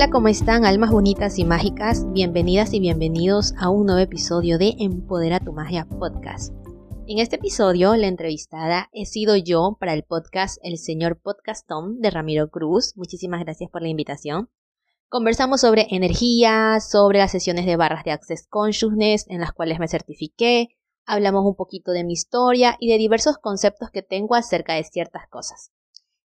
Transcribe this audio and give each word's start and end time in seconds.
Hola, 0.00 0.10
¿cómo 0.10 0.28
están 0.28 0.64
almas 0.64 0.92
bonitas 0.92 1.38
y 1.38 1.44
mágicas? 1.44 2.10
Bienvenidas 2.10 2.72
y 2.72 2.80
bienvenidos 2.80 3.52
a 3.58 3.68
un 3.68 3.84
nuevo 3.84 4.00
episodio 4.00 4.56
de 4.56 4.74
Empodera 4.78 5.40
tu 5.40 5.52
Magia 5.52 5.84
Podcast. 5.84 6.54
En 7.06 7.18
este 7.18 7.36
episodio, 7.36 7.94
la 7.96 8.06
entrevistada 8.06 8.88
he 8.94 9.04
sido 9.04 9.36
yo 9.36 9.76
para 9.78 9.92
el 9.92 10.04
podcast 10.04 10.56
El 10.62 10.78
Señor 10.78 11.20
Podcastón 11.20 12.00
de 12.00 12.08
Ramiro 12.08 12.48
Cruz. 12.48 12.96
Muchísimas 12.96 13.40
gracias 13.44 13.68
por 13.68 13.82
la 13.82 13.88
invitación. 13.88 14.48
Conversamos 15.10 15.60
sobre 15.60 15.86
energía, 15.90 16.78
sobre 16.80 17.18
las 17.18 17.32
sesiones 17.32 17.66
de 17.66 17.76
barras 17.76 18.02
de 18.02 18.12
Access 18.12 18.46
Consciousness 18.48 19.26
en 19.28 19.42
las 19.42 19.52
cuales 19.52 19.80
me 19.80 19.86
certifiqué, 19.86 20.68
hablamos 21.04 21.44
un 21.44 21.56
poquito 21.56 21.92
de 21.92 22.04
mi 22.04 22.14
historia 22.14 22.78
y 22.80 22.90
de 22.90 22.96
diversos 22.96 23.36
conceptos 23.36 23.90
que 23.90 24.00
tengo 24.00 24.34
acerca 24.34 24.72
de 24.72 24.84
ciertas 24.84 25.28
cosas. 25.28 25.72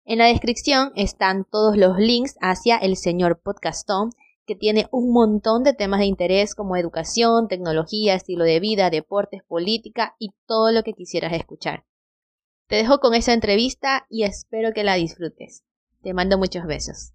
En 0.06 0.18
la 0.18 0.26
descripción 0.26 0.92
están 0.96 1.46
todos 1.50 1.78
los 1.78 1.96
links 1.96 2.36
hacia 2.42 2.76
el 2.76 2.96
señor 2.96 3.40
Podcastón, 3.42 4.10
que 4.46 4.54
tiene 4.54 4.86
un 4.90 5.14
montón 5.14 5.64
de 5.64 5.72
temas 5.72 6.00
de 6.00 6.04
interés 6.04 6.54
como 6.54 6.76
educación, 6.76 7.48
tecnología, 7.48 8.14
estilo 8.14 8.44
de 8.44 8.60
vida, 8.60 8.90
deportes, 8.90 9.42
política 9.44 10.14
y 10.18 10.32
todo 10.46 10.72
lo 10.72 10.82
que 10.82 10.92
quisieras 10.92 11.32
escuchar. 11.32 11.84
Te 12.68 12.76
dejo 12.76 12.98
con 12.98 13.14
esa 13.14 13.32
entrevista 13.32 14.04
y 14.10 14.24
espero 14.24 14.74
que 14.74 14.84
la 14.84 14.96
disfrutes. 14.96 15.64
Te 16.02 16.12
mando 16.12 16.36
muchos 16.36 16.66
besos. 16.66 17.14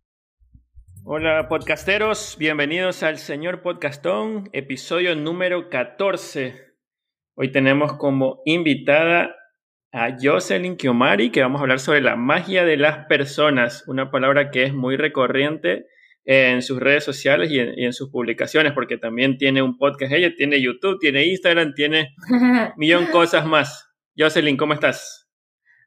Hola 1.03 1.47
podcasteros, 1.47 2.37
bienvenidos 2.39 3.03
al 3.03 3.19
señor 3.19 3.61
Podcastón, 3.61 4.49
episodio 4.51 5.15
número 5.15 5.69
14. 5.69 6.55
Hoy 7.35 7.51
tenemos 7.51 7.93
como 7.93 8.41
invitada 8.45 9.35
a 9.91 10.15
Jocelyn 10.21 10.77
Kiomari, 10.77 11.31
que 11.31 11.41
vamos 11.41 11.59
a 11.59 11.63
hablar 11.63 11.79
sobre 11.79 12.01
la 12.01 12.15
magia 12.15 12.63
de 12.63 12.77
las 12.77 13.05
personas, 13.07 13.83
una 13.87 14.11
palabra 14.11 14.51
que 14.51 14.63
es 14.63 14.73
muy 14.73 14.97
recorriente 14.97 15.87
en 16.25 16.61
sus 16.61 16.79
redes 16.79 17.03
sociales 17.03 17.49
y 17.49 17.59
en, 17.59 17.91
sus 17.91 18.09
publicaciones, 18.11 18.73
porque 18.73 18.97
también 18.97 19.37
tiene 19.37 19.63
un 19.63 19.77
podcast, 19.77 20.11
ella 20.11 20.31
tiene 20.35 20.61
YouTube, 20.61 20.99
tiene 20.99 21.25
Instagram, 21.25 21.73
tiene 21.73 22.13
un 22.29 22.71
millón 22.77 23.05
de 23.05 23.11
cosas 23.11 23.45
más. 23.47 23.89
Jocelyn, 24.15 24.57
¿cómo 24.57 24.73
estás? 24.73 25.27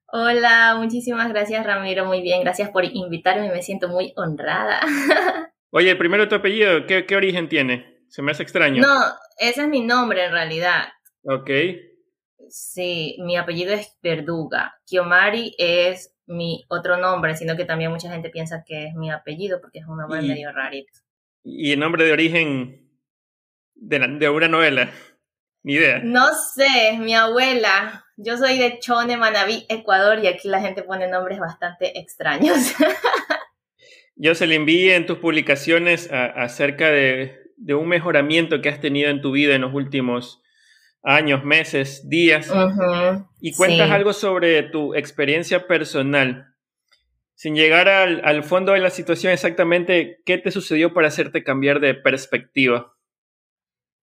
Hola, 0.06 0.75
muchísimas 0.78 1.28
gracias 1.28 1.64
Ramiro, 1.64 2.05
muy 2.05 2.22
bien, 2.22 2.42
gracias 2.42 2.70
por 2.70 2.84
invitarme, 2.84 3.50
me 3.50 3.62
siento 3.62 3.89
muy 3.89 4.12
honrada. 4.16 4.81
Oye, 5.70 5.94
primero 5.97 6.28
tu 6.28 6.34
apellido, 6.34 6.87
¿qué, 6.87 7.06
qué 7.06 7.16
origen 7.16 7.48
tiene? 7.48 8.00
Se 8.09 8.20
me 8.20 8.33
hace 8.33 8.42
extraño. 8.42 8.83
No, 8.83 9.00
ese 9.39 9.62
es 9.62 9.69
mi 9.69 9.81
nombre 9.81 10.25
en 10.25 10.33
realidad. 10.33 10.89
Ok. 11.25 11.48
Sí, 12.48 13.16
mi 13.20 13.36
apellido 13.36 13.72
es 13.72 13.96
Verduga. 14.02 14.74
Kiomari 14.86 15.54
es 15.58 16.14
mi 16.26 16.64
otro 16.68 16.96
nombre, 16.96 17.36
sino 17.36 17.56
que 17.56 17.64
también 17.64 17.90
mucha 17.90 18.10
gente 18.10 18.30
piensa 18.30 18.64
que 18.66 18.86
es 18.86 18.94
mi 18.94 19.10
apellido 19.10 19.60
porque 19.60 19.80
es 19.80 19.86
un 19.86 19.98
nombre 19.98 20.22
medio 20.22 20.52
rarito. 20.52 20.92
¿Y 21.44 21.72
el 21.72 21.80
nombre 21.80 22.04
de 22.04 22.12
origen 22.12 22.88
de, 23.74 23.98
de 23.98 24.28
una 24.28 24.48
novela? 24.48 24.90
Ni 25.64 25.74
idea. 25.74 26.00
No 26.02 26.28
sé, 26.54 26.98
mi 26.98 27.14
abuela. 27.14 28.04
Yo 28.16 28.36
soy 28.36 28.58
de 28.58 28.78
Chone, 28.80 29.16
Manabí, 29.16 29.64
Ecuador, 29.68 30.18
y 30.22 30.26
aquí 30.26 30.48
la 30.48 30.60
gente 30.60 30.82
pone 30.82 31.08
nombres 31.08 31.38
bastante 31.38 31.98
extraños. 31.98 32.74
Yo 34.16 34.34
se 34.34 34.46
le 34.46 34.56
envié 34.56 34.96
en 34.96 35.06
tus 35.06 35.18
publicaciones 35.18 36.10
acerca 36.12 36.90
de, 36.90 37.52
de, 37.56 37.74
un 37.74 37.88
mejoramiento 37.88 38.60
que 38.60 38.68
has 38.68 38.80
tenido 38.80 39.08
en 39.08 39.22
tu 39.22 39.32
vida 39.32 39.54
en 39.54 39.62
los 39.62 39.72
últimos 39.72 40.41
años, 41.03 41.45
meses, 41.45 42.08
días, 42.08 42.50
y 43.41 43.53
cuentas 43.53 43.91
algo 43.91 44.12
sobre 44.12 44.62
tu 44.62 44.94
experiencia 44.94 45.66
personal. 45.66 46.54
Sin 47.34 47.56
llegar 47.56 47.88
al, 47.88 48.44
fondo 48.44 48.72
de 48.72 48.78
la 48.78 48.91
situación 48.91 49.32
exactamente, 49.32 50.21
¿qué 50.25 50.38
te 50.38 50.53
sucedió 50.53 50.94
para 50.94 51.09
hacerte 51.09 51.43
cambiar 51.43 51.81
de 51.81 51.94
perspectiva? 51.94 52.94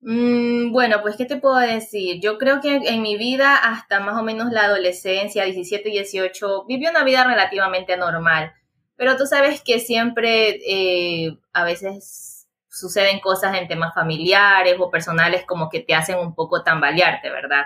Mm, 0.02 0.72
bueno, 0.72 1.02
pues, 1.02 1.16
¿qué 1.16 1.26
te 1.26 1.38
puedo 1.38 1.58
decir? 1.58 2.20
Yo 2.22 2.38
creo 2.38 2.60
que 2.62 2.76
en 2.76 3.02
mi 3.02 3.18
vida, 3.18 3.56
hasta 3.56 4.00
más 4.02 4.18
o 4.20 4.24
menos 4.24 4.52
la 4.52 4.66
adolescencia, 4.66 5.46
17, 5.46 5.90
18, 5.90 6.66
viví 6.66 6.88
una 6.88 7.04
vida 7.04 7.24
relativamente 7.24 7.96
normal. 7.96 8.54
Pero 8.98 9.16
tú 9.16 9.26
sabes 9.26 9.62
que 9.62 9.80
siempre, 9.80 10.60
eh, 10.68 11.38
a 11.54 11.64
veces 11.64 12.29
suceden 12.70 13.20
cosas 13.20 13.58
en 13.58 13.68
temas 13.68 13.94
familiares 13.94 14.76
o 14.80 14.90
personales 14.92 15.46
como 15.46 15.70
que 15.70 15.82
te 15.82 15.96
hacen 15.96 16.18
un 16.20 16.36
poco 16.36 16.64
tambalearte, 16.64 17.30
¿verdad? 17.30 17.66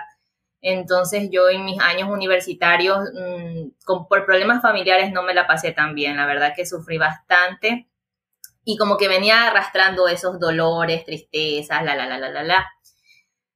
Entonces 0.60 1.28
yo 1.30 1.50
en 1.50 1.64
mis 1.64 1.78
años 1.80 2.08
universitarios, 2.10 2.98
mm, 3.14 3.70
por 4.08 4.24
problemas 4.24 4.62
familiares 4.62 5.12
no 5.12 5.22
me 5.22 5.34
la 5.34 5.46
pasé 5.46 5.72
tan 5.72 5.94
bien, 5.94 6.16
la 6.16 6.26
verdad 6.26 6.54
que 6.56 6.64
sufrí 6.66 6.98
bastante 6.98 7.88
y 8.64 8.76
como 8.78 8.96
que 8.96 9.08
venía 9.08 9.46
arrastrando 9.46 10.08
esos 10.08 10.40
dolores, 10.40 11.04
tristezas, 11.04 11.84
la, 11.84 11.94
la, 11.94 12.06
la, 12.06 12.18
la, 12.18 12.30
la, 12.30 12.42
la. 12.42 12.66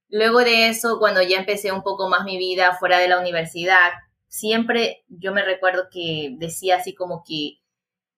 Luego 0.09 0.39
de 0.39 0.69
eso, 0.69 0.99
cuando 0.99 1.21
ya 1.21 1.37
empecé 1.37 1.71
un 1.71 1.83
poco 1.83 2.09
más 2.09 2.25
mi 2.25 2.37
vida 2.37 2.75
fuera 2.75 2.99
de 2.99 3.07
la 3.07 3.19
universidad, 3.19 3.91
siempre 4.27 5.03
yo 5.07 5.33
me 5.33 5.43
recuerdo 5.43 5.87
que 5.91 6.35
decía 6.37 6.77
así 6.77 6.93
como 6.95 7.23
que 7.27 7.59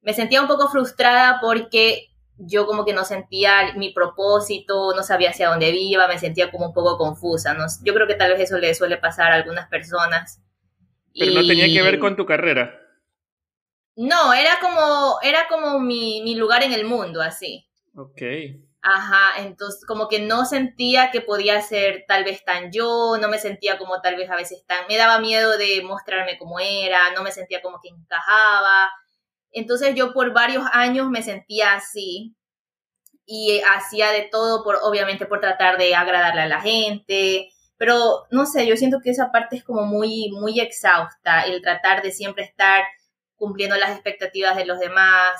me 0.01 0.13
sentía 0.13 0.41
un 0.41 0.47
poco 0.47 0.69
frustrada 0.69 1.39
porque 1.41 2.10
yo 2.37 2.65
como 2.65 2.85
que 2.85 2.93
no 2.93 3.05
sentía 3.05 3.73
mi 3.75 3.93
propósito, 3.93 4.93
no 4.95 5.03
sabía 5.03 5.29
hacia 5.29 5.49
dónde 5.49 5.69
iba, 5.69 6.07
me 6.07 6.19
sentía 6.19 6.51
como 6.51 6.67
un 6.67 6.73
poco 6.73 6.97
confusa. 6.97 7.53
¿no? 7.53 7.65
Yo 7.83 7.93
creo 7.93 8.07
que 8.07 8.15
tal 8.15 8.31
vez 8.31 8.41
eso 8.41 8.57
le 8.57 8.73
suele 8.73 8.97
pasar 8.97 9.31
a 9.31 9.35
algunas 9.35 9.67
personas. 9.69 10.41
Pero 11.17 11.33
no 11.33 11.47
tenía 11.47 11.67
que 11.67 11.81
ver 11.81 11.99
con 11.99 12.15
tu 12.15 12.25
carrera. 12.25 12.79
No, 13.95 14.33
era 14.33 14.59
como, 14.61 15.19
era 15.21 15.47
como 15.49 15.79
mi, 15.79 16.21
mi 16.23 16.35
lugar 16.35 16.63
en 16.63 16.73
el 16.73 16.85
mundo, 16.85 17.21
así. 17.21 17.67
Ok. 17.95 18.21
Ajá, 18.83 19.43
entonces 19.43 19.85
como 19.85 20.07
que 20.07 20.19
no 20.19 20.45
sentía 20.45 21.11
que 21.11 21.21
podía 21.21 21.61
ser 21.61 22.05
tal 22.07 22.23
vez 22.23 22.43
tan 22.43 22.71
yo, 22.71 23.17
no 23.21 23.27
me 23.29 23.37
sentía 23.37 23.77
como 23.77 24.01
tal 24.01 24.15
vez 24.15 24.27
a 24.31 24.35
veces 24.35 24.65
tan, 24.65 24.87
me 24.87 24.97
daba 24.97 25.19
miedo 25.19 25.55
de 25.57 25.83
mostrarme 25.83 26.39
como 26.39 26.59
era, 26.59 27.11
no 27.13 27.21
me 27.21 27.31
sentía 27.31 27.61
como 27.61 27.79
que 27.79 27.89
encajaba, 27.89 28.89
entonces 29.51 29.95
yo 29.95 30.13
por 30.13 30.33
varios 30.33 30.63
años 30.73 31.09
me 31.09 31.23
sentía 31.23 31.73
así 31.73 32.35
y 33.25 33.61
hacía 33.61 34.11
de 34.11 34.23
todo 34.31 34.63
por, 34.63 34.79
obviamente, 34.83 35.25
por 35.25 35.39
tratar 35.39 35.77
de 35.77 35.95
agradarle 35.95 36.41
a 36.41 36.47
la 36.47 36.61
gente. 36.61 37.49
Pero 37.77 38.25
no 38.29 38.45
sé, 38.45 38.67
yo 38.67 38.75
siento 38.77 38.99
que 39.03 39.11
esa 39.11 39.31
parte 39.31 39.55
es 39.57 39.63
como 39.63 39.85
muy, 39.85 40.29
muy 40.31 40.59
exhausta, 40.59 41.41
el 41.43 41.61
tratar 41.61 42.01
de 42.03 42.11
siempre 42.11 42.43
estar 42.43 42.83
cumpliendo 43.35 43.75
las 43.77 43.91
expectativas 43.91 44.55
de 44.55 44.65
los 44.65 44.79
demás, 44.79 45.31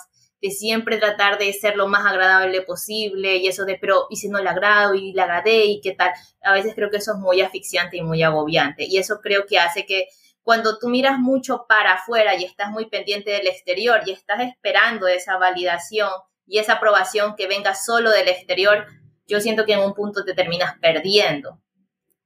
de 0.42 0.50
siempre 0.50 0.98
tratar 0.98 1.38
de 1.38 1.54
ser 1.54 1.76
lo 1.76 1.88
más 1.88 2.06
agradable 2.06 2.62
posible 2.64 3.38
y 3.38 3.48
eso 3.48 3.64
de, 3.66 3.78
pero, 3.80 4.08
¿y 4.10 4.16
si 4.16 4.28
no 4.28 4.42
le 4.42 4.50
agrado 4.50 4.96
y 4.96 5.14
le 5.14 5.22
agradé 5.22 5.66
y 5.66 5.82
qué 5.82 5.94
tal? 5.94 6.12
A 6.42 6.54
veces 6.54 6.74
creo 6.76 6.90
que 6.90 6.98
eso 6.98 7.12
es 7.12 7.20
muy 7.20 7.42
asfixiante 7.42 7.98
y 7.98 8.02
muy 8.02 8.24
agobiante 8.24 8.86
y 8.86 8.98
eso 8.98 9.20
creo 9.22 9.46
que 9.46 9.60
hace 9.60 9.86
que 9.86 10.08
cuando 10.44 10.78
tú 10.80 10.90
miras 10.90 11.20
mucho 11.20 11.66
para 11.68 11.94
afuera 11.94 12.36
y 12.36 12.44
estás 12.44 12.72
muy 12.72 12.88
pendiente 12.88 13.32
del 13.32 13.48
exterior 13.48 14.02
y 14.06 14.12
estás 14.12 14.42
esperando 14.42 15.08
esa 15.08 15.38
validación 15.38 16.10
y 16.48 16.58
esa 16.58 16.74
aprobación 16.74 17.36
que 17.36 17.48
venga 17.48 17.76
solo 17.76 18.10
del 18.12 18.28
exterior, 18.28 18.88
yo 19.28 19.40
siento 19.40 19.66
que 19.66 19.74
en 19.74 19.80
un 19.80 19.94
punto 19.94 20.26
te 20.26 20.34
terminas 20.34 20.78
perdiendo. 20.80 21.62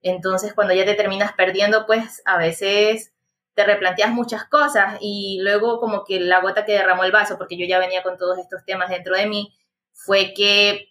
Entonces, 0.02 0.54
cuando 0.54 0.74
ya 0.74 0.86
te 0.86 0.96
terminas 0.96 1.34
perdiendo, 1.34 1.86
pues 1.86 2.22
a 2.26 2.38
veces 2.38 3.14
te 3.54 3.66
replanteas 3.66 4.12
muchas 4.12 4.46
cosas 4.46 4.98
y 5.02 5.40
luego 5.42 5.80
como 5.80 6.04
que 6.04 6.20
la 6.20 6.42
gota 6.42 6.66
que 6.66 6.74
derramó 6.74 7.04
el 7.04 7.12
vaso, 7.12 7.38
porque 7.38 7.58
yo 7.58 7.66
ya 7.66 7.80
venía 7.80 8.04
con 8.04 8.18
todos 8.18 8.38
estos 8.38 8.64
temas 8.66 8.90
dentro 8.90 9.16
de 9.16 9.28
mí, 9.28 9.54
fue 9.94 10.34
que 10.34 10.90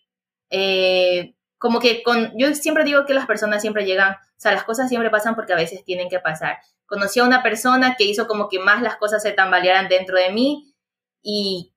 eh, 0.50 1.34
como 1.58 1.80
que 1.80 2.02
con, 2.02 2.32
yo 2.36 2.54
siempre 2.54 2.84
digo 2.84 3.06
que 3.06 3.14
las 3.14 3.26
personas 3.26 3.62
siempre 3.62 3.84
llegan, 3.84 4.14
o 4.14 4.16
sea, 4.40 4.52
las 4.52 4.64
cosas 4.64 4.88
siempre 4.88 5.10
pasan 5.10 5.34
porque 5.34 5.52
a 5.52 5.56
veces 5.56 5.84
tienen 5.84 6.08
que 6.08 6.20
pasar 6.20 6.58
conocí 6.86 7.20
a 7.20 7.24
una 7.24 7.42
persona 7.42 7.94
que 7.96 8.04
hizo 8.04 8.26
como 8.26 8.48
que 8.48 8.58
más 8.58 8.82
las 8.82 8.96
cosas 8.96 9.22
se 9.22 9.32
tambalearan 9.32 9.88
dentro 9.88 10.16
de 10.18 10.30
mí 10.30 10.74
y, 11.22 11.70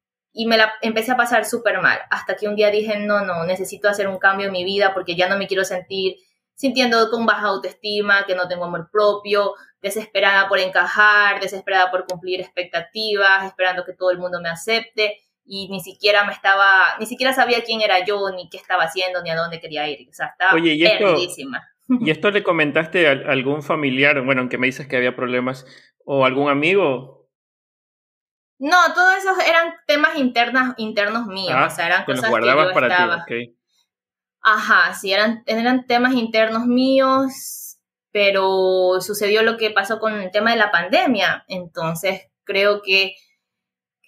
me 0.45 0.57
la 0.57 0.71
empecé 0.81 1.12
a 1.12 1.18
pasar 1.18 1.45
súper 1.45 1.81
mal, 1.81 2.00
hasta 2.12 2.36
que 2.36 2.48
un 2.48 2.56
día 2.56 2.69
dije, 2.69 3.00
no, 3.00 3.25
no, 3.25 3.44
necesito 3.45 3.89
hacer 3.89 4.07
un 4.07 4.19
cambio 4.19 4.48
en 4.48 4.54
mi 4.54 4.63
vida 4.63 4.94
porque 4.94 5.15
ya 5.15 5.27
no 5.27 5.36
me 5.36 5.48
quiero 5.48 5.65
sentir 5.65 6.18
sintiendo 6.54 7.09
con 7.09 7.25
baja 7.25 7.48
autoestima, 7.48 8.25
que 8.25 8.36
no 8.36 8.48
tengo 8.48 8.65
amor 8.65 8.89
propio, 8.92 9.56
desesperada 9.81 10.50
por 10.50 10.59
encajar, 10.59 11.39
desesperada 11.39 11.89
por 11.92 12.06
cumplir 12.06 12.42
expectativas, 12.42 13.45
esperando 13.45 13.86
que 13.86 13.94
todo 13.94 14.12
el 14.12 14.18
mundo 14.18 14.42
me 14.42 14.50
acepte 14.50 15.18
y 15.45 15.69
ni 15.69 15.80
siquiera 15.80 16.25
me 16.25 16.33
estaba, 16.33 16.98
ni 17.00 17.06
siquiera 17.06 17.31
sabía 17.31 17.63
quién 17.63 17.81
era 17.81 18.04
yo, 18.04 18.31
ni 18.31 18.50
qué 18.50 18.57
estaba 18.57 18.83
haciendo, 18.83 19.21
ni 19.21 19.30
a 19.30 19.36
dónde 19.36 19.59
quería 19.59 19.88
ir, 19.88 20.07
o 20.09 20.13
sea, 20.13 20.27
estaba 20.27 20.54
Oye, 20.54 20.74
¿Y 20.74 20.86
esto 20.86 21.15
le 22.31 22.44
comentaste 22.44 23.07
a 23.07 23.12
algún 23.12 23.63
familiar, 23.63 24.22
bueno, 24.22 24.42
aunque 24.42 24.57
me 24.57 24.68
dices 24.68 24.88
que 24.88 24.98
había 24.98 25.16
problemas, 25.16 25.66
o 26.06 26.25
algún 26.25 26.50
amigo? 26.50 27.30
No, 28.60 28.78
todos 28.94 29.18
esos 29.18 29.38
eran 29.48 29.74
temas 29.86 30.18
internos, 30.18 30.74
internos 30.78 31.28
míos, 31.28 31.54
ah, 31.54 31.68
o 31.68 31.75
sea, 31.75 31.86
eran 31.86 32.06
cosas 32.06 32.25
que 32.25 32.45
yo 32.45 32.74
para 32.74 32.88
estaba... 32.88 33.25
ti, 33.25 33.56
Ajá, 34.42 34.94
sí, 34.94 35.12
eran, 35.12 35.44
eran 35.45 35.86
temas 35.86 36.13
internos 36.13 36.66
míos, 36.66 37.78
pero 38.12 39.00
sucedió 39.01 39.44
lo 39.44 39.57
que 39.57 39.72
pasó 39.72 40.00
con 40.00 40.13
el 40.13 40.31
tema 40.31 40.51
de 40.51 40.57
la 40.57 40.72
pandemia, 40.72 41.44
entonces 41.48 42.28
creo 42.45 42.81
que 42.81 43.16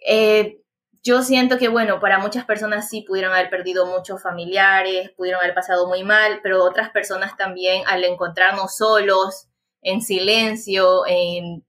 eh, 0.08 0.59
yo 1.04 1.22
siento 1.22 1.57
que, 1.57 1.69
bueno, 1.69 2.00
para 2.00 2.19
muchas 2.19 2.46
personas 2.46 2.90
sí 2.90 3.01
pudieron 3.01 3.31
haber 3.31 3.50
perdido 3.50 3.86
muchos 3.86 4.22
familiares, 4.22 5.12
pudieron 5.12 5.42
haber 5.42 5.54
pasado 5.54 5.88
muy 5.88 6.04
mal, 6.04 6.40
pero 6.44 6.63
otras 6.63 6.90
personas 6.90 7.38
también 7.38 7.84
al 7.88 8.04
encontrarnos 8.04 8.75
solos, 8.75 9.48
en 9.81 10.01
silencio, 10.01 11.06
en, 11.07 11.66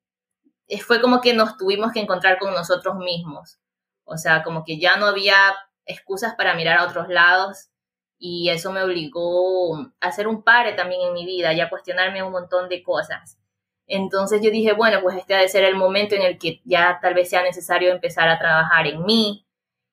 fue 0.85 1.00
como 1.00 1.21
que 1.21 1.35
nos 1.35 1.56
tuvimos 1.56 1.93
que 1.93 2.00
encontrar 2.00 2.38
con 2.38 2.55
nosotros 2.55 2.97
mismos. 2.97 3.59
O 4.05 4.17
sea, 4.17 4.43
como 4.43 4.65
que 4.65 4.79
ya 4.79 4.97
no 4.97 5.06
había 5.06 5.37
excusas 5.87 6.35
para 6.35 6.55
mirar 6.55 6.79
a 6.79 6.87
otros 6.87 7.09
lados 7.09 7.71
y 8.19 8.50
eso 8.50 8.73
me 8.73 8.82
obligó 8.82 9.77
a 9.79 9.91
hacer 10.00 10.29
un 10.29 10.43
pare 10.43 10.75
también 10.75 11.00
en 11.03 11.15
mi 11.15 11.25
vida 11.25 11.53
y 11.53 11.61
a 11.61 11.71
cuestionarme 11.71 12.23
un 12.23 12.32
montón 12.32 12.69
de 12.69 12.82
cosas. 12.82 13.40
Entonces 13.91 14.41
yo 14.41 14.51
dije, 14.53 14.73
bueno, 14.73 15.01
pues 15.03 15.17
este 15.17 15.35
ha 15.35 15.41
de 15.41 15.49
ser 15.49 15.65
el 15.65 15.75
momento 15.75 16.15
en 16.15 16.23
el 16.23 16.39
que 16.39 16.61
ya 16.65 17.01
tal 17.03 17.13
vez 17.13 17.29
sea 17.29 17.43
necesario 17.43 17.91
empezar 17.91 18.29
a 18.29 18.39
trabajar 18.39 18.87
en 18.87 19.05
mí. 19.05 19.45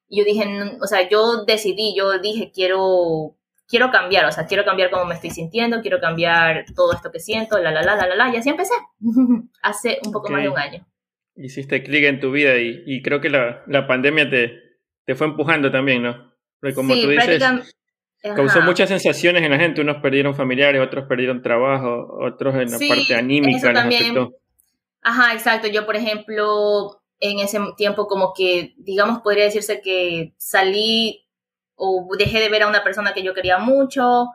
Y 0.07 0.19
yo 0.19 0.23
dije, 0.23 0.45
o 0.79 0.85
sea, 0.85 1.09
yo 1.09 1.43
decidí, 1.45 1.95
yo 1.97 2.19
dije, 2.19 2.51
quiero, 2.53 3.35
quiero 3.67 3.89
cambiar, 3.89 4.25
o 4.25 4.31
sea, 4.31 4.45
quiero 4.45 4.63
cambiar 4.63 4.91
cómo 4.91 5.05
me 5.05 5.15
estoy 5.15 5.31
sintiendo, 5.31 5.81
quiero 5.81 5.99
cambiar 5.99 6.65
todo 6.75 6.93
esto 6.93 7.11
que 7.11 7.19
siento, 7.19 7.57
la, 7.57 7.71
la, 7.71 7.81
la, 7.81 7.95
la, 7.95 8.07
la, 8.07 8.15
la, 8.15 8.33
y 8.33 8.37
así 8.37 8.49
empecé, 8.49 8.73
hace 9.63 9.99
un 10.05 10.11
poco 10.11 10.29
más 10.29 10.43
de 10.43 10.49
un 10.49 10.59
año. 10.59 10.87
Hiciste 11.35 11.83
clic 11.83 12.05
en 12.05 12.19
tu 12.19 12.31
vida 12.31 12.57
y, 12.57 12.83
y 12.85 13.01
creo 13.01 13.19
que 13.19 13.29
la, 13.29 13.63
la 13.67 13.87
pandemia 13.87 14.29
te, 14.29 14.59
te, 15.05 15.15
fue 15.15 15.25
empujando 15.25 15.71
también, 15.71 16.03
¿no? 16.03 16.33
Porque 16.59 16.75
como 16.75 16.93
tú 16.93 17.09
dices, 17.09 17.43
Causó 18.35 18.61
muchas 18.61 18.89
sensaciones 18.89 19.43
en 19.43 19.51
la 19.51 19.57
gente, 19.57 19.81
unos 19.81 19.97
perdieron 19.97 20.35
familiares, 20.35 20.81
otros 20.81 21.05
perdieron 21.07 21.41
trabajo, 21.41 22.07
otros 22.21 22.55
en 22.55 22.71
la 22.71 22.77
parte 22.79 23.15
anímica 23.15 23.71
les 23.85 24.13
Ajá, 25.01 25.33
exacto. 25.33 25.67
Yo, 25.67 25.85
por 25.85 25.95
ejemplo, 25.95 27.01
en 27.19 27.39
ese 27.39 27.59
tiempo 27.77 28.07
como 28.07 28.33
que, 28.33 28.73
digamos, 28.77 29.19
podría 29.19 29.45
decirse 29.45 29.81
que 29.81 30.33
salí 30.37 31.25
o 31.75 32.07
dejé 32.17 32.39
de 32.39 32.49
ver 32.49 32.63
a 32.63 32.67
una 32.67 32.83
persona 32.83 33.13
que 33.13 33.23
yo 33.23 33.33
quería 33.33 33.57
mucho, 33.59 34.27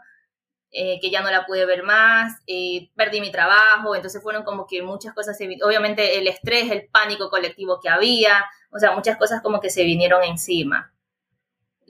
eh, 0.71 0.99
que 1.01 1.11
ya 1.11 1.21
no 1.21 1.31
la 1.31 1.45
pude 1.45 1.67
ver 1.67 1.83
más, 1.83 2.41
eh, 2.47 2.91
perdí 2.95 3.21
mi 3.21 3.31
trabajo, 3.31 3.95
entonces 3.95 4.23
fueron 4.23 4.45
como 4.45 4.67
que 4.67 4.83
muchas 4.83 5.13
cosas, 5.13 5.37
obviamente 5.65 6.19
el 6.19 6.27
estrés, 6.29 6.71
el 6.71 6.87
pánico 6.91 7.29
colectivo 7.29 7.79
que 7.83 7.91
había, 7.91 8.45
o 8.71 8.79
sea, 8.79 8.93
muchas 8.93 9.19
cosas 9.19 9.43
como 9.43 9.61
que 9.61 9.69
se 9.69 9.85
vinieron 9.85 10.23
encima 10.23 10.92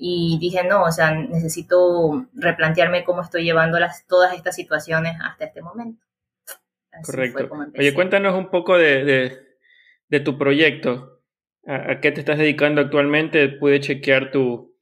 y 0.04 0.36
dije, 0.40 0.64
no, 0.64 0.82
o 0.82 0.90
sea, 0.90 1.14
necesito 1.14 2.26
replantearme 2.34 3.04
cómo 3.04 3.22
estoy 3.22 3.44
llevando 3.44 3.78
las, 3.78 4.04
todas 4.08 4.34
estas 4.34 4.56
situaciones 4.56 5.16
hasta 5.22 5.44
este 5.44 5.62
momento. 5.62 6.04
Correcto. 7.04 7.48
Oye, 7.78 7.94
cuéntanos 7.94 8.34
un 8.34 8.50
poco 8.50 8.76
de, 8.76 9.38
de, 10.08 10.20
tu 10.20 10.36
proyecto. 10.38 11.20
¿A, 11.68 12.00
qué 12.00 12.10
te 12.10 12.18
estás 12.18 12.38
dedicando 12.38 12.80
actualmente? 12.80 13.48
Pude 13.48 13.78
chequear 13.78 14.32
tu, 14.32 14.74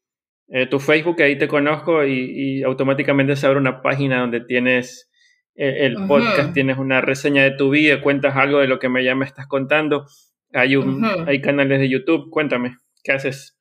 eh, 0.49 0.67
tu 0.67 0.81
Facebook, 0.81 1.21
ahí 1.21 1.37
te 1.37 1.49
conozco 1.49 2.03
y, 2.07 2.63
automáticamente 2.63 3.37
se 3.37 3.47
abre 3.47 3.59
una 3.59 3.83
página 3.83 4.21
donde 4.21 4.41
tienes 4.41 5.11
eh, 5.55 5.85
el 5.85 5.97
podcast, 6.07 6.55
tienes 6.55 6.79
una 6.79 7.03
reseña 7.03 7.43
de 7.43 7.51
tu 7.51 7.69
vida, 7.69 8.01
cuentas 8.01 8.37
algo 8.37 8.61
de 8.61 8.69
lo 8.69 8.79
que 8.79 8.89
me 8.89 9.05
ya 9.05 9.15
me 9.15 9.27
estás 9.27 9.47
contando. 9.47 10.07
Hay, 10.55 10.77
un, 10.77 11.05
hay 11.27 11.43
canales 11.43 11.79
de 11.79 11.91
YouTube, 11.91 12.31
cuéntame, 12.31 12.79
¿qué 13.05 13.13
haces? 13.13 13.60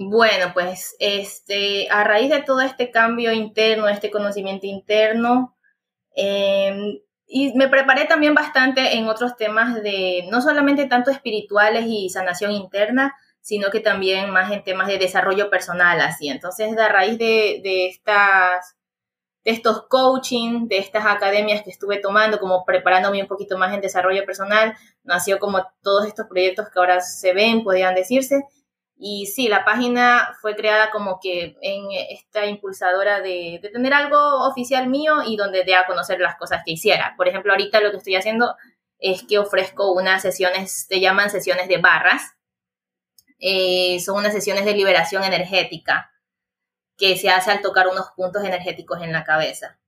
Bueno, 0.00 0.52
pues 0.54 0.94
este, 1.00 1.88
a 1.90 2.04
raíz 2.04 2.30
de 2.30 2.42
todo 2.42 2.60
este 2.60 2.92
cambio 2.92 3.32
interno, 3.32 3.88
este 3.88 4.12
conocimiento 4.12 4.64
interno, 4.66 5.56
em, 6.14 7.00
y 7.26 7.52
me 7.54 7.68
preparé 7.68 8.04
también 8.04 8.32
bastante 8.34 8.96
en 8.96 9.08
otros 9.08 9.36
temas 9.36 9.74
de, 9.82 10.28
no 10.30 10.40
solamente 10.40 10.86
tanto 10.86 11.10
espirituales 11.10 11.84
y 11.88 12.10
sanación 12.10 12.52
interna, 12.52 13.16
sino 13.40 13.70
que 13.70 13.80
también 13.80 14.30
más 14.30 14.52
en 14.52 14.62
temas 14.62 14.86
de 14.86 14.98
desarrollo 14.98 15.50
personal, 15.50 16.00
así. 16.00 16.28
Entonces, 16.28 16.78
a 16.78 16.88
raíz 16.88 17.18
de, 17.18 17.60
de 17.64 17.88
estas, 17.88 18.76
de 19.44 19.50
estos 19.50 19.88
coaching, 19.88 20.68
de 20.68 20.78
estas 20.78 21.06
academias 21.06 21.62
que 21.62 21.70
estuve 21.70 21.98
tomando, 21.98 22.38
como 22.38 22.64
preparándome 22.64 23.20
un 23.22 23.28
poquito 23.28 23.58
más 23.58 23.74
en 23.74 23.80
desarrollo 23.80 24.24
personal, 24.24 24.76
nació 25.02 25.40
como 25.40 25.66
todos 25.82 26.06
estos 26.06 26.26
proyectos 26.28 26.68
que 26.68 26.78
ahora 26.78 27.00
se 27.00 27.32
ven, 27.32 27.64
podrían 27.64 27.94
decirse, 27.96 28.44
y 29.00 29.26
sí, 29.26 29.46
la 29.48 29.64
página 29.64 30.36
fue 30.40 30.56
creada 30.56 30.90
como 30.90 31.20
que 31.20 31.56
en 31.62 31.86
esta 32.10 32.46
impulsadora 32.46 33.20
de, 33.20 33.60
tener 33.72 33.94
algo 33.94 34.44
oficial 34.48 34.88
mío 34.88 35.22
y 35.24 35.36
donde 35.36 35.62
dé 35.62 35.76
a 35.76 35.86
conocer 35.86 36.18
las 36.18 36.34
cosas 36.36 36.62
que 36.64 36.72
hiciera. 36.72 37.14
Por 37.16 37.28
ejemplo, 37.28 37.52
ahorita 37.52 37.80
lo 37.80 37.92
que 37.92 37.98
estoy 37.98 38.16
haciendo 38.16 38.56
es 38.98 39.22
que 39.22 39.38
ofrezco 39.38 39.92
unas 39.92 40.20
sesiones, 40.22 40.86
se 40.88 40.98
llaman 40.98 41.30
sesiones 41.30 41.68
de 41.68 41.78
barras. 41.78 42.34
Eh, 43.38 44.00
son 44.00 44.16
unas 44.16 44.32
sesiones 44.32 44.64
de 44.64 44.74
liberación 44.74 45.22
energética 45.22 46.10
que 46.96 47.16
se 47.16 47.30
hace 47.30 47.52
al 47.52 47.60
tocar 47.60 47.86
unos 47.86 48.10
puntos 48.16 48.44
energéticos 48.44 49.00
en 49.00 49.12
la 49.12 49.22
cabeza. 49.22 49.78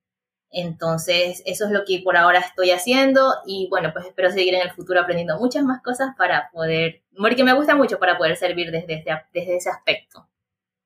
Entonces, 0.53 1.43
eso 1.47 1.67
es 1.67 1.71
lo 1.71 1.85
que 1.85 2.01
por 2.03 2.17
ahora 2.17 2.41
estoy 2.41 2.73
haciendo 2.73 3.35
y 3.47 3.69
bueno, 3.71 3.93
pues 3.93 4.07
espero 4.07 4.31
seguir 4.31 4.55
en 4.55 4.63
el 4.63 4.73
futuro 4.73 5.01
aprendiendo 5.01 5.39
muchas 5.39 5.63
más 5.63 5.81
cosas 5.83 6.11
para 6.19 6.51
poder, 6.53 7.03
que 7.37 7.45
me 7.45 7.53
gusta 7.53 7.77
mucho 7.77 7.99
para 7.99 8.19
poder 8.19 8.37
servir 8.37 8.71
desde, 8.73 8.95
este, 8.95 9.13
desde 9.33 9.57
ese 9.57 9.71
aspecto. 9.71 10.29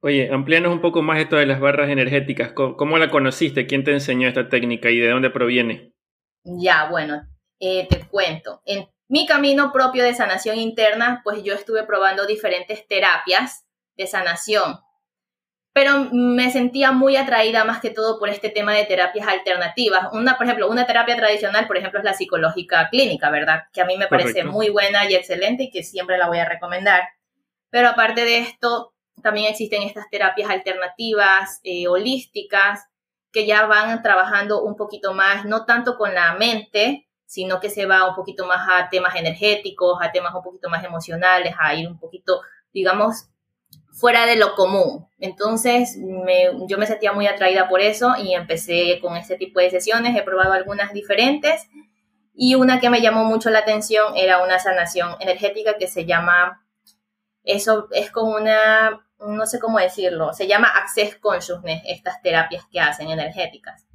Oye, 0.01 0.29
amplíanos 0.31 0.71
un 0.71 0.83
poco 0.83 1.01
más 1.01 1.19
esto 1.19 1.37
de 1.37 1.47
las 1.47 1.61
barras 1.61 1.89
energéticas. 1.89 2.53
¿Cómo, 2.53 2.99
la 2.99 3.11
conociste? 3.11 3.67
¿Quién 3.67 3.85
te 3.85 3.93
enseñó 3.93 4.29
esta 4.29 4.51
técnica 4.51 4.91
y 4.91 4.99
de 4.99 5.09
dónde 5.09 5.31
proviene? 5.31 5.95
Ya, 6.43 6.91
bueno, 6.91 7.27
eh, 7.59 7.87
te 7.89 8.07
cuento. 8.07 8.61
En 8.67 8.87
mi 9.09 9.27
camino 9.27 9.73
propio 9.73 10.05
de 10.05 10.13
sanación 10.13 10.59
interna, 10.59 11.23
pues 11.25 11.43
yo 11.43 11.55
estuve 11.55 11.85
probando 11.85 12.27
diferentes 12.27 12.87
terapias 12.87 13.65
de 13.97 14.07
sanación 14.07 14.79
pero 15.75 16.09
me 16.13 16.53
sentía 16.53 16.93
muy 16.93 17.17
atraída 17.17 17.65
más 17.65 17.81
que 17.81 17.91
todo 17.91 18.21
por 18.21 18.29
este 18.29 18.49
tema 18.49 18.73
de 18.73 18.85
terapias 18.85 19.27
alternativas. 19.27 20.07
Una, 20.13 20.37
por 20.37 20.47
ejemplo, 20.47 20.71
una 20.71 20.87
terapia 20.87 21.17
tradicional, 21.17 21.67
por 21.67 21.77
ejemplo, 21.77 21.99
es 21.99 22.05
la 22.05 22.15
psicológica 22.15 22.89
clínica, 22.91 23.29
¿verdad? 23.29 23.65
Que 23.73 23.81
a 23.81 23.85
mí 23.85 23.97
me 23.97 24.07
parece 24.07 24.45
muy 24.45 24.71
buena 24.71 25.11
y 25.11 25.17
excelente 25.17 25.65
y 25.65 25.71
que 25.73 25.83
siempre 25.83 26.17
la 26.17 26.29
voy 26.29 26.39
a 26.39 26.49
recomendar. 26.49 27.03
Pero 27.71 27.89
aparte 27.89 28.25
de 28.25 28.39
esto, 28.39 28.95
también 29.21 29.51
existen 29.51 29.83
estas 29.83 30.09
terapias 30.11 30.49
alternativas, 30.49 31.59
eh, 31.65 31.89
holísticas, 31.89 32.87
que 33.33 33.45
ya 33.45 33.67
van 33.67 34.01
trabajando 34.01 34.63
un 34.63 34.77
poquito 34.77 35.13
más, 35.13 35.45
no 35.45 35.65
tanto 35.65 35.99
con 35.99 36.15
la 36.15 36.35
mente, 36.35 37.09
sino 37.27 37.59
que 37.59 37.69
se 37.69 37.87
va 37.87 38.09
un 38.09 38.15
poquito 38.15 38.47
más 38.47 38.69
a 38.71 38.91
temas 38.91 39.17
energéticos, 39.17 39.99
a 40.01 40.13
temas 40.13 40.33
un 40.37 40.43
poquito 40.45 40.71
más 40.71 40.85
emocionales, 40.85 41.53
a 41.59 41.75
ir 41.75 41.89
un 41.89 41.99
poquito, 41.99 42.43
digamos, 42.73 43.29
fuera 43.95 44.27
de 44.27 44.37
lo 44.37 44.55
común. 44.55 45.09
Entonces, 45.19 45.97
yo 46.69 46.79
me 46.79 46.87
sentía 46.87 47.13
muy 47.13 47.27
atraída 47.27 47.69
por 47.69 47.81
eso 47.81 48.15
y 48.19 48.35
empecé 48.35 48.99
con 49.01 49.17
este 49.17 49.37
tipo 49.37 49.61
de 49.61 49.71
sesiones. 49.71 50.17
He 50.17 50.23
probado 50.23 50.53
algunas 50.53 50.93
diferentes 50.93 51.69
y 52.35 52.57
una 52.57 52.81
que 52.81 52.91
me 52.91 53.01
llamó 53.01 53.25
mucho 53.25 53.51
la 53.51 53.61
atención 53.61 54.17
era 54.17 54.43
una 54.43 54.59
sanación 54.59 55.15
energética 55.21 55.79
que 55.79 55.87
se 55.87 56.05
llama, 56.05 56.67
eso 57.45 57.87
es 57.93 58.11
como 58.11 58.35
una, 58.35 59.07
no 59.21 59.47
sé 59.47 59.61
cómo 59.61 59.79
decirlo, 59.79 60.33
se 60.33 60.49
llama 60.49 60.69
Access 60.69 61.17
Consciousness, 61.17 61.83
estas 61.87 62.21
terapias 62.23 62.65
que 62.71 62.81
hacen 62.81 63.09
energéticas. 63.09 63.87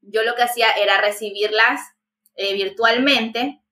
Yo 0.00 0.24
lo 0.24 0.34
que 0.34 0.42
hacía 0.42 0.72
era 0.72 1.00
recibirlas 1.00 1.80
eh, 2.34 2.52
virtualmente 2.54 3.62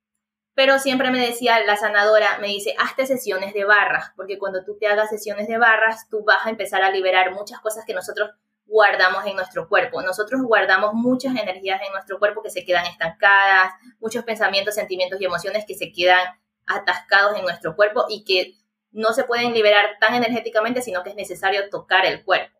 pero 0.55 0.79
siempre 0.79 1.11
me 1.11 1.19
decía 1.19 1.65
la 1.65 1.77
sanadora, 1.77 2.39
me 2.41 2.49
dice, 2.49 2.75
hazte 2.79 3.07
sesiones 3.07 3.55
de 3.55 3.65
barras, 3.65 4.13
porque 4.17 4.39
cuando 4.39 4.65
tú 4.65 4.77
te 4.79 4.87
hagas 4.87 5.09
sesiones 5.09 5.49
de 5.49 5.59
barras, 5.59 6.09
tú 6.11 6.25
vas 6.25 6.45
a 6.45 6.51
empezar 6.51 6.83
a 6.83 6.91
liberar 6.91 7.33
muchas 7.33 7.61
cosas 7.61 7.85
que 7.87 7.95
nosotros 7.95 8.31
guardamos 8.67 9.27
en 9.27 9.37
nuestro 9.37 9.69
cuerpo. 9.69 10.03
Nosotros 10.03 10.43
guardamos 10.43 10.95
muchas 10.95 11.37
energías 11.37 11.81
en 11.87 11.93
nuestro 11.93 12.19
cuerpo 12.19 12.43
que 12.43 12.51
se 12.51 12.65
quedan 12.65 12.87
estancadas, 12.87 13.73
muchos 14.01 14.25
pensamientos, 14.25 14.75
sentimientos 14.75 15.21
y 15.21 15.25
emociones 15.25 15.65
que 15.67 15.75
se 15.75 15.93
quedan 15.93 16.27
atascados 16.67 17.37
en 17.37 17.43
nuestro 17.43 17.75
cuerpo 17.75 18.07
y 18.09 18.25
que 18.25 18.55
no 18.91 19.13
se 19.13 19.25
pueden 19.25 19.53
liberar 19.55 19.97
tan 20.01 20.15
energéticamente, 20.15 20.83
sino 20.83 21.03
que 21.03 21.11
es 21.11 21.17
necesario 21.17 21.69
tocar 21.71 22.05
el 22.05 22.25
cuerpo. 22.25 22.59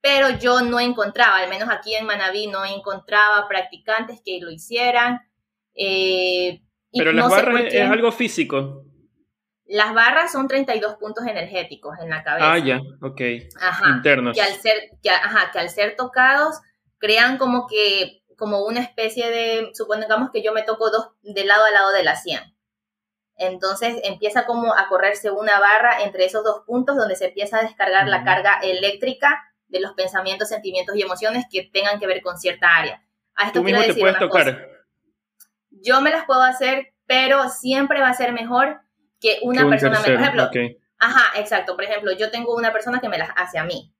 Pero 0.00 0.30
yo 0.30 0.60
no 0.60 0.78
encontraba, 0.80 1.38
al 1.38 1.48
menos 1.48 1.68
aquí 1.70 1.94
en 1.94 2.06
Manabí, 2.06 2.46
no 2.46 2.64
encontraba 2.64 3.48
practicantes 3.48 4.20
que 4.24 4.38
lo 4.40 4.50
hicieran. 4.50 5.20
Eh, 5.74 6.62
pero 6.96 7.12
las 7.12 7.28
barras 7.28 7.64
es 7.72 7.90
algo 7.90 8.12
físico. 8.12 8.84
Las 9.66 9.94
barras 9.94 10.30
son 10.30 10.46
32 10.46 10.96
puntos 10.96 11.26
energéticos 11.26 11.98
en 11.98 12.10
la 12.10 12.22
cabeza. 12.22 12.52
Ah, 12.52 12.58
ya, 12.58 12.80
ok. 13.00 13.20
Internos. 13.96 14.36
Que 14.36 14.42
al 14.42 14.54
ser, 14.54 14.74
que, 15.02 15.10
ajá, 15.10 15.50
que 15.52 15.58
al 15.58 15.70
ser 15.70 15.96
tocados 15.96 16.60
crean 16.98 17.38
como 17.38 17.66
que, 17.66 18.22
como 18.36 18.64
una 18.64 18.80
especie 18.80 19.30
de, 19.30 19.70
supongamos 19.72 20.30
que 20.30 20.42
yo 20.42 20.52
me 20.52 20.62
toco 20.62 20.90
dos 20.90 21.10
de 21.22 21.44
lado 21.44 21.64
a 21.64 21.70
lado 21.70 21.92
de 21.92 22.04
la 22.04 22.16
sien. 22.16 22.40
Entonces 23.36 23.96
empieza 24.04 24.44
como 24.46 24.74
a 24.74 24.88
correrse 24.88 25.30
una 25.30 25.58
barra 25.58 26.02
entre 26.02 26.26
esos 26.26 26.44
dos 26.44 26.62
puntos 26.66 26.96
donde 26.96 27.16
se 27.16 27.26
empieza 27.26 27.58
a 27.58 27.62
descargar 27.62 28.06
la 28.06 28.22
carga 28.22 28.60
eléctrica 28.62 29.42
de 29.68 29.80
los 29.80 29.92
pensamientos, 29.94 30.50
sentimientos 30.50 30.94
y 30.94 31.02
emociones 31.02 31.46
que 31.50 31.64
tengan 31.64 31.98
que 31.98 32.06
ver 32.06 32.22
con 32.22 32.38
cierta 32.38 32.76
área. 32.76 33.02
A 33.34 33.46
esto 33.46 33.60
Tú 33.60 33.64
mismo 33.64 33.82
te 33.82 33.94
puedes 33.94 34.18
tocar. 34.18 34.73
Yo 35.84 36.00
me 36.00 36.10
las 36.10 36.24
puedo 36.24 36.42
hacer, 36.42 36.94
pero 37.06 37.48
siempre 37.50 38.00
va 38.00 38.08
a 38.08 38.14
ser 38.14 38.32
mejor 38.32 38.80
que 39.20 39.38
una 39.42 39.68
persona 39.68 40.00
me, 40.00 40.04
por 40.04 40.14
ejemplo, 40.14 40.50
ajá, 40.98 41.38
exacto, 41.38 41.74
por 41.74 41.84
ejemplo, 41.84 42.12
yo 42.12 42.30
tengo 42.30 42.54
una 42.54 42.72
persona 42.72 43.00
que 43.00 43.08
me 43.08 43.18
las 43.18 43.30
hace 43.36 43.58
a 43.58 43.64
mí. 43.64 43.94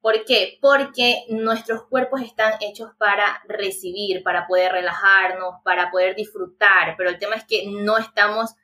¿Por 0.00 0.24
qué? 0.24 0.58
Porque 0.62 1.24
nuestros 1.28 1.84
cuerpos 1.86 2.22
están 2.22 2.54
hechos 2.60 2.92
para 2.96 3.42
recibir, 3.48 4.22
para 4.22 4.46
poder 4.46 4.72
relajarnos, 4.72 5.56
para 5.64 5.90
poder 5.90 6.14
disfrutar, 6.14 6.94
pero 6.96 7.10
el 7.10 7.18
tema 7.18 7.34
es 7.34 7.44
que 7.44 7.66
no 7.66 7.98
estamos, 7.98 8.54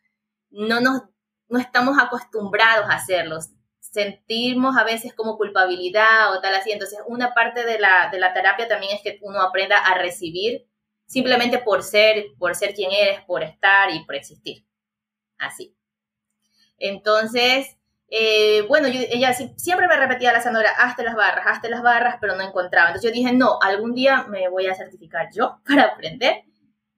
no 0.50 0.80
nos, 0.80 1.02
no 1.48 1.58
estamos 1.58 1.98
acostumbrados 1.98 2.86
a 2.88 2.94
hacerlos. 2.94 3.50
Sentimos 3.80 4.76
a 4.76 4.84
veces 4.84 5.12
como 5.14 5.36
culpabilidad 5.36 6.32
o 6.32 6.40
tal 6.40 6.54
así. 6.54 6.70
Entonces, 6.70 7.00
una 7.06 7.34
parte 7.34 7.64
de 7.64 7.78
la, 7.78 8.08
de 8.10 8.18
la 8.18 8.32
terapia 8.32 8.68
también 8.68 8.96
es 8.96 9.02
que 9.02 9.18
uno 9.22 9.42
aprenda 9.42 9.76
a 9.78 9.98
recibir 9.98 10.66
simplemente 11.06 11.58
por 11.58 11.82
ser, 11.82 12.26
por 12.38 12.54
ser 12.54 12.74
quien 12.74 12.92
eres, 12.92 13.22
por 13.24 13.42
estar 13.42 13.90
y 13.90 14.04
por 14.04 14.14
existir. 14.14 14.64
Así. 15.38 15.76
Entonces, 16.78 17.76
eh, 18.08 18.62
bueno, 18.68 18.88
ella 18.88 19.32
siempre 19.32 19.88
me 19.88 19.96
repetía 19.96 20.32
la 20.32 20.40
Sandora, 20.40 20.70
hazte 20.78 21.02
las 21.02 21.14
barras, 21.14 21.46
hazte 21.46 21.68
las 21.68 21.82
barras, 21.82 22.16
pero 22.20 22.36
no 22.36 22.42
encontraba. 22.42 22.88
Entonces 22.88 23.10
yo 23.10 23.14
dije, 23.14 23.32
no, 23.32 23.58
algún 23.62 23.94
día 23.94 24.24
me 24.28 24.48
voy 24.48 24.66
a 24.66 24.74
certificar 24.74 25.28
yo 25.32 25.60
para 25.68 25.84
aprender. 25.84 26.44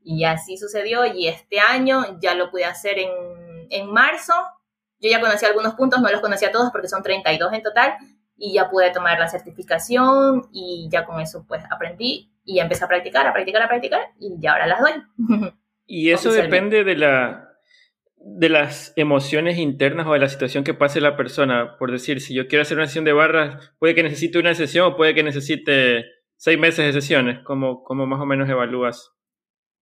Y 0.02 0.25
así 0.25 0.56
sucedió 0.56 1.04
y 1.04 1.26
este 1.26 1.58
año 1.58 2.20
ya 2.20 2.34
lo 2.34 2.50
pude 2.50 2.64
hacer 2.64 2.98
en, 2.98 3.10
en 3.70 3.90
marzo. 3.90 4.34
Yo 5.00 5.10
ya 5.10 5.20
conocí 5.20 5.44
algunos 5.44 5.75
puntos, 5.75 6.00
no 6.00 6.10
los 6.10 6.20
conocía 6.20 6.52
todos 6.52 6.70
porque 6.70 6.88
son 6.88 7.02
32 7.02 7.52
en 7.52 7.62
total. 7.62 7.96
Y 8.36 8.52
ya 8.54 8.70
pude 8.70 8.90
tomar 8.90 9.18
la 9.18 9.28
certificación 9.28 10.48
y 10.52 10.88
ya 10.90 11.04
con 11.04 11.20
eso 11.20 11.44
pues 11.48 11.64
aprendí 11.70 12.30
y 12.46 12.60
empecé 12.60 12.84
a 12.84 12.88
practicar, 12.88 13.26
a 13.26 13.32
practicar, 13.32 13.62
a 13.62 13.68
practicar 13.68 14.00
y 14.18 14.36
ya 14.38 14.52
ahora 14.52 14.66
las 14.66 14.80
doy. 14.80 14.92
Y 15.88 16.10
eso 16.10 16.32
depende 16.32 16.82
de 16.82 16.96
la, 16.96 17.48
de 18.16 18.48
las 18.48 18.92
emociones 18.96 19.56
internas 19.56 20.08
o 20.08 20.14
de 20.14 20.18
la 20.18 20.28
situación 20.28 20.64
que 20.64 20.74
pase 20.74 21.00
la 21.00 21.16
persona. 21.16 21.76
Por 21.78 21.92
decir, 21.92 22.20
si 22.20 22.34
yo 22.34 22.48
quiero 22.48 22.62
hacer 22.62 22.76
una 22.76 22.88
sesión 22.88 23.04
de 23.04 23.12
barras, 23.12 23.72
puede 23.78 23.94
que 23.94 24.02
necesite 24.02 24.40
una 24.40 24.52
sesión 24.54 24.86
o 24.86 24.96
puede 24.96 25.14
que 25.14 25.22
necesite 25.22 26.04
seis 26.34 26.58
meses 26.58 26.86
de 26.86 27.00
sesiones. 27.00 27.38
¿Cómo, 27.44 27.84
cómo 27.84 28.04
más 28.04 28.20
o 28.20 28.26
menos 28.26 28.48
evalúas? 28.48 29.12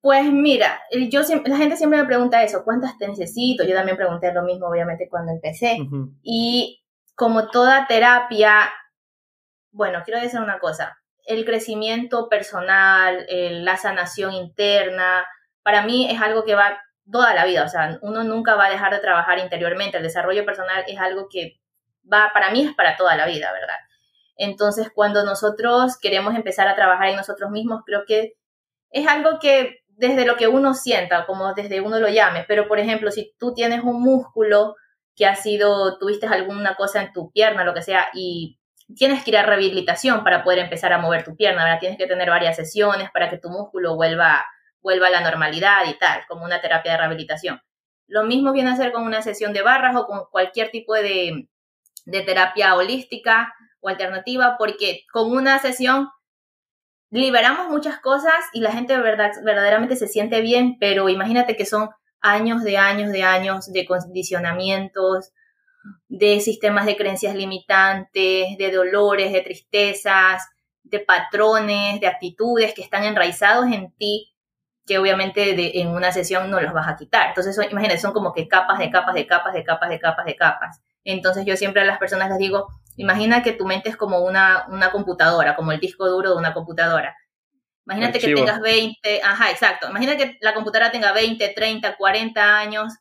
Pues 0.01 0.29
mira, 0.29 0.82
yo 1.10 1.22
la 1.46 1.55
gente 1.55 1.77
siempre 1.77 1.98
me 2.01 2.05
pregunta 2.05 2.43
eso, 2.43 2.65
¿cuántas 2.65 2.98
te 2.98 3.08
necesito? 3.08 3.63
Yo 3.63 3.74
también 3.74 3.96
pregunté 3.96 4.34
lo 4.34 4.43
mismo, 4.43 4.67
obviamente, 4.67 5.08
cuando 5.10 5.32
empecé. 5.32 5.77
Y 6.22 6.84
como 7.15 7.48
toda 7.48 7.88
terapia, 7.88 8.70
bueno, 9.72 10.01
quiero 10.03 10.20
decir 10.20 10.41
una 10.41 10.60
cosa, 10.60 10.98
el 11.25 11.46
crecimiento 11.46 12.30
personal, 12.30 13.25
la 13.30 13.77
sanación 13.77 14.34
interna, 14.34 15.25
para 15.63 15.84
mí 15.84 16.10
es 16.10 16.22
algo 16.22 16.44
que 16.44 16.56
va 16.56 16.82
toda 17.12 17.34
la 17.34 17.46
vida, 17.46 17.63
o 17.63 17.70
sea, 17.70 17.98
uno 18.01 18.24
nunca 18.24 18.56
va 18.56 18.65
a 18.65 18.70
dejar 18.70 18.94
de 18.94 19.00
trabajar 19.00 19.39
interiormente, 19.39 19.98
el 19.98 20.03
desarrollo 20.03 20.46
personal 20.46 20.84
es 20.88 21.00
algo 21.00 21.27
que 21.30 21.60
va, 22.12 22.32
para 22.34 22.51
mí 22.51 22.65
es 22.65 22.74
para 22.75 22.96
toda 22.96 23.15
la 23.15 23.25
vida, 23.25 23.51
¿verdad? 23.51 23.77
Entonces, 24.36 24.89
cuando 24.94 25.24
nosotros 25.24 25.98
queremos 26.01 26.36
empezar 26.36 26.68
a 26.68 26.75
trabajar 26.75 27.10
en 27.10 27.15
nosotros 27.15 27.51
mismos, 27.51 27.82
creo 27.86 28.03
que 28.08 28.34
es 28.89 29.08
algo 29.08 29.39
que 29.39 29.84
desde 29.88 30.25
lo 30.25 30.38
que 30.38 30.48
uno 30.48 30.74
sienta, 30.74 31.25
como 31.25 31.53
desde 31.53 31.82
uno 31.82 32.00
lo 32.00 32.10
llame, 32.10 32.46
pero 32.48 32.68
por 32.68 32.80
ejemplo, 32.80 33.12
si 33.12 33.34
tú 33.38 33.53
tienes 33.53 33.84
un 33.84 34.01
músculo 34.01 34.75
que 35.15 35.27
ha 35.27 35.36
sido, 35.36 35.98
tuviste 36.00 36.25
alguna 36.25 36.75
cosa 36.75 37.01
en 37.01 37.13
tu 37.13 37.32
pierna, 37.32 37.63
lo 37.63 37.74
que 37.74 37.84
sea, 37.84 38.08
y 38.13 38.60
tienes 38.96 39.24
que 39.24 39.32
ir 39.32 39.38
a 39.38 39.44
rehabilitación 39.44 40.24
para 40.24 40.44
poder 40.44 40.60
empezar 40.60 40.94
a 40.94 40.98
mover 40.98 41.24
tu 41.24 41.36
pierna, 41.36 41.63
¿verdad? 41.63 41.80
Tienes 41.80 41.98
que 41.98 42.08
tener 42.08 42.30
varias 42.30 42.56
sesiones 42.56 43.10
para 43.12 43.30
que 43.30 43.38
tu 43.38 43.50
músculo 43.50 43.96
vuelva 43.96 44.46
vuelva 44.84 45.08
a 45.08 45.12
la 45.12 45.22
normalidad 45.22 45.86
y 45.90 45.98
tal, 45.98 46.24
como 46.28 46.44
una 46.44 46.62
terapia 46.62 46.92
de 46.92 46.98
rehabilitación. 47.00 47.62
Lo 48.06 48.24
mismo 48.24 48.52
viene 48.52 48.70
a 48.70 48.75
ser 48.75 48.92
con 48.92 49.04
una 49.04 49.22
sesión 49.22 49.54
de 49.54 49.63
barras 49.63 49.96
o 49.96 50.06
con 50.06 50.25
cualquier 50.30 50.70
tipo 50.70 50.94
de, 50.94 51.48
terapia 52.06 52.75
holística 52.75 53.56
o 53.80 53.88
alternativa, 53.88 54.58
porque 54.60 55.04
con 55.12 55.32
una 55.32 55.58
sesión 55.60 56.10
liberamos 57.10 57.70
muchas 57.70 58.00
cosas 58.00 58.34
y 58.52 58.60
la 58.60 58.72
gente 58.72 58.98
verdad, 58.98 59.32
verdaderamente 59.44 59.96
se 59.96 60.08
siente 60.08 60.42
bien, 60.42 60.78
pero 60.80 61.08
imagínate 61.10 61.56
que 61.56 61.66
son 61.66 61.90
años 62.20 62.63
de 62.63 62.78
años 62.78 63.12
de 63.12 63.24
años 63.24 63.72
de 63.72 63.86
condicionamientos, 63.86 65.32
de 66.08 66.40
sistemas 66.40 66.86
de 66.86 66.96
creencias 66.96 67.36
limitantes, 67.36 68.58
de 68.58 68.72
dolores, 68.72 69.32
de 69.32 69.42
tristezas, 69.42 70.44
de 70.84 71.00
patrones, 71.00 72.00
de 72.00 72.08
actitudes 72.08 72.74
que 72.74 72.82
están 72.82 73.04
enraizados 73.04 73.66
en 73.72 73.92
ti 73.94 74.34
que 74.86 74.98
obviamente 74.98 75.80
en 75.80 75.90
una 75.90 76.12
sesión 76.12 76.50
no 76.50 76.60
los 76.60 76.74
vas 76.74 76.88
a 76.88 76.96
quitar. 76.98 77.30
Entonces, 77.30 77.56
son, 77.56 77.66
imagínate, 77.70 78.00
son 78.00 78.12
como 78.12 78.34
que 78.34 78.48
capas 78.48 78.80
de 78.80 78.92
capas 78.92 79.16
de 79.16 79.25
capas 79.25 79.54
de 79.54 79.63
capas 79.63 79.90
de 79.90 80.00
capas 80.00 80.25
de 80.25 80.36
capas. 80.36 80.82
Entonces, 81.06 81.46
yo 81.46 81.56
siempre 81.56 81.82
a 81.82 81.86
las 81.86 82.00
personas 82.00 82.30
les 82.30 82.38
digo, 82.38 82.68
imagina 82.98 83.44
que 83.44 83.54
tu 83.54 83.66
mente 83.66 83.90
es 83.90 83.98
como 83.98 84.20
una, 84.20 84.66
una 84.70 84.92
computadora, 84.92 85.56
como 85.56 85.72
el 85.72 85.80
disco 85.80 86.08
duro 86.08 86.32
de 86.32 86.38
una 86.38 86.54
computadora. 86.54 87.16
Imagínate 87.86 88.20
que 88.20 88.34
tengas 88.34 88.62
20, 88.62 89.22
ajá, 89.24 89.52
exacto. 89.52 89.90
Imagina 89.90 90.16
que 90.16 90.38
la 90.42 90.54
computadora 90.54 90.92
tenga 90.92 91.12
20, 91.12 91.50
30, 91.50 91.98
40 91.98 92.58
años, 92.58 92.94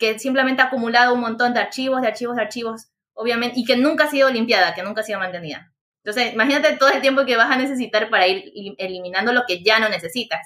que 0.00 0.18
simplemente 0.18 0.62
ha 0.62 0.66
acumulado 0.66 1.14
un 1.14 1.20
montón 1.20 1.54
de 1.54 1.60
archivos, 1.60 2.02
de 2.02 2.08
archivos, 2.08 2.34
de 2.34 2.42
archivos, 2.42 2.88
obviamente, 3.12 3.60
y 3.60 3.64
que 3.64 3.76
nunca 3.76 4.04
ha 4.04 4.10
sido 4.10 4.30
limpiada, 4.30 4.74
que 4.74 4.82
nunca 4.82 5.02
ha 5.02 5.04
sido 5.04 5.20
mantenida. 5.20 5.72
Entonces, 6.02 6.32
imagínate 6.32 6.76
todo 6.76 6.88
el 6.88 7.00
tiempo 7.00 7.24
que 7.24 7.36
vas 7.36 7.50
a 7.50 7.56
necesitar 7.56 8.10
para 8.10 8.26
ir 8.26 8.52
eliminando 8.78 9.32
lo 9.32 9.42
que 9.46 9.62
ya 9.62 9.78
no 9.78 9.88
necesitas 9.88 10.40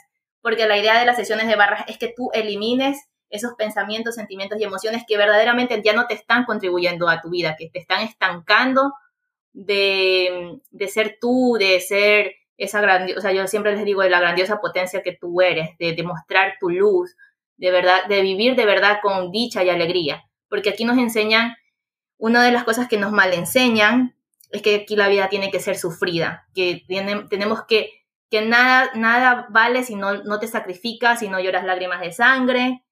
porque 0.44 0.66
la 0.66 0.76
idea 0.76 1.00
de 1.00 1.06
las 1.06 1.16
sesiones 1.16 1.48
de 1.48 1.56
barras 1.56 1.84
es 1.88 1.96
que 1.96 2.12
tú 2.14 2.28
elimines 2.34 3.08
esos 3.30 3.54
pensamientos, 3.54 4.16
sentimientos 4.16 4.60
y 4.60 4.64
emociones 4.64 5.02
que 5.08 5.16
verdaderamente 5.16 5.80
ya 5.82 5.94
no 5.94 6.06
te 6.06 6.12
están 6.12 6.44
contribuyendo 6.44 7.08
a 7.08 7.22
tu 7.22 7.30
vida, 7.30 7.56
que 7.58 7.70
te 7.70 7.78
están 7.78 8.02
estancando 8.02 8.92
de, 9.54 10.60
ser 10.86 11.16
tú, 11.18 11.56
de 11.58 11.80
ser 11.80 12.34
esa 12.58 12.82
grandiosa, 12.82 13.32
yo 13.32 13.46
siempre 13.46 13.74
les 13.74 13.86
digo 13.86 14.02
de 14.02 14.10
la 14.10 14.20
grandiosa 14.20 14.60
potencia 14.60 15.02
que 15.02 15.16
tú 15.18 15.40
eres, 15.40 15.70
de 15.78 15.94
demostrar 15.94 16.56
tu 16.60 16.68
luz, 16.68 17.16
de 17.56 17.70
verdad, 17.70 18.06
de 18.08 18.22
vivir 18.22 18.56
de 18.56 18.66
verdad 18.66 18.98
con 19.02 19.30
dicha 19.30 19.62
y 19.62 19.70
alegría, 19.70 20.24
porque 20.48 20.70
aquí 20.70 20.84
nos 20.84 20.98
enseñan, 20.98 21.54
una 22.16 22.42
de 22.42 22.52
las 22.52 22.64
cosas 22.64 22.88
que 22.88 22.98
nos 22.98 23.12
mal 23.12 23.32
enseñan 23.32 24.16
es 24.50 24.62
que 24.62 24.76
aquí 24.76 24.96
la 24.96 25.08
vida 25.08 25.28
tiene 25.28 25.50
que 25.50 25.60
ser 25.60 25.76
sufrida, 25.76 26.46
que 26.54 26.84
tenemos 27.28 27.64
que 27.66 27.90
que 28.34 28.42
nada, 28.42 28.90
nada 28.96 29.46
vale 29.50 29.84
si 29.84 29.94
no, 29.94 30.24
no 30.24 30.40
te 30.40 30.48
sacrificas, 30.48 31.20
si 31.20 31.28
no 31.28 31.38
lloras 31.38 31.64
lágrimas 31.64 32.00
de 32.00 32.10
sangre. 32.10 32.82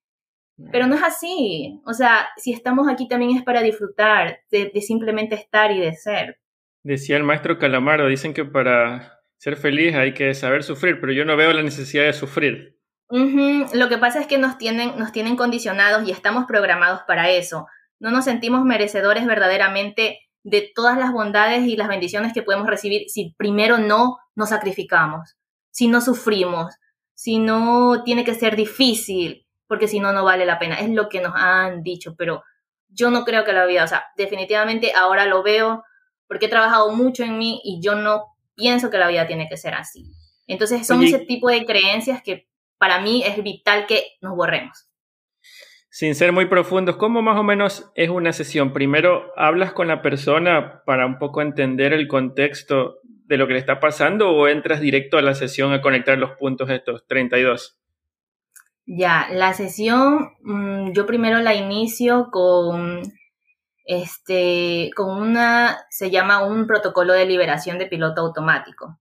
Pero 0.71 0.87
no 0.87 0.95
es 0.95 1.03
así. 1.03 1.81
O 1.85 1.93
sea, 1.93 2.29
si 2.37 2.53
estamos 2.53 2.87
aquí 2.87 3.09
también 3.09 3.35
es 3.35 3.43
para 3.43 3.61
disfrutar, 3.61 4.39
de, 4.51 4.71
simplemente 4.81 5.35
estar 5.35 5.71
y 5.71 5.81
de 5.81 5.95
ser. 5.95 6.39
Decía 6.83 7.17
el 7.17 7.23
maestro 7.23 7.57
Calamaro, 7.57 8.07
dicen 8.07 8.33
que 8.33 8.45
para 8.45 9.19
ser 9.37 9.57
feliz 9.57 9.95
hay 9.95 10.13
que 10.13 10.33
saber 10.33 10.63
sufrir, 10.63 11.01
pero 11.01 11.11
yo 11.11 11.25
no 11.25 11.35
veo 11.35 11.51
la 11.51 11.63
necesidad 11.63 12.05
de 12.05 12.13
sufrir. 12.13 12.79
Lo 13.09 13.89
que 13.89 13.97
pasa 13.97 14.19
es 14.19 14.27
que 14.27 14.37
nos 14.37 14.57
tienen, 14.57 14.97
nos 14.97 15.11
tienen 15.11 15.35
condicionados 15.35 16.07
y 16.07 16.11
estamos 16.11 16.45
programados 16.45 17.01
para 17.07 17.29
eso. 17.29 17.67
No 17.99 18.11
nos 18.11 18.25
sentimos 18.25 18.63
merecedores 18.65 19.25
verdaderamente 19.25 20.19
de 20.43 20.71
todas 20.73 20.97
las 20.97 21.11
bondades 21.11 21.65
y 21.65 21.75
las 21.75 21.87
bendiciones 21.87 22.33
que 22.33 22.41
podemos 22.41 22.67
recibir 22.67 23.09
si 23.09 23.33
primero 23.37 23.77
no 23.77 24.17
nos 24.35 24.49
sacrificamos, 24.49 25.37
si 25.71 25.87
no 25.87 26.01
sufrimos, 26.01 26.75
si 27.13 27.39
no 27.39 28.03
tiene 28.03 28.23
que 28.23 28.33
ser 28.33 28.55
difícil, 28.55 29.45
porque 29.67 29.87
si 29.87 29.99
no, 29.99 30.11
no 30.11 30.25
vale 30.25 30.45
la 30.45 30.59
pena. 30.59 30.75
Es 30.75 30.89
lo 30.89 31.07
que 31.07 31.21
nos 31.21 31.33
han 31.35 31.83
dicho, 31.83 32.15
pero 32.17 32.43
yo 32.89 33.09
no 33.09 33.23
creo 33.25 33.43
que 33.43 33.53
la 33.53 33.65
vida, 33.65 33.83
o 33.83 33.87
sea, 33.87 34.05
definitivamente 34.17 34.93
ahora 34.93 35.25
lo 35.25 35.43
veo 35.43 35.83
porque 36.27 36.47
he 36.47 36.49
trabajado 36.49 36.91
mucho 36.93 37.23
en 37.23 37.37
mí 37.37 37.61
y 37.63 37.79
yo 37.81 37.95
no 37.95 38.35
pienso 38.55 38.89
que 38.89 38.97
la 38.97 39.07
vida 39.07 39.27
tiene 39.27 39.47
que 39.49 39.57
ser 39.57 39.73
así. 39.73 40.11
Entonces 40.47 40.85
son 40.85 41.03
ese 41.03 41.19
tipo 41.19 41.49
de 41.49 41.65
creencias 41.65 42.21
que 42.21 42.47
para 42.83 42.99
mí 42.99 43.23
es 43.23 43.41
vital 43.41 43.85
que 43.87 44.03
nos 44.19 44.35
borremos 44.35 44.89
sin 45.89 46.15
ser 46.15 46.31
muy 46.31 46.47
profundos, 46.47 46.95
¿cómo 46.95 47.21
más 47.21 47.37
o 47.37 47.43
menos 47.43 47.91
es 47.93 48.09
una 48.09 48.33
sesión? 48.33 48.73
Primero, 48.73 49.31
hablas 49.37 49.73
con 49.73 49.87
la 49.87 50.01
persona 50.01 50.81
para 50.87 51.05
un 51.05 51.19
poco 51.19 51.43
entender 51.43 51.93
el 51.93 52.07
contexto 52.07 52.95
de 53.03 53.37
lo 53.37 53.45
que 53.45 53.53
le 53.53 53.59
está 53.59 53.79
pasando 53.79 54.31
o 54.31 54.47
entras 54.47 54.81
directo 54.81 55.19
a 55.19 55.21
la 55.21 55.35
sesión 55.35 55.71
a 55.71 55.81
conectar 55.81 56.17
los 56.17 56.31
puntos 56.31 56.71
estos 56.71 57.05
32? 57.05 57.77
Ya, 58.87 59.27
la 59.31 59.53
sesión 59.53 60.31
mm, 60.41 60.93
yo 60.93 61.05
primero 61.05 61.37
la 61.41 61.53
inicio 61.53 62.29
con 62.31 63.03
este 63.85 64.89
con 64.95 65.21
una 65.21 65.77
se 65.91 66.09
llama 66.09 66.43
un 66.43 66.65
protocolo 66.65 67.13
de 67.13 67.27
liberación 67.27 67.77
de 67.77 67.85
piloto 67.85 68.21
automático. 68.21 68.97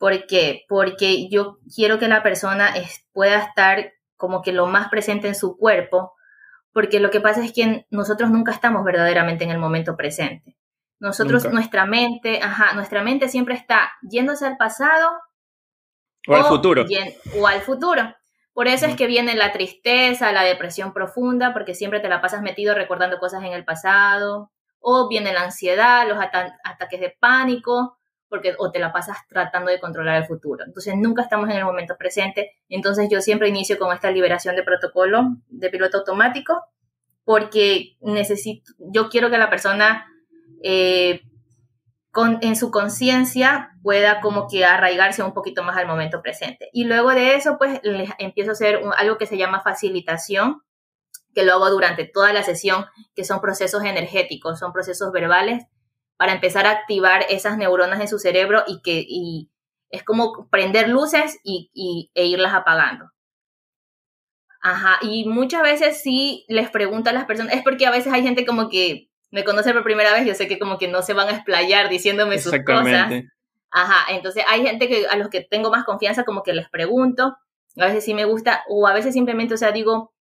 ¿Por 0.00 0.26
qué? 0.26 0.64
Porque 0.66 1.28
yo 1.28 1.58
quiero 1.76 1.98
que 1.98 2.08
la 2.08 2.22
persona 2.22 2.72
pueda 3.12 3.36
estar 3.36 3.92
como 4.16 4.40
que 4.40 4.50
lo 4.50 4.66
más 4.66 4.88
presente 4.88 5.28
en 5.28 5.34
su 5.34 5.58
cuerpo, 5.58 6.14
porque 6.72 7.00
lo 7.00 7.10
que 7.10 7.20
pasa 7.20 7.44
es 7.44 7.52
que 7.52 7.86
nosotros 7.90 8.30
nunca 8.30 8.50
estamos 8.50 8.82
verdaderamente 8.82 9.44
en 9.44 9.50
el 9.50 9.58
momento 9.58 9.98
presente. 9.98 10.56
Nosotros, 11.00 11.52
nuestra 11.52 11.84
mente, 11.84 12.40
ajá, 12.42 12.72
nuestra 12.72 13.02
mente 13.02 13.28
siempre 13.28 13.54
está 13.54 13.92
yéndose 14.00 14.46
al 14.46 14.56
pasado 14.56 15.10
o, 16.26 16.34
al 16.34 16.44
futuro. 16.44 16.86
o 17.38 17.46
al 17.46 17.60
futuro. 17.60 18.14
Por 18.54 18.68
eso 18.68 18.86
es 18.86 18.96
que 18.96 19.06
viene 19.06 19.34
la 19.34 19.52
tristeza, 19.52 20.32
la 20.32 20.44
depresión 20.44 20.94
profunda, 20.94 21.52
porque 21.52 21.74
siempre 21.74 22.00
te 22.00 22.08
la 22.08 22.22
pasas 22.22 22.40
metido 22.40 22.74
recordando 22.74 23.18
cosas 23.18 23.44
en 23.44 23.52
el 23.52 23.66
pasado, 23.66 24.50
o 24.78 25.08
viene 25.10 25.34
la 25.34 25.42
ansiedad, 25.42 26.08
los 26.08 26.18
ataques 26.18 27.00
de 27.00 27.14
pánico, 27.20 27.99
porque 28.30 28.54
o 28.58 28.70
te 28.70 28.78
la 28.78 28.92
pasas 28.92 29.18
tratando 29.28 29.70
de 29.70 29.80
controlar 29.80 30.22
el 30.22 30.26
futuro. 30.26 30.64
Entonces 30.64 30.94
nunca 30.96 31.22
estamos 31.22 31.50
en 31.50 31.56
el 31.56 31.64
momento 31.64 31.96
presente. 31.98 32.52
Entonces 32.68 33.08
yo 33.10 33.20
siempre 33.20 33.48
inicio 33.48 33.78
con 33.78 33.92
esta 33.92 34.10
liberación 34.10 34.56
de 34.56 34.62
protocolo 34.62 35.36
de 35.48 35.68
piloto 35.68 35.98
automático, 35.98 36.64
porque 37.24 37.96
necesito, 38.00 38.72
yo 38.78 39.10
quiero 39.10 39.30
que 39.30 39.38
la 39.38 39.50
persona 39.50 40.06
eh, 40.62 41.22
en 42.40 42.56
su 42.56 42.70
conciencia 42.70 43.70
pueda 43.82 44.20
como 44.20 44.48
que 44.48 44.64
arraigarse 44.64 45.22
un 45.22 45.34
poquito 45.34 45.62
más 45.62 45.76
al 45.76 45.86
momento 45.86 46.22
presente. 46.22 46.70
Y 46.72 46.84
luego 46.84 47.10
de 47.10 47.34
eso, 47.34 47.56
pues 47.58 47.80
les 47.82 48.10
empiezo 48.18 48.50
a 48.50 48.52
hacer 48.52 48.80
algo 48.96 49.18
que 49.18 49.26
se 49.26 49.38
llama 49.38 49.60
facilitación, 49.60 50.62
que 51.34 51.44
lo 51.44 51.54
hago 51.54 51.70
durante 51.70 52.04
toda 52.04 52.32
la 52.32 52.42
sesión, 52.42 52.86
que 53.14 53.24
son 53.24 53.40
procesos 53.40 53.84
energéticos, 53.84 54.58
son 54.58 54.72
procesos 54.72 55.12
verbales, 55.12 55.64
para 56.20 56.34
empezar 56.34 56.66
a 56.66 56.72
activar 56.72 57.24
esas 57.30 57.56
neuronas 57.56 57.98
en 57.98 58.06
su 58.06 58.18
cerebro 58.18 58.62
y 58.66 58.82
que 58.82 59.02
y 59.08 59.48
es 59.88 60.04
como 60.04 60.50
prender 60.50 60.86
luces 60.86 61.38
y, 61.42 61.70
y, 61.72 62.10
e 62.14 62.26
irlas 62.26 62.52
apagando. 62.52 63.10
Ajá, 64.60 64.98
y 65.00 65.26
muchas 65.26 65.62
veces 65.62 66.02
sí 66.02 66.44
les 66.46 66.68
pregunto 66.68 67.08
a 67.08 67.14
las 67.14 67.24
personas, 67.24 67.54
es 67.54 67.62
porque 67.62 67.86
a 67.86 67.90
veces 67.90 68.12
hay 68.12 68.22
gente 68.22 68.44
como 68.44 68.68
que 68.68 69.08
me 69.30 69.44
conoce 69.44 69.72
por 69.72 69.82
primera 69.82 70.12
vez, 70.12 70.26
yo 70.26 70.34
sé 70.34 70.46
que 70.46 70.58
como 70.58 70.76
que 70.76 70.88
no 70.88 71.00
se 71.00 71.14
van 71.14 71.28
a 71.28 71.36
explayar 71.36 71.88
diciéndome 71.88 72.38
sus 72.38 72.52
cosas. 72.66 73.10
Ajá, 73.70 74.14
entonces 74.14 74.44
hay 74.46 74.62
gente 74.62 74.88
que 74.88 75.06
a 75.06 75.16
los 75.16 75.30
que 75.30 75.40
tengo 75.40 75.70
más 75.70 75.86
confianza 75.86 76.24
como 76.24 76.42
que 76.42 76.52
les 76.52 76.68
pregunto, 76.68 77.38
a 77.78 77.86
veces 77.86 78.04
sí 78.04 78.12
me 78.12 78.26
gusta, 78.26 78.62
o 78.68 78.86
a 78.86 78.92
veces 78.92 79.14
simplemente, 79.14 79.54
o 79.54 79.56
sea, 79.56 79.72
digo, 79.72 80.12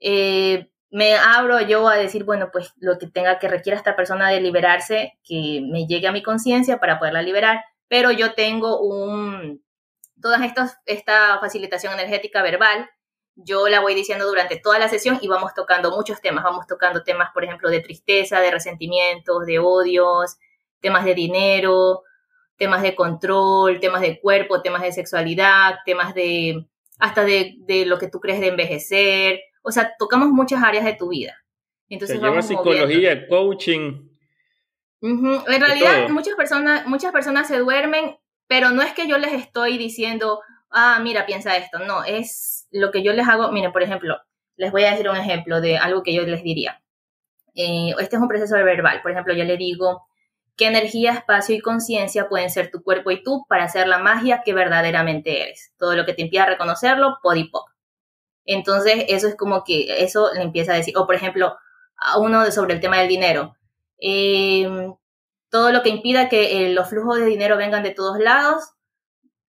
eh, 0.00 0.70
me 0.92 1.16
abro 1.16 1.60
yo 1.60 1.88
a 1.88 1.96
decir, 1.96 2.22
bueno, 2.22 2.50
pues 2.52 2.72
lo 2.78 2.98
que 2.98 3.08
tenga 3.08 3.40
que 3.40 3.48
requiera 3.48 3.76
esta 3.76 3.96
persona 3.96 4.28
de 4.30 4.40
liberarse, 4.40 5.18
que 5.24 5.60
me 5.68 5.86
llegue 5.86 6.06
a 6.06 6.12
mi 6.12 6.22
conciencia 6.22 6.78
para 6.78 7.00
poderla 7.00 7.22
liberar, 7.22 7.64
pero 7.88 8.12
yo 8.12 8.34
tengo 8.34 8.80
un, 8.80 9.64
todas 10.20 10.42
estas, 10.42 10.78
esta 10.86 11.40
facilitación 11.40 11.92
energética 11.94 12.42
verbal 12.42 12.88
yo 13.36 13.68
la 13.68 13.80
voy 13.80 13.94
diciendo 13.94 14.26
durante 14.26 14.56
toda 14.56 14.78
la 14.78 14.88
sesión 14.88 15.18
y 15.22 15.28
vamos 15.28 15.54
tocando 15.54 15.90
muchos 15.90 16.20
temas. 16.20 16.44
Vamos 16.44 16.66
tocando 16.66 17.02
temas, 17.02 17.30
por 17.32 17.44
ejemplo, 17.44 17.70
de 17.70 17.80
tristeza, 17.80 18.40
de 18.40 18.50
resentimientos, 18.50 19.46
de 19.46 19.58
odios, 19.58 20.36
temas 20.80 21.04
de 21.04 21.14
dinero, 21.14 22.02
temas 22.56 22.82
de 22.82 22.94
control, 22.94 23.80
temas 23.80 24.02
de 24.02 24.20
cuerpo, 24.20 24.62
temas 24.62 24.82
de 24.82 24.92
sexualidad, 24.92 25.76
temas 25.86 26.14
de 26.14 26.66
hasta 26.98 27.24
de, 27.24 27.56
lo 27.86 27.98
que 27.98 28.08
tú 28.08 28.20
crees 28.20 28.40
de 28.40 28.48
envejecer. 28.48 29.40
O 29.62 29.72
sea, 29.72 29.94
tocamos 29.98 30.28
muchas 30.28 30.62
áreas 30.62 30.84
de 30.84 30.94
tu 30.94 31.08
vida. 31.08 31.36
Entonces 31.88 32.20
Se 32.20 32.42
psicología, 32.42 33.28
coaching. 33.28 34.08
En 35.00 35.60
realidad, 35.60 36.08
muchas 36.10 36.34
personas, 36.34 36.86
muchas 36.86 37.12
personas 37.12 37.48
se 37.48 37.58
duermen, 37.58 38.16
pero 38.46 38.70
no 38.70 38.82
es 38.82 38.92
que 38.92 39.08
yo 39.08 39.18
les 39.18 39.32
estoy 39.32 39.76
diciendo, 39.78 40.40
ah, 40.70 41.00
mira, 41.02 41.26
piensa 41.26 41.56
esto. 41.56 41.80
No, 41.80 42.04
es 42.04 42.68
lo 42.70 42.90
que 42.90 43.02
yo 43.02 43.12
les 43.12 43.28
hago, 43.28 43.50
miren, 43.52 43.72
por 43.72 43.82
ejemplo, 43.82 44.16
les 44.56 44.70
voy 44.70 44.84
a 44.84 44.92
decir 44.92 45.08
un 45.08 45.16
ejemplo 45.16 45.60
de 45.60 45.76
algo 45.76 46.02
que 46.02 46.14
yo 46.14 46.22
les 46.22 46.42
diría. 46.42 46.82
Eh, 47.54 47.94
este 47.98 48.16
es 48.16 48.22
un 48.22 48.28
proceso 48.28 48.54
verbal. 48.54 49.02
Por 49.02 49.10
ejemplo, 49.10 49.34
yo 49.34 49.44
le 49.44 49.56
digo, 49.56 50.06
¿qué 50.56 50.66
energía, 50.66 51.12
espacio 51.12 51.54
y 51.54 51.60
conciencia 51.60 52.28
pueden 52.28 52.50
ser 52.50 52.70
tu 52.70 52.82
cuerpo 52.82 53.10
y 53.10 53.22
tú 53.22 53.44
para 53.48 53.64
hacer 53.64 53.88
la 53.88 53.98
magia 53.98 54.42
que 54.44 54.54
verdaderamente 54.54 55.42
eres? 55.42 55.74
Todo 55.78 55.96
lo 55.96 56.06
que 56.06 56.14
te 56.14 56.22
impida 56.22 56.46
reconocerlo, 56.46 57.18
podipoc. 57.22 57.71
Entonces, 58.44 59.04
eso 59.08 59.28
es 59.28 59.36
como 59.36 59.64
que 59.64 60.02
eso 60.02 60.32
le 60.34 60.42
empieza 60.42 60.72
a 60.72 60.76
decir. 60.76 60.96
O, 60.96 61.06
por 61.06 61.14
ejemplo, 61.14 61.56
a 61.96 62.18
uno 62.18 62.50
sobre 62.50 62.74
el 62.74 62.80
tema 62.80 62.98
del 62.98 63.08
dinero. 63.08 63.56
Eh, 64.00 64.68
todo 65.50 65.70
lo 65.70 65.82
que 65.82 65.90
impida 65.90 66.28
que 66.28 66.66
eh, 66.66 66.72
los 66.72 66.88
flujos 66.88 67.18
de 67.18 67.26
dinero 67.26 67.56
vengan 67.56 67.82
de 67.82 67.90
todos 67.90 68.18
lados, 68.18 68.72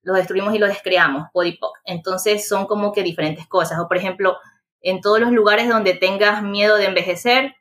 lo 0.02 0.14
destruimos 0.14 0.54
y 0.54 0.60
lo 0.60 0.68
descreamos, 0.68 1.30
podipoc. 1.32 1.78
Entonces 1.86 2.48
son 2.48 2.66
como 2.66 2.92
que 2.92 3.04
diferentes 3.04 3.48
cosas. 3.48 3.80
O 3.80 3.88
por 3.88 3.98
ejemplo, 3.98 4.38
en 4.82 5.02
todos 5.02 5.20
los 5.20 5.32
lugares 5.32 5.70
donde 5.70 5.94
tengas 5.94 6.44
miedo 6.44 6.78
de 6.78 6.86
envejecer, 6.86 7.56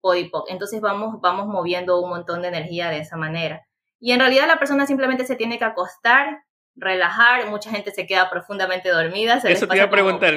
podipoc. 0.00 0.50
Entonces 0.50 0.80
vamos, 0.80 1.20
vamos 1.20 1.46
moviendo 1.46 2.00
un 2.00 2.10
montón 2.10 2.42
de 2.42 2.48
energía 2.48 2.90
de 2.90 2.98
esa 2.98 3.16
manera. 3.16 3.64
Y 4.00 4.12
en 4.12 4.20
realidad 4.20 4.48
la 4.48 4.58
persona 4.58 4.86
simplemente 4.86 5.24
se 5.24 5.36
tiene 5.36 5.56
que 5.56 5.64
acostar, 5.64 6.42
relajar, 6.74 7.48
mucha 7.48 7.70
gente 7.70 7.92
se 7.92 8.06
queda 8.06 8.28
profundamente 8.28 8.90
dormida. 8.90 9.40
Eso 9.44 9.68
te 9.68 9.76
iba 9.76 9.86
a 9.86 9.90
preguntar, 9.90 10.34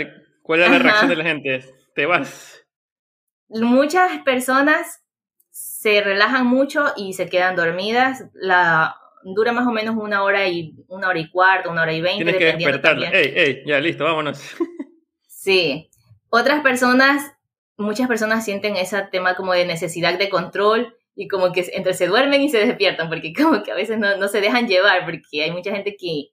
¿cuál 0.48 0.64
es 0.64 0.72
la 0.72 0.80
reacción 0.80 1.10
de 1.10 1.16
la 1.18 1.24
gente? 1.26 1.76
¿Te 1.94 2.06
vas? 2.06 2.66
Muchas 3.50 4.20
personas 4.24 5.04
se 5.52 6.02
relajan 6.02 6.48
mucho 6.48 6.86
y 6.96 7.14
se 7.14 7.30
quedan 7.30 7.56
dormidas. 7.56 8.24
La, 8.34 8.96
dura 9.24 9.52
más 9.52 9.68
o 9.68 9.72
menos 9.72 9.96
una 9.98 10.24
hora 10.24 10.48
y 10.48 10.74
una 10.88 11.10
hora 11.10 11.20
y 11.20 11.30
cuarto, 11.30 11.70
una 11.70 11.84
hora 11.84 11.94
y 11.94 12.02
veinte. 12.02 12.24
Tienes 12.24 12.40
que 12.40 12.58
despertarla. 12.58 13.10
Ey, 13.10 13.34
ey, 13.36 13.64
ya 13.66 13.80
listo, 13.80 14.04
vámonos. 14.04 14.42
Sí. 15.28 15.90
Otras 16.30 16.62
personas, 16.62 17.34
muchas 17.78 18.08
personas 18.08 18.44
sienten 18.44 18.76
ese 18.76 19.02
tema 19.12 19.36
como 19.36 19.54
de 19.54 19.66
necesidad 19.66 20.18
de 20.18 20.30
control 20.30 20.98
y 21.16 21.28
como 21.28 21.52
que 21.52 21.70
entre 21.74 21.94
se 21.94 22.08
duermen 22.08 22.42
y 22.42 22.50
se 22.50 22.66
despiertan, 22.66 23.10
porque 23.10 23.34
como 23.34 23.64
que 23.64 23.72
a 23.72 23.76
veces 23.76 23.98
no, 23.98 24.28
se 24.28 24.42
dejan 24.42 24.68
llevar, 24.68 25.06
porque 25.06 25.44
hay 25.44 25.52
mucha 25.52 25.72
gente 25.72 25.96
que, 25.96 26.32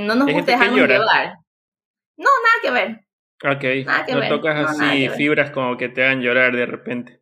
no 0.00 0.14
nos 0.14 0.30
gusta 0.30 0.52
dejarnos 0.52 0.88
llevar. 0.88 1.38
No, 2.16 2.30
nada 2.42 2.62
que 2.62 2.70
ver. 2.70 3.05
Ok, 3.44 3.64
nada 3.84 4.04
que 4.06 4.14
no 4.14 4.28
tocas 4.28 4.70
así 4.70 5.08
fibras 5.10 5.50
como 5.50 5.76
que 5.76 5.88
te 5.88 6.04
hagan 6.04 6.22
llorar 6.22 6.56
de 6.56 6.66
repente. 6.66 7.20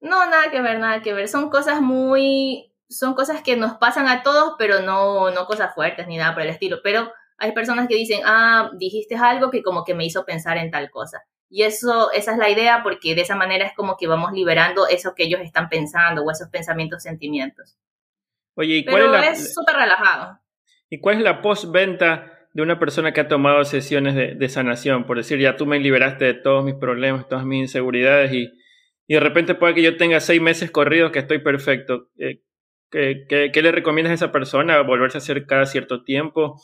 No, 0.00 0.28
nada 0.28 0.50
que 0.50 0.60
ver, 0.60 0.78
nada 0.78 1.02
que 1.02 1.12
ver. 1.12 1.28
Son 1.28 1.50
cosas 1.50 1.80
muy 1.80 2.72
son 2.88 3.14
cosas 3.14 3.42
que 3.42 3.56
nos 3.56 3.74
pasan 3.74 4.08
a 4.08 4.22
todos, 4.22 4.54
pero 4.58 4.80
no, 4.80 5.30
no 5.30 5.46
cosas 5.46 5.74
fuertes 5.74 6.06
ni 6.06 6.16
nada 6.16 6.34
por 6.34 6.42
el 6.42 6.50
estilo. 6.50 6.80
Pero 6.82 7.12
hay 7.38 7.52
personas 7.52 7.88
que 7.88 7.94
dicen, 7.94 8.20
ah, 8.24 8.70
dijiste 8.74 9.16
algo 9.16 9.50
que 9.50 9.62
como 9.62 9.84
que 9.84 9.94
me 9.94 10.04
hizo 10.04 10.24
pensar 10.24 10.58
en 10.58 10.70
tal 10.70 10.90
cosa. 10.90 11.22
Y 11.48 11.64
eso, 11.64 12.10
esa 12.12 12.32
es 12.32 12.38
la 12.38 12.48
idea, 12.48 12.82
porque 12.82 13.14
de 13.14 13.22
esa 13.22 13.36
manera 13.36 13.66
es 13.66 13.74
como 13.74 13.96
que 13.96 14.06
vamos 14.06 14.32
liberando 14.32 14.86
eso 14.86 15.14
que 15.14 15.24
ellos 15.24 15.40
están 15.42 15.68
pensando 15.68 16.22
o 16.22 16.30
esos 16.30 16.48
pensamientos, 16.48 17.02
sentimientos. 17.02 17.76
Oye, 18.54 18.76
¿y 18.76 18.84
cuál 18.84 19.02
es 19.02 19.10
la... 19.10 19.26
es 19.28 19.54
súper 19.54 19.76
relajado. 19.76 20.38
¿Y 20.88 21.00
cuál 21.00 21.16
es 21.16 21.22
la 21.22 21.42
postventa 21.42 22.31
de 22.52 22.62
una 22.62 22.78
persona 22.78 23.12
que 23.12 23.20
ha 23.20 23.28
tomado 23.28 23.64
sesiones 23.64 24.14
de, 24.14 24.48
sanación? 24.48 25.04
Por 25.04 25.16
decir, 25.16 25.38
ya 25.38 25.56
tú 25.56 25.66
me 25.66 25.80
liberaste 25.80 26.24
de 26.24 26.34
todos 26.34 26.64
mis 26.64 26.74
problemas, 26.74 27.28
todas 27.28 27.44
mis 27.44 27.60
inseguridades 27.60 28.32
y, 28.32 28.52
y 29.06 29.14
de 29.14 29.20
repente 29.20 29.54
puede 29.54 29.74
que 29.74 29.82
yo 29.82 29.96
tenga 29.96 30.20
seis 30.20 30.40
meses 30.40 30.70
corridos 30.70 31.12
que 31.12 31.20
estoy 31.20 31.38
perfecto. 31.38 32.08
Eh, 32.18 32.42
¿Qué, 32.90 33.62
le 33.62 33.72
recomiendas 33.72 34.10
a 34.10 34.14
esa 34.14 34.32
persona? 34.32 34.80
¿Volverse 34.82 35.16
a 35.16 35.20
hacer 35.20 35.46
cada 35.46 35.64
cierto 35.64 36.04
tiempo? 36.04 36.60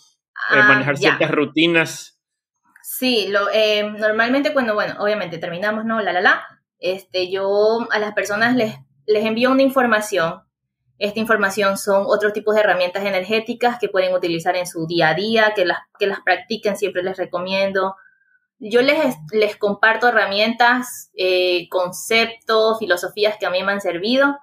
Eh, 0.50 0.58
ah, 0.60 0.68
¿Manejar 0.68 0.98
ciertas 0.98 1.30
rutinas? 1.30 2.20
Sí, 2.82 3.28
lo, 3.28 3.48
eh, 3.52 3.90
normalmente 3.98 4.52
cuando, 4.52 4.74
bueno, 4.74 4.94
obviamente 4.98 5.38
terminamos, 5.38 5.86
¿no? 5.86 6.00
La, 6.00 6.12
la, 6.12 6.20
la. 6.20 6.42
Este, 6.78 7.30
yo 7.30 7.86
a 7.90 7.98
las 7.98 8.12
personas 8.12 8.56
les, 8.56 8.74
les 9.06 9.24
envío 9.24 9.50
una 9.50 9.62
información. 9.62 10.42
Esta 10.98 11.20
información 11.20 11.78
son 11.78 12.04
otros 12.06 12.32
tipos 12.32 12.54
de 12.54 12.62
herramientas 12.62 13.04
energéticas 13.04 13.78
que 13.78 13.88
pueden 13.88 14.12
utilizar 14.12 14.56
en 14.56 14.66
su 14.66 14.86
día 14.86 15.10
a 15.10 15.14
día, 15.14 15.52
que 15.54 15.64
las, 15.64 15.78
que 15.98 16.06
las 16.06 16.20
practiquen, 16.20 16.76
siempre 16.76 17.02
les 17.02 17.16
recomiendo. 17.16 17.94
Yo 18.58 18.82
les, 18.82 19.16
les 19.32 19.56
comparto 19.56 20.08
herramientas, 20.08 21.10
eh, 21.14 21.68
conceptos, 21.68 22.78
filosofías 22.80 23.36
que 23.38 23.46
a 23.46 23.50
mí 23.50 23.62
me 23.62 23.72
han 23.72 23.80
servido 23.80 24.36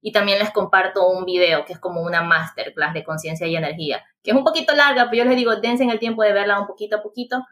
y 0.00 0.12
también 0.12 0.38
les 0.38 0.50
comparto 0.50 1.08
un 1.08 1.24
video 1.24 1.64
que 1.64 1.74
es 1.74 1.78
como 1.78 2.02
una 2.02 2.22
masterclass 2.22 2.94
de 2.94 3.04
conciencia 3.04 3.46
y 3.46 3.56
energía, 3.56 4.04
que 4.22 4.30
es 4.30 4.36
un 4.36 4.44
poquito 4.44 4.74
larga, 4.74 5.10
pero 5.10 5.24
yo 5.24 5.28
les 5.28 5.36
digo, 5.36 5.56
dense 5.56 5.84
en 5.84 5.90
el 5.90 5.98
tiempo 5.98 6.22
de 6.22 6.32
verla 6.32 6.60
un 6.60 6.66
poquito 6.66 6.96
a 6.96 7.02
poquito, 7.02 7.44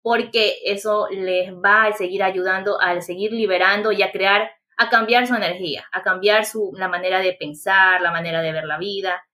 porque 0.00 0.56
eso 0.64 1.06
les 1.10 1.52
va 1.52 1.84
a 1.84 1.92
seguir 1.92 2.22
ayudando 2.22 2.80
a 2.80 3.00
seguir 3.00 3.32
liberando 3.32 3.92
y 3.92 4.02
a 4.02 4.10
crear, 4.10 4.50
a 4.76 4.88
cambiar 4.88 5.26
su 5.26 5.34
energía, 5.34 5.84
a 5.92 6.02
cambiar 6.02 6.44
su, 6.44 6.72
la 6.76 6.88
manera 6.88 7.20
de 7.20 7.34
pensar, 7.34 8.00
la 8.00 8.10
manera 8.10 8.40
de 8.42 8.52
ver 8.52 8.64
la 8.64 8.78
vida. 8.78 9.24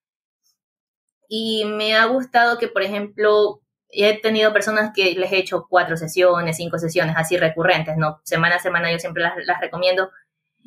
Y 1.28 1.64
me 1.64 1.96
ha 1.96 2.06
gustado 2.06 2.58
que, 2.58 2.68
por 2.68 2.82
ejemplo, 2.82 3.60
he 3.90 4.20
tenido 4.20 4.52
personas 4.52 4.92
que 4.94 5.14
les 5.14 5.32
he 5.32 5.38
hecho 5.38 5.66
cuatro 5.68 5.96
sesiones, 5.96 6.56
cinco 6.56 6.78
sesiones 6.78 7.14
así 7.16 7.36
recurrentes, 7.36 7.96
¿no? 7.96 8.20
Semana 8.24 8.56
a 8.56 8.60
semana 8.60 8.90
yo 8.92 8.98
siempre 8.98 9.22
las, 9.22 9.34
las 9.46 9.60
recomiendo 9.60 10.10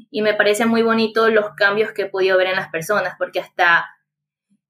y 0.10 0.22
me 0.22 0.34
parece 0.34 0.66
muy 0.66 0.82
bonito 0.82 1.30
los 1.30 1.54
cambios 1.56 1.92
que 1.92 2.04
he 2.04 2.10
podido 2.10 2.38
ver 2.38 2.48
en 2.48 2.56
las 2.56 2.70
personas, 2.70 3.16
porque 3.18 3.40
hasta 3.40 3.86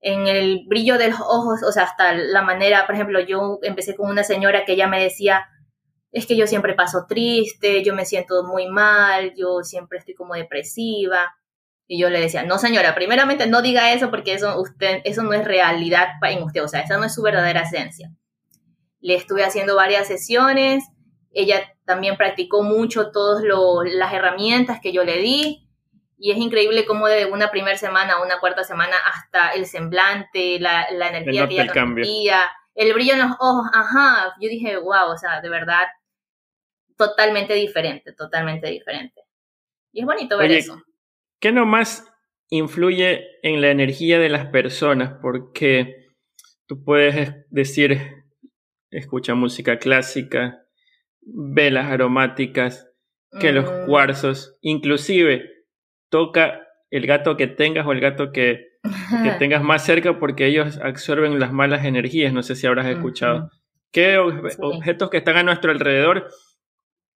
en 0.02 0.28
el 0.28 0.66
brillo 0.68 0.98
de 0.98 1.10
los 1.10 1.22
ojos, 1.22 1.62
o 1.64 1.72
sea, 1.72 1.84
hasta 1.84 2.14
la 2.14 2.42
manera, 2.42 2.86
por 2.86 2.96
ejemplo, 2.96 3.20
yo 3.20 3.60
empecé 3.62 3.96
con 3.96 4.10
una 4.10 4.24
señora 4.24 4.66
que 4.66 4.74
ella 4.74 4.88
me 4.88 5.02
decía, 5.02 5.48
es 6.12 6.26
que 6.26 6.36
yo 6.36 6.48
siempre 6.48 6.74
paso 6.74 7.06
triste, 7.08 7.84
yo 7.84 7.96
me 7.96 8.06
siento 8.06 8.44
muy 8.44 8.68
mal, 8.68 9.34
yo 9.36 9.64
siempre 9.64 10.00
estoy 10.00 10.14
como 10.14 10.34
depresiva. 10.36 11.36
Y 11.88 12.00
yo 12.00 12.10
le 12.10 12.22
decía, 12.22 12.44
no 12.44 12.58
señora, 12.58 12.96
primeramente 12.96 13.48
no 13.48 13.62
diga 13.62 13.92
eso 13.94 14.10
porque 14.10 14.34
eso, 14.34 14.60
usted, 14.62 15.02
eso 15.04 15.24
no 15.24 15.34
es 15.34 15.44
realidad 15.44 16.08
en 16.24 16.44
usted, 16.44 16.64
o 16.64 16.68
sea, 16.68 16.82
esa 16.82 16.98
no 16.98 17.04
es 17.04 17.14
su 17.14 17.22
verdadera 17.22 17.64
esencia. 17.64 18.12
le 19.02 19.16
estuve 19.16 19.44
haciendo 19.44 19.76
varias 19.76 20.08
sesiones, 20.08 20.86
ella 21.34 21.74
también 21.86 22.18
practicó 22.18 22.64
mucho 22.64 23.12
todas 23.12 23.44
las 23.44 24.14
herramientas 24.14 24.80
que 24.82 24.94
yo 24.94 25.04
le 25.04 25.18
di 25.18 25.68
y 26.18 26.32
es 26.32 26.38
increíble 26.38 26.86
cómo 26.86 27.08
de 27.08 27.26
una 27.26 27.50
primera 27.50 27.78
semana 27.78 28.14
a 28.14 28.22
una 28.22 28.40
cuarta 28.40 28.64
semana 28.64 28.96
hasta 29.12 29.50
el 29.50 29.66
semblante, 29.66 30.60
la, 30.60 30.88
energía 30.88 31.48
que 31.48 31.56
ella 31.56 31.74
transmitía, 31.74 32.52
el 32.76 32.94
brillo 32.94 33.14
en 33.14 33.20
los 33.20 33.32
ojos, 33.40 33.68
ajá, 33.74 34.36
yo 34.40 34.48
dije, 34.48 34.78
wow, 34.78 35.12
o 35.12 35.18
sea, 35.18 35.42
de 35.42 35.50
verdad, 35.50 35.88
totalmente 37.02 37.56
diferente, 37.56 38.14
totalmente 38.14 38.68
diferente. 38.70 39.22
Y 39.92 40.02
es 40.02 40.06
bonito 40.06 40.38
ver 40.38 40.52
eso. 40.52 40.84
¿Qué 41.40 41.52
nomás 41.52 42.08
influye 42.50 43.26
en 43.42 43.60
la 43.60 43.72
energía 43.72 44.20
de 44.20 44.30
las 44.30 44.46
personas? 44.48 45.16
Porque 45.20 46.10
tú 46.68 46.84
puedes 46.84 47.34
decir, 47.50 48.00
escucha 48.92 49.34
música 49.34 49.80
clásica, 49.80 50.64
velas 51.22 51.88
aromáticas, 51.88 52.88
que 53.40 53.52
los 53.52 53.66
mm. 53.66 53.86
cuarzos, 53.88 54.60
inclusive 54.62 55.50
toca 56.10 56.68
el 56.92 57.08
gato 57.08 57.36
que 57.36 57.48
tengas 57.48 57.88
o 57.88 57.94
el 57.94 58.02
gato 58.02 58.32
que, 58.32 58.68
tengas 59.40 59.64
más 59.64 59.84
cerca 59.84 60.20
porque 60.20 60.46
ellos 60.46 60.78
absorben 60.78 61.40
las 61.40 61.52
malas 61.52 61.84
energías, 61.84 62.32
no 62.32 62.44
sé 62.44 62.56
si 62.56 62.68
habrás 62.68 62.86
escuchado. 62.86 63.50
¿Qué 63.92 64.18
objetos 64.18 65.10
que 65.10 65.18
están 65.18 65.38
a 65.38 65.44
nuestro 65.44 65.72
alrededor 65.72 66.30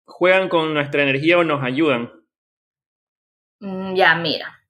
juegan 0.05 0.49
con 0.49 0.73
nuestra 0.73 1.03
energía 1.03 1.37
o 1.37 1.43
nos 1.43 1.63
ayudan? 1.63 2.11
Mm, 3.59 3.95
ya, 3.95 4.15
mira, 4.15 4.61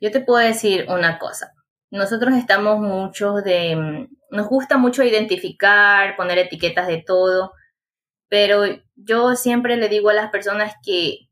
yo 0.00 0.10
te 0.10 0.20
puedo 0.20 0.44
decir 0.44 0.86
una 0.88 1.18
cosa. 1.18 1.52
Nosotros 1.90 2.34
estamos 2.34 2.80
muchos 2.80 3.44
de, 3.44 3.76
mm, 3.76 4.36
nos 4.36 4.48
gusta 4.48 4.78
mucho 4.78 5.02
identificar, 5.02 6.16
poner 6.16 6.38
etiquetas 6.38 6.86
de 6.86 7.02
todo, 7.06 7.52
pero 8.28 8.64
yo 8.96 9.36
siempre 9.36 9.76
le 9.76 9.88
digo 9.88 10.10
a 10.10 10.14
las 10.14 10.30
personas 10.30 10.74
que 10.84 11.28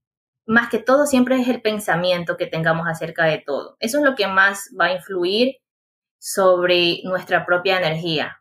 más 0.46 0.68
que 0.68 0.79
todo 0.79 1.07
siempre 1.07 1.40
es 1.40 1.49
el 1.49 1.62
pensamiento 1.62 2.37
que 2.37 2.46
tengamos 2.46 2.88
acerca 2.88 3.25
de 3.25 3.38
todo. 3.38 3.77
Eso 3.81 3.99
es 3.99 4.05
lo 4.05 4.16
que 4.16 4.27
más 4.27 4.70
va 4.79 4.87
a 4.87 4.92
influir 4.94 5.57
sobre 6.18 7.01
nuestra 7.05 7.46
propia 7.46 7.79
energía. 7.79 8.39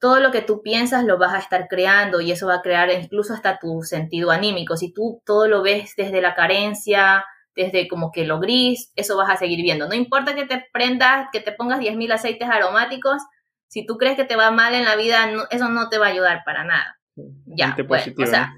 Todo 0.00 0.20
lo 0.20 0.30
que 0.30 0.42
tú 0.42 0.62
piensas 0.62 1.04
lo 1.04 1.18
vas 1.18 1.34
a 1.34 1.38
estar 1.38 1.66
creando 1.68 2.20
y 2.20 2.30
eso 2.30 2.46
va 2.46 2.56
a 2.56 2.62
crear 2.62 2.90
incluso 2.90 3.34
hasta 3.34 3.58
tu 3.58 3.82
sentido 3.82 4.30
anímico. 4.30 4.76
Si 4.76 4.92
tú 4.92 5.20
todo 5.24 5.48
lo 5.48 5.62
ves 5.62 5.94
desde 5.96 6.20
la 6.20 6.34
carencia, 6.34 7.24
desde 7.56 7.88
como 7.88 8.12
que 8.12 8.24
lo 8.24 8.38
gris, 8.38 8.92
eso 8.94 9.16
vas 9.16 9.30
a 9.30 9.36
seguir 9.36 9.62
viendo. 9.62 9.88
No 9.88 9.94
importa 9.94 10.34
que 10.34 10.46
te 10.46 10.64
prendas, 10.72 11.28
que 11.32 11.40
te 11.40 11.52
pongas 11.52 11.80
10.000 11.80 12.12
aceites 12.12 12.48
aromáticos, 12.48 13.22
si 13.66 13.84
tú 13.84 13.98
crees 13.98 14.16
que 14.16 14.24
te 14.24 14.36
va 14.36 14.50
mal 14.50 14.74
en 14.74 14.84
la 14.84 14.96
vida, 14.96 15.28
eso 15.50 15.68
no 15.68 15.88
te 15.88 15.98
va 15.98 16.06
a 16.06 16.10
ayudar 16.10 16.42
para 16.44 16.64
nada. 16.64 16.98
Ya, 17.46 17.76
pues, 17.86 18.12
o 18.16 18.26
sea, 18.26 18.54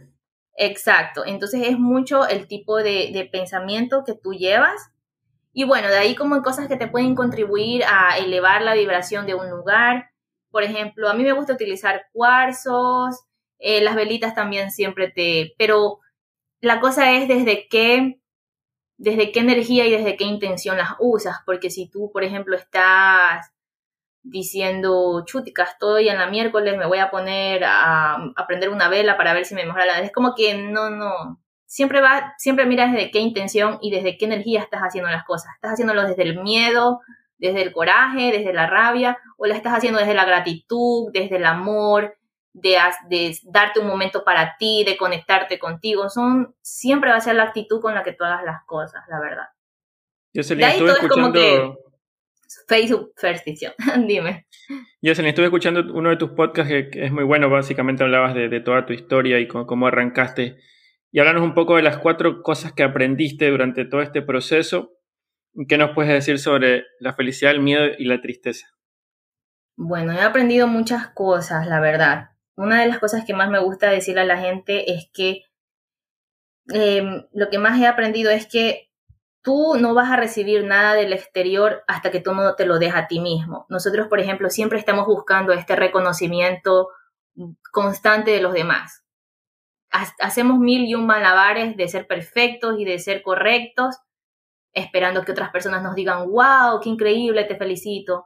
exacto. 0.56 1.24
Entonces 1.26 1.62
es 1.66 1.78
mucho 1.78 2.28
el 2.28 2.46
tipo 2.46 2.76
de, 2.76 3.28
pensamiento 3.32 4.04
que 4.04 4.14
tú 4.14 4.32
llevas. 4.32 4.90
Y 5.52 5.64
bueno, 5.64 5.88
de 5.88 5.96
ahí 5.96 6.14
como 6.14 6.40
cosas 6.42 6.68
que 6.68 6.76
te 6.76 6.86
pueden 6.86 7.16
contribuir 7.16 7.82
a 7.84 8.18
elevar 8.18 8.62
la 8.62 8.74
vibración 8.74 9.26
de 9.26 9.34
un 9.34 9.50
lugar. 9.50 10.10
Por 10.50 10.62
ejemplo, 10.62 11.08
a 11.08 11.14
mí 11.14 11.22
me 11.22 11.32
gusta 11.32 11.52
utilizar 11.52 12.06
cuarzos, 12.12 13.20
eh, 13.58 13.82
las 13.82 13.94
velitas 13.94 14.34
también 14.34 14.70
siempre 14.70 15.10
te... 15.10 15.54
Pero 15.58 16.00
la 16.60 16.80
cosa 16.80 17.12
es 17.12 17.28
desde 17.28 17.68
qué, 17.68 18.20
desde 18.96 19.32
qué 19.32 19.40
energía 19.40 19.86
y 19.86 19.92
desde 19.92 20.16
qué 20.16 20.24
intención 20.24 20.76
las 20.78 20.90
usas, 20.98 21.38
porque 21.46 21.70
si 21.70 21.88
tú, 21.88 22.10
por 22.12 22.24
ejemplo, 22.24 22.56
estás 22.56 23.52
diciendo, 24.22 25.24
chutica, 25.24 25.64
estoy 25.64 26.08
en 26.08 26.18
la 26.18 26.26
miércoles, 26.26 26.76
me 26.76 26.86
voy 26.86 26.98
a 26.98 27.10
poner 27.10 27.64
a, 27.64 28.16
a, 28.36 28.46
prender 28.46 28.68
una 28.68 28.88
vela 28.88 29.16
para 29.16 29.32
ver 29.32 29.44
si 29.44 29.54
me 29.54 29.64
mejora 29.64 29.86
la... 29.86 30.00
Es 30.00 30.12
como 30.12 30.34
que 30.34 30.54
no, 30.54 30.90
no, 30.90 31.40
siempre 31.70 32.00
va, 32.00 32.34
siempre 32.36 32.66
mira 32.66 32.88
desde 32.88 33.10
qué 33.12 33.20
intención 33.20 33.78
y 33.80 33.92
desde 33.92 34.18
qué 34.18 34.24
energía 34.24 34.60
estás 34.60 34.80
haciendo 34.80 35.08
las 35.08 35.24
cosas. 35.24 35.54
¿Estás 35.54 35.74
haciéndolo 35.74 36.04
desde 36.04 36.24
el 36.24 36.42
miedo, 36.42 37.00
desde 37.40 37.62
el 37.62 37.72
coraje, 37.72 38.30
desde 38.30 38.52
la 38.52 38.66
rabia, 38.68 39.18
o 39.36 39.46
la 39.46 39.56
estás 39.56 39.72
haciendo 39.74 39.98
desde 39.98 40.14
la 40.14 40.24
gratitud, 40.24 41.10
desde 41.12 41.36
el 41.36 41.46
amor, 41.46 42.16
de, 42.52 42.76
de 43.08 43.36
darte 43.44 43.80
un 43.80 43.86
momento 43.86 44.24
para 44.24 44.56
ti, 44.58 44.84
de 44.84 44.96
conectarte 44.96 45.58
contigo? 45.58 46.08
Son, 46.08 46.54
siempre 46.60 47.10
va 47.10 47.16
a 47.16 47.20
ser 47.20 47.34
la 47.34 47.44
actitud 47.44 47.80
con 47.80 47.94
la 47.94 48.02
que 48.02 48.12
tú 48.12 48.24
hagas 48.24 48.44
las 48.44 48.64
cosas, 48.64 49.02
la 49.08 49.20
verdad. 49.20 49.48
Yo 50.32 50.42
se 50.42 50.54
estuve 50.54 50.90
escuchando... 50.90 51.76
Facebook 52.66 53.12
Superstición. 53.16 53.72
Dime. 54.06 54.46
Se 55.02 55.28
estuve 55.28 55.46
escuchando 55.46 55.84
uno 55.94 56.10
de 56.10 56.16
tus 56.16 56.30
podcasts 56.30 56.68
que, 56.68 57.04
es 57.04 57.12
muy 57.12 57.24
bueno. 57.24 57.48
Básicamente 57.48 58.02
hablabas 58.02 58.34
de, 58.34 58.60
toda 58.60 58.86
tu 58.86 58.92
historia 58.92 59.38
y 59.38 59.46
cómo, 59.46 59.86
arrancaste. 59.86 60.56
Y 61.12 61.20
háblanos 61.20 61.42
un 61.42 61.54
poco 61.54 61.76
de 61.76 61.82
las 61.82 61.98
cuatro 61.98 62.42
cosas 62.42 62.72
que 62.72 62.82
aprendiste 62.82 63.48
durante 63.50 63.84
todo 63.84 64.02
este 64.02 64.22
proceso. 64.22 64.92
¿Qué 65.68 65.76
nos 65.78 65.90
puedes 65.90 66.12
decir 66.12 66.38
sobre 66.38 66.84
la 67.00 67.12
felicidad, 67.12 67.52
el 67.52 67.60
miedo 67.60 67.84
y 67.98 68.04
la 68.04 68.20
tristeza? 68.20 68.68
Bueno, 69.76 70.12
he 70.12 70.20
aprendido 70.20 70.66
muchas 70.66 71.08
cosas, 71.08 71.66
la 71.66 71.80
verdad. 71.80 72.30
Una 72.54 72.80
de 72.80 72.88
las 72.88 72.98
cosas 72.98 73.24
que 73.24 73.34
más 73.34 73.50
me 73.50 73.58
gusta 73.58 73.90
decirle 73.90 74.20
a 74.20 74.26
la 74.26 74.38
gente 74.38 74.92
es 74.92 75.08
que 75.12 75.44
em, 76.68 77.26
lo 77.32 77.48
que 77.48 77.58
más 77.58 77.80
he 77.80 77.86
aprendido 77.86 78.30
es 78.30 78.46
que 78.46 78.90
tú 79.42 79.76
no 79.80 79.94
vas 79.94 80.10
a 80.10 80.16
recibir 80.16 80.64
nada 80.64 80.94
del 80.94 81.12
exterior 81.12 81.82
hasta 81.88 82.10
que 82.10 82.20
tú 82.20 82.34
no 82.34 82.54
te 82.54 82.66
lo 82.66 82.78
des 82.78 82.94
a 82.94 83.08
ti 83.08 83.20
mismo. 83.20 83.66
Nosotros, 83.68 84.08
por 84.08 84.20
ejemplo, 84.20 84.50
siempre 84.50 84.78
estamos 84.78 85.06
buscando 85.06 85.52
este 85.52 85.76
reconocimiento 85.76 86.88
constante 87.72 88.30
de 88.32 88.42
los 88.42 88.52
demás. 88.52 89.04
Hacemos 90.20 90.58
mil 90.58 90.84
y 90.84 90.94
un 90.94 91.06
malabares 91.06 91.76
de 91.76 91.88
ser 91.88 92.06
perfectos 92.06 92.78
y 92.78 92.84
de 92.84 92.98
ser 92.98 93.22
correctos, 93.22 93.96
esperando 94.72 95.24
que 95.24 95.32
otras 95.32 95.50
personas 95.50 95.82
nos 95.82 95.94
digan, 95.94 96.28
wow, 96.28 96.80
qué 96.82 96.88
increíble, 96.88 97.44
te 97.44 97.56
felicito. 97.56 98.24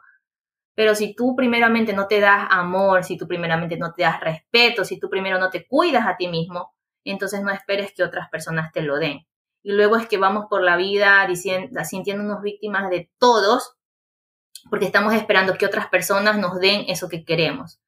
Pero 0.75 0.95
si 0.95 1.15
tú 1.15 1.35
primeramente 1.37 1.93
no 1.93 2.07
te 2.07 2.21
das 2.21 2.47
amor, 2.51 3.05
si 3.05 3.17
tú 3.17 3.29
primeramente 3.29 3.77
no 3.77 3.93
te 3.93 4.03
das 4.03 4.21
respeto, 4.21 4.85
si 4.85 4.99
tú 4.99 5.09
primero 5.09 5.39
no 5.39 5.51
te 5.51 5.67
cuidas 5.67 6.07
a 6.07 6.17
ti 6.17 6.29
mismo, 6.29 6.75
entonces 7.05 7.43
no 7.43 7.51
esperes 7.51 7.93
que 7.95 8.03
otras 8.03 8.29
personas 8.31 8.73
te 8.73 8.83
lo 8.83 8.97
den 8.97 9.27
y 9.65 9.73
luego 9.73 9.97
es 9.97 10.07
que 10.07 10.19
vamos 10.19 10.45
por 10.49 10.63
la 10.63 10.77
vida 10.77 11.27
diciendo, 11.27 11.83
sintiéndonos 11.85 12.43
víctimas 12.43 12.91
de 12.91 13.11
todos, 13.19 13.75
porque 14.69 14.85
estamos 14.85 15.15
esperando 15.15 15.55
que 15.55 15.65
otras 15.65 15.89
personas 15.89 16.39
nos 16.39 16.61
den 16.61 16.85
eso 16.89 17.09
que 17.09 17.25
queremos. 17.25 17.81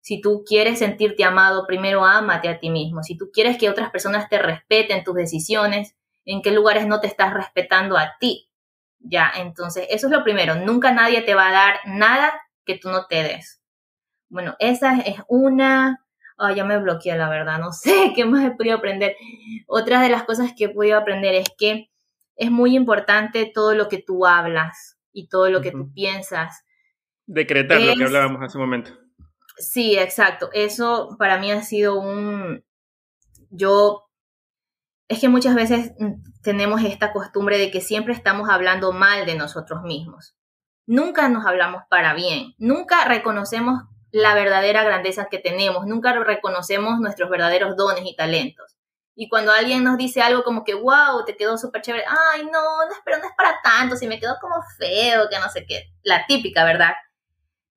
Si 0.00 0.22
tú 0.22 0.42
quieres 0.46 0.78
sentirte 0.78 1.24
amado, 1.24 1.66
primero 1.66 2.04
ámate 2.04 2.48
a 2.48 2.58
ti 2.58 2.70
mismo. 2.70 3.02
Si 3.02 3.16
tú 3.16 3.30
quieres 3.30 3.58
que 3.58 3.68
otras 3.68 3.90
personas 3.90 4.30
te 4.30 4.38
respeten 4.38 5.04
tus 5.04 5.14
decisiones, 5.14 5.96
¿en 6.28 6.42
qué 6.42 6.50
lugares 6.52 6.86
no 6.86 7.00
te 7.00 7.06
estás 7.06 7.34
respetando 7.34 7.96
a 7.96 8.16
ti? 8.18 8.50
Ya, 9.00 9.32
entonces, 9.36 9.86
eso 9.90 10.06
es 10.06 10.12
lo 10.12 10.24
primero. 10.24 10.54
Nunca 10.56 10.92
nadie 10.92 11.22
te 11.22 11.34
va 11.34 11.48
a 11.48 11.52
dar 11.52 11.80
nada 11.86 12.32
que 12.64 12.78
tú 12.78 12.90
no 12.90 13.06
te 13.06 13.22
des. 13.22 13.62
Bueno, 14.28 14.56
esa 14.58 14.98
es 15.00 15.16
una 15.28 16.04
oh, 16.38 16.50
ya 16.50 16.64
me 16.64 16.78
bloqueé, 16.78 17.16
la 17.16 17.28
verdad, 17.28 17.58
no 17.58 17.72
sé 17.72 18.12
qué 18.16 18.24
más 18.24 18.44
he 18.46 18.50
podido 18.52 18.76
aprender. 18.76 19.16
Otra 19.66 20.00
de 20.00 20.08
las 20.08 20.24
cosas 20.24 20.52
que 20.56 20.64
he 20.64 20.68
podido 20.68 20.98
aprender 20.98 21.34
es 21.34 21.48
que 21.56 21.90
es 22.36 22.50
muy 22.50 22.76
importante 22.76 23.50
todo 23.52 23.74
lo 23.74 23.88
que 23.88 23.98
tú 23.98 24.26
hablas 24.26 24.98
y 25.12 25.28
todo 25.28 25.50
lo 25.50 25.60
que 25.60 25.72
tú 25.72 25.92
piensas. 25.92 26.64
Decretar 27.26 27.80
lo 27.80 27.94
que 27.96 28.04
hablábamos 28.04 28.42
hace 28.42 28.56
un 28.56 28.64
momento. 28.64 28.92
Sí, 29.56 29.98
exacto. 29.98 30.50
Eso 30.52 31.16
para 31.18 31.38
mí 31.38 31.50
ha 31.50 31.62
sido 31.62 31.98
un... 31.98 32.64
Yo... 33.50 34.07
Es 35.08 35.20
que 35.20 35.28
muchas 35.28 35.54
veces 35.54 35.92
mm, 35.98 36.42
tenemos 36.42 36.82
esta 36.84 37.12
costumbre 37.12 37.58
de 37.58 37.70
que 37.70 37.80
siempre 37.80 38.14
estamos 38.14 38.48
hablando 38.48 38.92
mal 38.92 39.26
de 39.26 39.34
nosotros 39.34 39.82
mismos. 39.82 40.36
Nunca 40.86 41.28
nos 41.28 41.46
hablamos 41.46 41.82
para 41.90 42.14
bien. 42.14 42.54
Nunca 42.58 43.04
reconocemos 43.04 43.82
la 44.10 44.34
verdadera 44.34 44.84
grandeza 44.84 45.28
que 45.30 45.38
tenemos, 45.38 45.86
nunca 45.86 46.12
reconocemos 46.12 46.98
nuestros 47.00 47.28
verdaderos 47.30 47.76
dones 47.76 48.04
y 48.06 48.16
talentos. 48.16 48.76
Y 49.14 49.28
cuando 49.28 49.52
alguien 49.52 49.82
nos 49.82 49.98
dice 49.98 50.22
algo 50.22 50.44
como 50.44 50.64
que, 50.64 50.74
wow, 50.74 51.24
te 51.26 51.36
quedó 51.36 51.58
súper 51.58 51.82
chévere, 51.82 52.04
ay, 52.06 52.44
no, 52.44 52.50
no, 52.50 52.94
pero 53.04 53.18
no 53.18 53.24
es 53.24 53.32
para 53.36 53.60
tanto, 53.62 53.96
si 53.96 54.06
me 54.06 54.20
quedó 54.20 54.36
como 54.40 54.54
feo, 54.78 55.28
que 55.28 55.38
no 55.38 55.48
sé 55.50 55.66
qué, 55.66 55.92
la 56.02 56.24
típica, 56.26 56.64
¿verdad? 56.64 56.92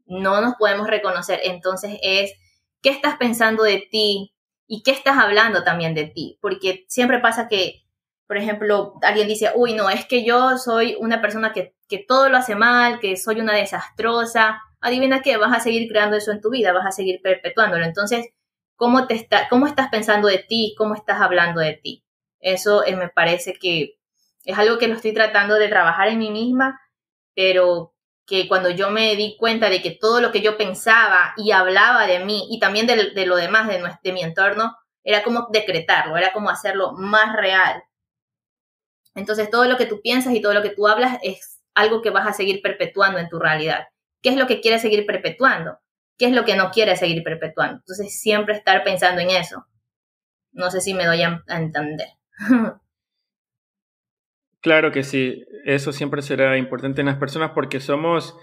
No 0.05 0.39
nos 0.41 0.55
podemos 0.55 0.87
reconocer. 0.87 1.39
Entonces 1.43 1.97
es, 2.03 2.33
¿qué 2.81 2.89
estás 2.89 3.17
pensando 3.17 3.63
de 3.63 3.87
ti? 3.89 4.35
¿Y 4.73 4.83
qué 4.83 4.91
estás 4.91 5.17
hablando 5.17 5.65
también 5.65 5.93
de 5.95 6.05
ti? 6.05 6.39
Porque 6.39 6.85
siempre 6.87 7.19
pasa 7.19 7.49
que, 7.49 7.83
por 8.25 8.37
ejemplo, 8.37 8.93
alguien 9.01 9.27
dice, 9.27 9.51
uy, 9.53 9.73
no, 9.73 9.89
es 9.89 10.05
que 10.05 10.23
yo 10.23 10.57
soy 10.57 10.95
una 10.97 11.21
persona 11.21 11.51
que, 11.51 11.75
que 11.89 11.97
todo 11.97 12.29
lo 12.29 12.37
hace 12.37 12.55
mal, 12.55 13.01
que 13.01 13.17
soy 13.17 13.41
una 13.41 13.53
desastrosa, 13.53 14.61
adivina 14.79 15.21
que 15.21 15.35
vas 15.35 15.51
a 15.51 15.59
seguir 15.59 15.89
creando 15.89 16.15
eso 16.15 16.31
en 16.31 16.39
tu 16.39 16.51
vida, 16.51 16.71
vas 16.71 16.85
a 16.85 16.93
seguir 16.93 17.21
perpetuándolo. 17.21 17.83
Entonces, 17.83 18.27
¿cómo, 18.77 19.07
te 19.07 19.15
está, 19.15 19.49
cómo 19.49 19.67
estás 19.67 19.89
pensando 19.89 20.29
de 20.29 20.37
ti? 20.37 20.73
¿Cómo 20.77 20.95
estás 20.95 21.19
hablando 21.19 21.59
de 21.59 21.73
ti? 21.73 22.05
Eso 22.39 22.85
eh, 22.85 22.95
me 22.95 23.09
parece 23.09 23.55
que 23.55 23.97
es 24.45 24.57
algo 24.57 24.77
que 24.77 24.87
lo 24.87 24.95
estoy 24.95 25.13
tratando 25.13 25.55
de 25.55 25.67
trabajar 25.67 26.07
en 26.07 26.19
mí 26.19 26.31
misma, 26.31 26.79
pero 27.35 27.90
que 28.25 28.47
cuando 28.47 28.69
yo 28.69 28.91
me 28.91 29.15
di 29.15 29.35
cuenta 29.37 29.69
de 29.69 29.81
que 29.81 29.91
todo 29.91 30.21
lo 30.21 30.31
que 30.31 30.41
yo 30.41 30.57
pensaba 30.57 31.33
y 31.37 31.51
hablaba 31.51 32.07
de 32.07 32.19
mí 32.19 32.47
y 32.49 32.59
también 32.59 32.87
de, 32.87 33.11
de 33.11 33.25
lo 33.25 33.35
demás 33.35 33.67
de, 33.67 33.83
de 34.03 34.13
mi 34.13 34.21
entorno, 34.21 34.75
era 35.03 35.23
como 35.23 35.47
decretarlo, 35.51 36.17
era 36.17 36.31
como 36.31 36.49
hacerlo 36.49 36.93
más 36.93 37.35
real. 37.35 37.83
Entonces 39.15 39.49
todo 39.49 39.65
lo 39.65 39.77
que 39.77 39.85
tú 39.85 40.01
piensas 40.01 40.33
y 40.33 40.41
todo 40.41 40.53
lo 40.53 40.61
que 40.61 40.69
tú 40.69 40.87
hablas 40.87 41.17
es 41.23 41.59
algo 41.73 42.01
que 42.01 42.09
vas 42.09 42.27
a 42.27 42.33
seguir 42.33 42.61
perpetuando 42.61 43.19
en 43.19 43.29
tu 43.29 43.39
realidad. 43.39 43.87
¿Qué 44.21 44.29
es 44.29 44.35
lo 44.35 44.47
que 44.47 44.61
quieres 44.61 44.81
seguir 44.81 45.05
perpetuando? 45.05 45.79
¿Qué 46.17 46.25
es 46.25 46.33
lo 46.33 46.45
que 46.45 46.55
no 46.55 46.71
quieres 46.71 46.99
seguir 46.99 47.23
perpetuando? 47.23 47.77
Entonces 47.77 48.19
siempre 48.19 48.55
estar 48.55 48.83
pensando 48.83 49.21
en 49.21 49.31
eso. 49.31 49.65
No 50.51 50.69
sé 50.69 50.81
si 50.81 50.93
me 50.93 51.05
doy 51.05 51.23
a, 51.23 51.43
entender. 51.47 52.09
Claro 54.61 54.91
que 54.91 55.03
sí, 55.03 55.43
eso 55.65 55.91
siempre 55.91 56.21
será 56.21 56.57
importante 56.57 57.01
en 57.01 57.07
las 57.07 57.17
personas 57.17 57.51
porque 57.55 57.79
somos 57.79 58.37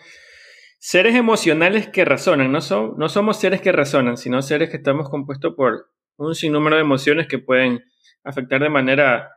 seres 0.78 1.14
emocionales 1.14 1.88
que 1.88 2.04
razonan, 2.04 2.50
no, 2.50 2.60
no 2.96 3.08
somos 3.08 3.38
seres 3.38 3.60
que 3.60 3.72
razonan, 3.72 4.16
sino 4.16 4.42
seres 4.42 4.70
que 4.70 4.76
estamos 4.76 5.08
compuestos 5.08 5.54
por 5.54 5.90
un 6.16 6.34
sinnúmero 6.34 6.76
de 6.76 6.82
emociones 6.82 7.28
que 7.28 7.38
pueden 7.38 7.84
afectar 8.24 8.60
de 8.60 8.68
manera 8.68 9.30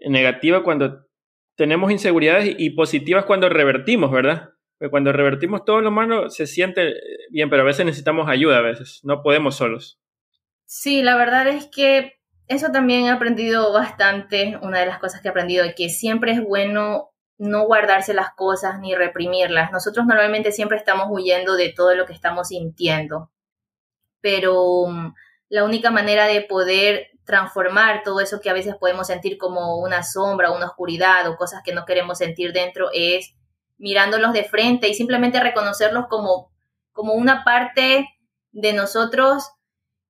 negativa 0.00 0.62
cuando 0.62 1.06
tenemos 1.56 1.90
inseguridades 1.90 2.54
y 2.58 2.70
positivas 2.70 3.24
cuando 3.24 3.48
revertimos, 3.48 4.10
¿verdad? 4.10 4.50
Porque 4.78 4.90
cuando 4.90 5.12
revertimos 5.12 5.64
todo 5.64 5.80
lo 5.80 5.90
malo 5.90 6.30
se 6.30 6.46
siente 6.46 6.94
bien, 7.30 7.50
pero 7.50 7.62
a 7.62 7.66
veces 7.66 7.86
necesitamos 7.86 8.28
ayuda, 8.28 8.58
a 8.58 8.62
veces 8.62 9.00
no 9.04 9.22
podemos 9.22 9.56
solos. 9.56 10.00
Sí, 10.64 11.02
la 11.02 11.16
verdad 11.16 11.48
es 11.48 11.66
que 11.66 12.17
eso 12.48 12.72
también 12.72 13.04
he 13.04 13.10
aprendido 13.10 13.72
bastante, 13.72 14.58
una 14.62 14.80
de 14.80 14.86
las 14.86 14.98
cosas 14.98 15.20
que 15.20 15.28
he 15.28 15.30
aprendido, 15.30 15.64
es 15.64 15.74
que 15.74 15.88
siempre 15.90 16.32
es 16.32 16.42
bueno 16.42 17.10
no 17.36 17.66
guardarse 17.66 18.14
las 18.14 18.34
cosas 18.34 18.80
ni 18.80 18.94
reprimirlas. 18.94 19.70
Nosotros 19.70 20.06
normalmente 20.06 20.50
siempre 20.50 20.76
estamos 20.76 21.06
huyendo 21.10 21.54
de 21.56 21.72
todo 21.72 21.94
lo 21.94 22.06
que 22.06 22.12
estamos 22.12 22.48
sintiendo, 22.48 23.30
pero 24.20 24.86
mm, 24.88 25.14
la 25.50 25.64
única 25.64 25.90
manera 25.90 26.26
de 26.26 26.40
poder 26.42 27.08
transformar 27.24 28.02
todo 28.02 28.20
eso 28.20 28.40
que 28.40 28.50
a 28.50 28.54
veces 28.54 28.74
podemos 28.76 29.06
sentir 29.06 29.36
como 29.36 29.76
una 29.76 30.02
sombra, 30.02 30.50
una 30.50 30.66
oscuridad 30.66 31.28
o 31.28 31.36
cosas 31.36 31.62
que 31.62 31.74
no 31.74 31.84
queremos 31.84 32.18
sentir 32.18 32.52
dentro 32.52 32.88
es 32.92 33.34
mirándolos 33.76 34.32
de 34.32 34.44
frente 34.44 34.88
y 34.88 34.94
simplemente 34.94 35.38
reconocerlos 35.38 36.06
como, 36.08 36.50
como 36.92 37.12
una 37.12 37.44
parte 37.44 38.08
de 38.52 38.72
nosotros 38.72 39.52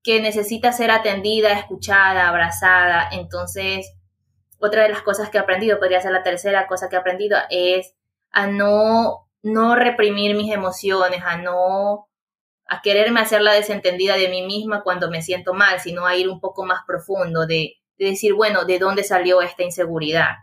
que 0.09 0.23
necesita 0.23 0.73
ser 0.73 0.91
atendida, 0.91 1.53
escuchada, 1.53 2.31
abrazada. 2.31 3.11
Entonces, 3.13 3.93
otra 4.59 4.85
de 4.85 4.89
las 4.89 5.03
cosas 5.03 5.29
que 5.29 5.37
he 5.37 5.41
aprendido, 5.41 5.79
podría 5.79 6.01
ser 6.01 6.13
la 6.13 6.23
tercera 6.23 6.67
cosa 6.67 6.89
que 6.89 6.97
he 6.97 6.99
aprendido, 6.99 7.37
es 7.51 7.95
a 8.31 8.47
no, 8.47 9.29
no 9.43 9.77
reprimir 9.77 10.35
mis 10.35 10.51
emociones, 10.51 11.21
a 11.27 11.37
no 11.37 12.09
a 12.65 12.81
quererme 12.81 13.21
hacer 13.21 13.43
la 13.43 13.53
desentendida 13.53 14.17
de 14.17 14.31
mí 14.31 14.47
misma 14.47 14.83
cuando 14.83 15.11
me 15.11 15.21
siento 15.21 15.53
mal, 15.53 15.79
sino 15.79 16.07
a 16.07 16.17
ir 16.17 16.31
un 16.31 16.41
poco 16.41 16.65
más 16.65 16.81
profundo, 16.87 17.47
de, 17.47 17.75
de 17.99 18.07
decir, 18.07 18.33
bueno, 18.33 18.65
¿de 18.65 18.79
dónde 18.79 19.05
salió 19.05 19.43
esta 19.43 19.63
inseguridad? 19.63 20.37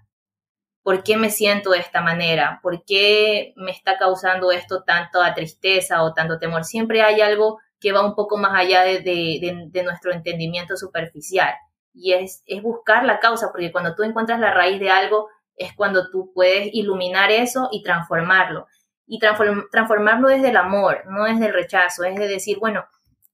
¿Por 0.84 1.02
qué 1.02 1.18
me 1.18 1.32
siento 1.32 1.72
de 1.72 1.80
esta 1.80 2.02
manera? 2.02 2.60
¿Por 2.62 2.86
qué 2.86 3.54
me 3.56 3.72
está 3.72 3.98
causando 3.98 4.52
esto 4.52 4.84
tanto 4.84 5.24
a 5.24 5.34
tristeza 5.34 6.04
o 6.04 6.14
tanto 6.14 6.38
temor? 6.38 6.66
Siempre 6.66 7.02
hay 7.02 7.22
algo 7.22 7.58
que 7.86 7.92
va 7.92 8.04
un 8.04 8.16
poco 8.16 8.38
más 8.38 8.60
allá 8.60 8.82
de, 8.82 9.84
nuestro 9.84 10.12
entendimiento 10.12 10.76
superficial 10.76 11.54
y 11.94 12.14
es, 12.14 12.42
es 12.48 12.64
buscar 12.64 13.06
la 13.06 13.20
causa, 13.20 13.52
porque 13.52 13.72
cuando 13.72 13.94
tú 13.94 14.02
encuentras 14.02 14.40
la 14.40 14.52
raíz 14.52 14.80
de 14.80 14.90
algo 14.90 15.30
es 15.56 15.72
cuando 15.76 16.10
tú 16.10 16.32
puedes 16.34 16.74
iluminar 16.74 17.30
eso 17.30 17.70
y 17.72 17.84
transformarlo. 17.84 18.66
Y 19.06 19.20
transformarlo 19.20 20.30
desde 20.30 20.50
el 20.50 20.58
amor, 20.58 21.04
no 21.06 21.26
desde 21.26 21.46
el 21.46 21.54
rechazo, 21.54 22.04
es 22.06 22.16
de 22.16 22.28
decir, 22.28 22.58
bueno, 22.58 22.86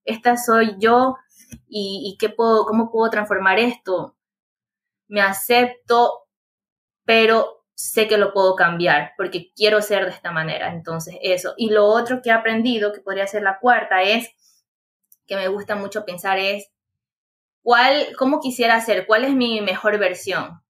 esta 0.03 0.35
soy 0.35 0.75
yo 0.79 1.15
y, 1.69 2.11
y 2.11 2.17
¿qué 2.17 2.27
puedo, 2.27 2.65
cómo 2.65 2.91
puedo 2.91 3.09
transformar 3.09 3.57
esto. 3.57 4.17
Me 5.07 5.21
acepto, 5.21 6.25
pero 7.05 7.63
sé 7.73 8.09
que 8.09 8.17
lo 8.17 8.33
puedo 8.33 8.57
cambiar 8.57 9.13
porque 9.15 9.53
quiero 9.55 9.81
ser 9.81 10.03
de 10.03 10.11
esta 10.11 10.33
manera. 10.33 10.73
Entonces, 10.73 11.15
eso. 11.21 11.53
Y 11.55 11.69
lo 11.69 11.85
otro 11.85 12.21
que 12.21 12.31
he 12.31 12.33
aprendido, 12.33 12.91
que 12.91 12.99
podría 12.99 13.27
ser 13.27 13.43
la 13.43 13.57
cuarta, 13.57 14.01
es 14.01 14.35
que 15.31 15.37
me 15.37 15.47
gusta 15.47 15.77
mucho 15.77 16.03
pensar 16.03 16.39
es 16.39 16.69
cuál, 17.63 18.07
cómo 18.17 18.41
quisiera 18.41 18.81
ser, 18.81 19.07
cuál 19.07 19.23
es 19.23 19.33
mi 19.33 19.61
mejor 19.61 19.97
versión. 19.97 20.61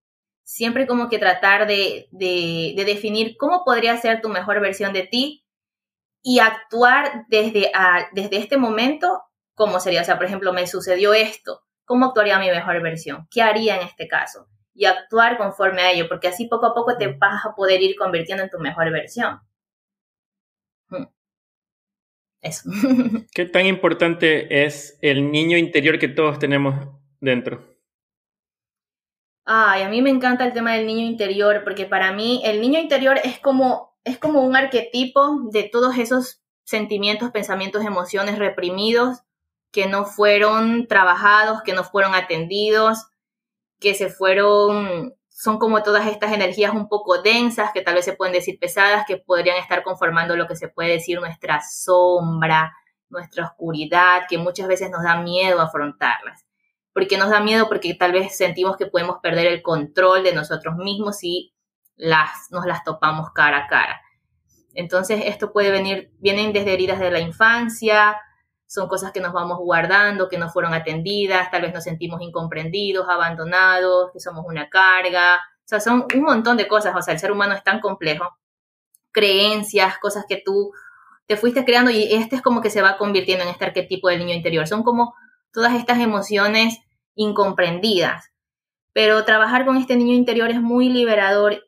Siempre 0.44 0.86
como 0.86 1.10
que 1.10 1.18
tratar 1.18 1.66
de, 1.66 2.08
de, 2.12 2.84
definir 2.86 3.38
cómo 3.38 3.64
podría 3.66 3.98
ser 3.98 4.22
tu 4.22 4.30
mejor 4.30 4.62
versión 4.62 4.94
de 4.94 5.08
ti 5.08 5.48
y 6.22 6.38
actuar 6.38 7.26
desde, 7.28 7.72
desde 8.12 8.38
este 8.38 8.58
momento, 8.58 9.24
cómo 9.56 9.80
sería. 9.80 10.02
O 10.02 10.06
sea, 10.06 10.18
por 10.18 10.28
ejemplo, 10.28 10.54
me 10.54 10.68
sucedió 10.68 11.16
esto, 11.16 11.64
¿cómo 11.84 12.06
actuaría 12.06 12.38
mi 12.38 12.52
mejor 12.52 12.80
versión? 12.84 13.28
¿Qué 13.32 13.42
haría 13.42 13.78
en 13.78 13.88
este 13.88 14.08
caso? 14.08 14.48
y 14.74 14.86
actuar 14.86 15.38
conforme 15.38 15.82
a 15.82 15.92
ello, 15.92 16.08
porque 16.08 16.30
así 16.30 16.48
poco 16.48 16.68
a 16.68 16.74
poco 16.74 16.98
te 16.98 17.08
vas 17.08 17.46
a 17.46 17.54
poder 17.56 17.82
ir 17.82 17.98
convirtiendo 17.98 18.44
en 18.44 18.50
tu 18.50 18.58
mejor 18.58 18.90
versión. 18.92 19.42
Mm. 20.90 21.06
Eso. 22.42 22.70
¿Qué 23.34 23.46
tan 23.46 23.66
importante 23.66 24.64
es 24.66 24.98
el 25.02 25.32
niño 25.32 25.58
interior 25.58 26.00
que 26.00 26.08
todos 26.08 26.40
tenemos 26.40 26.76
dentro? 27.20 27.72
Ay, 29.46 29.84
a 29.84 29.90
mí 29.90 30.02
me 30.02 30.10
encanta 30.10 30.46
el 30.46 30.54
tema 30.54 30.74
del 30.74 30.86
niño 30.86 31.06
interior, 31.06 31.64
porque 31.64 31.86
para 31.86 32.12
mí 32.14 32.42
el 32.46 32.62
niño 32.62 32.80
interior 32.80 33.20
es 33.24 33.40
como, 33.40 33.98
es 34.04 34.18
como 34.18 34.42
un 34.42 34.56
arquetipo 34.56 35.50
de 35.52 35.64
todos 35.64 35.98
esos 35.98 36.42
sentimientos, 36.64 37.32
pensamientos, 37.32 37.84
emociones 37.86 38.38
reprimidos 38.38 39.24
que 39.72 39.88
no 39.88 40.06
fueron 40.06 40.88
trabajados, 40.88 41.62
que 41.64 41.74
no 41.74 41.84
fueron 41.84 42.14
atendidos, 42.14 43.08
que 43.80 43.96
se 43.96 44.10
fueron, 44.10 45.16
son 45.42 45.58
como 45.58 45.82
todas 45.82 46.06
estas 46.06 46.34
energías 46.34 46.72
un 46.72 46.88
poco 46.88 47.20
densas, 47.24 47.72
que 47.74 47.82
tal 47.82 47.96
vez 47.96 48.06
se 48.06 48.14
pueden 48.14 48.32
decir 48.32 48.60
pesadas, 48.60 49.06
que 49.08 49.18
podrían 49.18 49.58
estar 49.58 49.82
conformando 49.82 50.36
lo 50.36 50.46
que 50.46 50.56
se 50.56 50.68
puede 50.68 50.92
decir 50.92 51.20
nuestra 51.20 51.62
sombra, 51.68 52.72
nuestra 53.10 53.46
oscuridad, 53.46 54.26
que 54.30 54.38
muchas 54.38 54.68
veces 54.68 54.92
nos 54.92 55.02
da 55.02 55.20
miedo 55.20 55.60
afrontarlas. 55.60 56.46
¿Por 56.94 57.08
qué 57.08 57.18
nos 57.18 57.32
da 57.32 57.40
miedo? 57.40 57.68
Porque 57.68 57.96
tal 57.96 58.12
vez 58.12 58.38
sentimos 58.38 58.78
que 58.78 58.86
podemos 58.86 59.18
perder 59.24 59.48
el 59.48 59.64
control 59.64 60.22
de 60.22 60.36
nosotros 60.36 60.76
mismos 60.76 61.18
si 61.18 61.56
las, 61.96 62.52
nos 62.52 62.68
las 62.68 62.84
topamos 62.84 63.32
cara 63.32 63.66
a 63.66 63.68
cara. 63.68 64.00
Entonces, 64.76 65.24
esto 65.26 65.52
puede 65.52 65.72
venir, 65.72 66.12
vienen 66.20 66.54
desde 66.54 66.72
heridas 66.74 67.00
de 67.00 67.10
la 67.10 67.20
infancia, 67.20 68.16
son 68.72 68.88
cosas 68.88 69.12
que 69.12 69.20
nos 69.20 69.34
vamos 69.34 69.58
guardando, 69.58 70.30
que 70.30 70.38
no 70.38 70.48
fueron 70.48 70.74
atendidas, 70.74 71.52
tal 71.52 71.64
vez 71.64 71.74
nos 71.74 71.84
sentimos 71.84 72.22
incomprendidos, 72.22 73.06
abandonados, 73.10 74.12
que 74.14 74.22
somos 74.22 74.46
una 74.48 74.70
carga. 74.70 75.36
O 75.36 75.66
sea, 75.66 75.82
son 75.82 76.06
un 76.16 76.22
montón 76.22 76.56
de 76.56 76.70
cosas. 76.70 76.96
O 76.96 77.02
sea, 77.02 77.14
el 77.14 77.20
ser 77.20 77.34
humano 77.34 77.54
es 77.54 77.66
tan 77.66 77.82
complejo. 77.82 78.30
Creencias, 79.12 79.98
cosas 79.98 80.24
que 80.26 80.42
tú 80.46 80.72
te 81.26 81.36
fuiste 81.36 81.66
creando 81.66 81.92
y 81.92 82.14
este 82.14 82.38
es 82.38 82.42
como 82.42 82.62
que 82.62 82.70
se 82.70 82.82
va 82.82 82.98
convirtiendo 82.98 83.44
en 83.44 83.50
este 83.50 83.66
arquetipo 83.66 84.08
del 84.08 84.20
niño 84.20 84.36
interior. 84.36 84.66
Son 84.66 84.84
como 84.84 85.16
todas 85.52 85.74
estas 85.74 86.00
emociones 86.00 86.80
incomprendidas. 87.16 88.32
Pero 88.94 89.26
trabajar 89.26 89.66
con 89.66 89.76
este 89.76 89.98
niño 89.98 90.14
interior 90.14 90.50
es 90.50 90.62
muy 90.62 90.88
liberador 90.88 91.62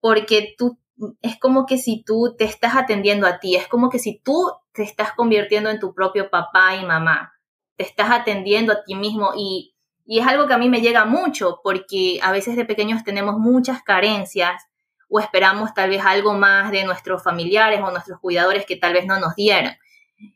porque 0.00 0.54
tú 0.56 0.78
es 1.22 1.38
como 1.38 1.66
que 1.66 1.78
si 1.78 2.02
tú 2.04 2.34
te 2.36 2.44
estás 2.44 2.76
atendiendo 2.76 3.26
a 3.26 3.38
ti, 3.38 3.56
es 3.56 3.66
como 3.68 3.90
que 3.90 3.98
si 3.98 4.18
tú 4.18 4.52
te 4.72 4.82
estás 4.82 5.12
convirtiendo 5.12 5.70
en 5.70 5.80
tu 5.80 5.94
propio 5.94 6.30
papá 6.30 6.76
y 6.76 6.84
mamá, 6.84 7.32
te 7.76 7.84
estás 7.84 8.10
atendiendo 8.10 8.72
a 8.72 8.84
ti 8.84 8.94
mismo 8.94 9.32
y, 9.36 9.74
y 10.04 10.18
es 10.18 10.26
algo 10.26 10.46
que 10.46 10.54
a 10.54 10.58
mí 10.58 10.68
me 10.68 10.80
llega 10.80 11.04
mucho 11.04 11.60
porque 11.62 12.20
a 12.22 12.32
veces 12.32 12.56
de 12.56 12.64
pequeños 12.64 13.04
tenemos 13.04 13.38
muchas 13.38 13.82
carencias 13.82 14.62
o 15.08 15.18
esperamos 15.18 15.74
tal 15.74 15.90
vez 15.90 16.02
algo 16.04 16.34
más 16.34 16.70
de 16.70 16.84
nuestros 16.84 17.22
familiares 17.22 17.80
o 17.82 17.90
nuestros 17.90 18.20
cuidadores 18.20 18.64
que 18.66 18.76
tal 18.76 18.92
vez 18.92 19.06
no 19.06 19.18
nos 19.18 19.34
dieran. 19.34 19.76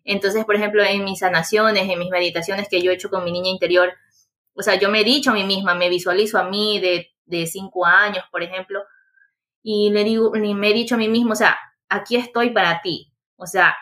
Entonces, 0.05 0.45
por 0.45 0.57
ejemplo, 0.57 0.83
en 0.83 1.05
mis 1.05 1.21
sanaciones, 1.21 1.89
en 1.89 1.99
mis 1.99 2.11
meditaciones 2.11 2.69
que 2.69 2.81
yo 2.81 2.91
he 2.91 2.95
hecho 2.95 3.11
con 3.11 3.23
mi 3.23 3.33
niña 3.33 3.51
interior, 3.51 3.93
o 4.55 4.63
sea, 4.63 4.77
yo 4.77 4.89
me 4.89 5.01
he 5.01 5.05
dicho 5.05 5.31
a 5.31 5.35
mí 5.35 5.45
misma, 5.45 5.75
me 5.75 5.89
visualizo 5.89 6.39
a 6.39 6.45
mí 6.45 6.81
de, 6.81 7.11
de 7.27 7.47
cinco 7.47 7.85
años, 7.85 8.25
por 8.31 8.43
ejemplo, 8.43 8.83
y 9.65 9.91
le 9.91 10.05
digo, 10.05 10.31
me 10.33 10.69
he 10.69 10.75
dicho 10.75 10.95
a 10.95 10.99
mí 10.99 11.09
mismo, 11.09 11.33
o 11.33 11.37
sea, 11.37 11.59
aquí 11.89 12.17
estoy 12.17 12.51
para 12.51 12.83
ti, 12.83 13.11
o 13.37 13.47
sea, 13.47 13.75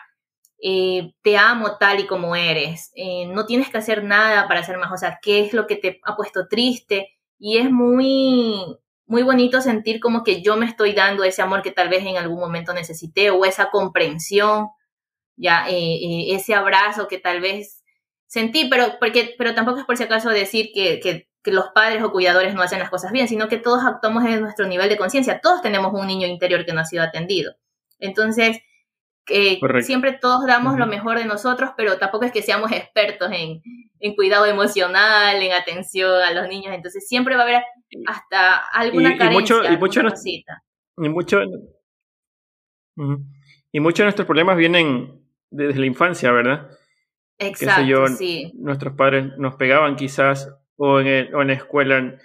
eh, 0.57 1.13
te 1.21 1.37
amo 1.37 1.77
tal 1.77 1.99
y 1.99 2.07
como 2.07 2.37
eres, 2.37 2.93
eh, 2.95 3.27
no 3.27 3.45
tienes 3.45 3.69
que 3.69 3.79
hacer 3.79 4.01
nada 4.01 4.47
para 4.47 4.63
ser 4.63 4.77
más, 4.77 4.93
o 4.93 4.97
sea, 4.97 5.19
qué 5.21 5.41
es 5.41 5.53
lo 5.53 5.67
que 5.67 5.75
te 5.75 5.99
ha 6.05 6.15
puesto 6.15 6.47
triste 6.47 7.09
y 7.37 7.57
es 7.57 7.69
muy, 7.69 8.77
muy 9.07 9.23
bonito 9.23 9.59
sentir 9.59 9.99
como 9.99 10.23
que 10.23 10.41
yo 10.41 10.55
me 10.55 10.65
estoy 10.67 10.93
dando 10.93 11.25
ese 11.25 11.41
amor 11.41 11.61
que 11.61 11.71
tal 11.71 11.89
vez 11.89 12.05
en 12.05 12.15
algún 12.15 12.39
momento 12.39 12.73
necesité 12.73 13.29
o 13.29 13.43
esa 13.43 13.69
comprensión, 13.69 14.69
ya, 15.35 15.65
eh, 15.67 16.33
ese 16.33 16.53
abrazo 16.55 17.09
que 17.09 17.17
tal 17.19 17.41
vez 17.41 17.83
sentí, 18.27 18.69
pero, 18.69 18.93
porque, 19.01 19.35
pero 19.37 19.53
tampoco 19.53 19.79
es 19.79 19.85
por 19.85 19.97
si 19.97 20.03
acaso 20.03 20.29
decir 20.29 20.71
que 20.73 21.27
que 21.43 21.51
los 21.51 21.69
padres 21.69 22.01
o 22.03 22.11
cuidadores 22.11 22.55
no 22.55 22.61
hacen 22.61 22.79
las 22.79 22.89
cosas 22.89 23.11
bien, 23.11 23.27
sino 23.27 23.49
que 23.49 23.57
todos 23.57 23.83
actuamos 23.83 24.23
en 24.25 24.41
nuestro 24.41 24.67
nivel 24.67 24.89
de 24.89 24.97
conciencia. 24.97 25.39
Todos 25.41 25.61
tenemos 25.61 25.93
un 25.93 26.07
niño 26.07 26.27
interior 26.27 26.65
que 26.65 26.73
no 26.73 26.81
ha 26.81 26.85
sido 26.85 27.03
atendido. 27.03 27.53
Entonces, 27.99 28.59
eh, 29.29 29.59
siempre 29.81 30.13
todos 30.13 30.45
damos 30.45 30.77
lo 30.77 30.85
mejor 30.85 31.17
de 31.17 31.25
nosotros, 31.25 31.71
pero 31.77 31.97
tampoco 31.97 32.25
es 32.25 32.31
que 32.31 32.41
seamos 32.41 32.71
expertos 32.71 33.31
en, 33.31 33.61
en, 33.99 34.15
cuidado 34.15 34.45
emocional, 34.45 35.41
en 35.41 35.51
atención 35.53 36.21
a 36.21 36.31
los 36.31 36.47
niños. 36.47 36.73
Entonces, 36.73 37.07
siempre 37.07 37.35
va 37.35 37.41
a 37.41 37.45
haber 37.45 37.63
hasta 38.07 38.57
alguna 38.57 39.17
carencia, 39.17 39.57
mucho, 39.57 39.63
y 39.65 39.77
mucho, 39.77 40.01
y 40.97 41.09
mucho, 41.09 41.41
y 43.71 43.79
muchos 43.79 43.97
de 43.99 44.05
nuestros 44.05 44.25
problemas 44.25 44.57
vienen 44.57 45.23
desde 45.49 45.79
la 45.79 45.85
infancia, 45.85 46.31
¿verdad? 46.31 46.69
Exacto, 47.37 48.07
sí. 48.07 48.51
Nuestros 48.55 48.93
padres 48.95 49.37
nos 49.37 49.55
pegaban 49.55 49.95
quizás, 49.95 50.53
o 50.85 50.99
en, 50.99 51.33
o 51.33 51.41
en 51.41 51.47
la 51.47 51.53
escuela 51.53 52.17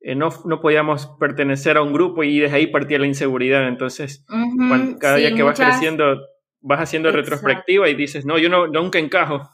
eh, 0.00 0.14
no, 0.14 0.28
no, 0.44 0.60
podíamos 0.60 1.06
pertenecer 1.18 1.76
a 1.76 1.82
un 1.82 1.92
grupo 1.92 2.22
y 2.22 2.38
desde 2.38 2.56
ahí 2.56 2.66
partía 2.66 2.98
la 2.98 3.06
inseguridad. 3.06 3.66
Entonces, 3.66 4.24
cada 5.00 5.16
día 5.16 5.34
que 5.34 5.42
vas 5.42 5.58
creciendo, 5.58 6.20
vas 6.60 6.80
haciendo 6.80 7.10
retrospectiva 7.10 7.88
y 7.88 7.94
dices, 7.94 8.24
no, 8.24 8.38
yo 8.38 8.48
no, 8.48 8.66
nunca 8.66 8.98
encajo. 8.98 9.48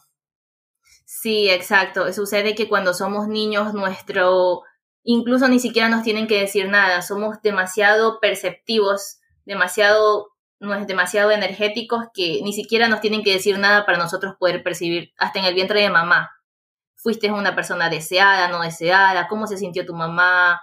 Sí, 1.06 1.48
exacto. 1.48 2.12
Sucede 2.12 2.54
que 2.54 2.68
cuando 2.68 2.94
somos 2.94 3.28
niños, 3.28 3.74
nuestro, 3.74 4.62
incluso 5.04 5.48
ni 5.48 5.60
siquiera 5.60 5.88
nos 5.88 6.02
tienen 6.02 6.26
que 6.26 6.40
decir 6.40 6.68
nada, 6.68 7.00
somos 7.02 7.40
demasiado 7.42 8.20
perceptivos, 8.20 9.20
demasiado 9.46 10.30
no 10.58 10.74
es 10.74 10.86
demasiado 10.86 11.30
energéticos 11.30 12.06
que 12.12 12.40
ni 12.42 12.52
siquiera 12.52 12.86
nos 12.88 13.00
tienen 13.00 13.22
que 13.22 13.32
decir 13.32 13.58
nada 13.58 13.86
para 13.86 13.96
nosotros 13.96 14.34
poder 14.38 14.62
percibir, 14.62 15.14
hasta 15.16 15.38
en 15.38 15.46
el 15.46 15.54
vientre 15.54 15.80
de 15.80 15.88
mamá. 15.88 16.30
Fuiste 17.02 17.30
una 17.30 17.54
persona 17.54 17.88
deseada, 17.88 18.48
no 18.48 18.62
deseada, 18.62 19.28
cómo 19.28 19.46
se 19.46 19.56
sintió 19.56 19.86
tu 19.86 19.94
mamá, 19.94 20.60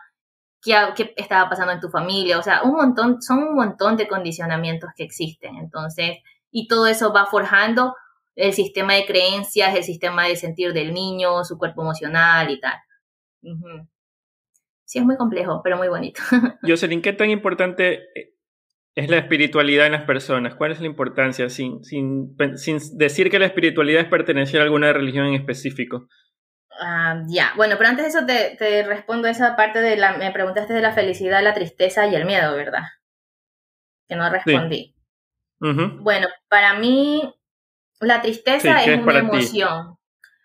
qué, 0.61 0.75
qué 0.95 1.13
estaba 1.17 1.49
pasando 1.49 1.73
en 1.73 1.79
tu 1.79 1.89
familia, 1.89 2.37
o 2.37 2.43
sea, 2.43 2.63
un 2.63 2.73
montón, 2.73 3.21
son 3.21 3.39
un 3.39 3.55
montón 3.55 3.97
de 3.97 4.07
condicionamientos 4.07 4.91
que 4.95 5.03
existen. 5.03 5.55
Entonces, 5.55 6.17
y 6.51 6.67
todo 6.67 6.87
eso 6.87 7.13
va 7.13 7.25
forjando 7.25 7.95
el 8.35 8.53
sistema 8.53 8.93
de 8.93 9.05
creencias, 9.05 9.75
el 9.75 9.83
sistema 9.83 10.27
de 10.27 10.35
sentir 10.35 10.73
del 10.73 10.93
niño, 10.93 11.43
su 11.43 11.57
cuerpo 11.57 11.81
emocional 11.81 12.49
y 12.51 12.59
tal. 12.59 12.75
Sí, 14.85 14.99
es 14.99 15.05
muy 15.05 15.17
complejo, 15.17 15.61
pero 15.63 15.77
muy 15.77 15.87
bonito. 15.87 16.21
Jocelyn, 16.61 17.01
¿qué 17.01 17.13
tan 17.13 17.29
importante 17.29 18.03
es 18.95 19.09
la 19.09 19.17
espiritualidad 19.17 19.87
en 19.87 19.91
las 19.91 20.03
personas? 20.03 20.55
¿Cuál 20.55 20.71
es 20.71 20.79
la 20.79 20.85
importancia? 20.85 21.49
Sin, 21.49 21.83
sin, 21.83 22.35
sin 22.55 22.79
decir 22.97 23.29
que 23.29 23.39
la 23.39 23.47
espiritualidad 23.47 24.01
es 24.01 24.07
pertenecer 24.07 24.61
a 24.61 24.63
alguna 24.63 24.93
religión 24.93 25.25
en 25.25 25.33
específico. 25.33 26.07
Ah, 26.79 27.23
ya, 27.27 27.53
bueno, 27.55 27.75
pero 27.77 27.89
antes 27.89 28.05
de 28.05 28.09
eso 28.09 28.25
te, 28.25 28.55
te, 28.57 28.83
respondo 28.83 29.27
esa 29.27 29.55
parte 29.55 29.79
de 29.81 29.97
la, 29.97 30.17
me 30.17 30.31
preguntaste 30.31 30.73
de 30.73 30.81
la 30.81 30.93
felicidad, 30.93 31.43
la 31.43 31.53
tristeza 31.53 32.07
y 32.07 32.15
el 32.15 32.25
miedo, 32.25 32.55
¿verdad? 32.55 32.83
Que 34.07 34.15
no 34.15 34.29
respondí. 34.29 34.95
Bueno, 35.59 36.27
para 36.49 36.75
mí 36.75 37.33
la 37.99 38.21
tristeza 38.21 38.83
es, 38.83 38.99
una 39.01 39.17
emoción. 39.17 39.97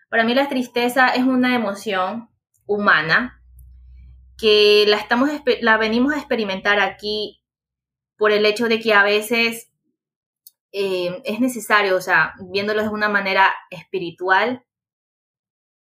Para 0.09 0.23
mí 0.23 0.33
la 0.33 0.49
tristeza 0.49 1.09
es 1.09 1.23
una 1.23 1.55
emoción 1.55 2.29
humana 2.65 3.41
que 4.37 4.85
la, 4.87 4.97
estamos, 4.97 5.29
la 5.61 5.77
venimos 5.77 6.13
a 6.13 6.17
experimentar 6.17 6.79
aquí 6.79 7.43
por 8.17 8.31
el 8.31 8.45
hecho 8.45 8.67
de 8.67 8.79
que 8.79 8.93
a 8.93 9.03
veces 9.03 9.71
eh, 10.71 11.21
es 11.25 11.39
necesario, 11.39 11.95
o 11.95 12.01
sea, 12.01 12.33
viéndolo 12.39 12.81
de 12.81 12.89
una 12.89 13.09
manera 13.09 13.53
espiritual, 13.69 14.63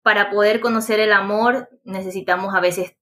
para 0.04 0.30
poder 0.30 0.60
conocer 0.60 1.00
el 1.00 1.14
amor 1.14 1.70
necesitamos 1.84 2.56
a 2.56 2.60
veces 2.60 2.96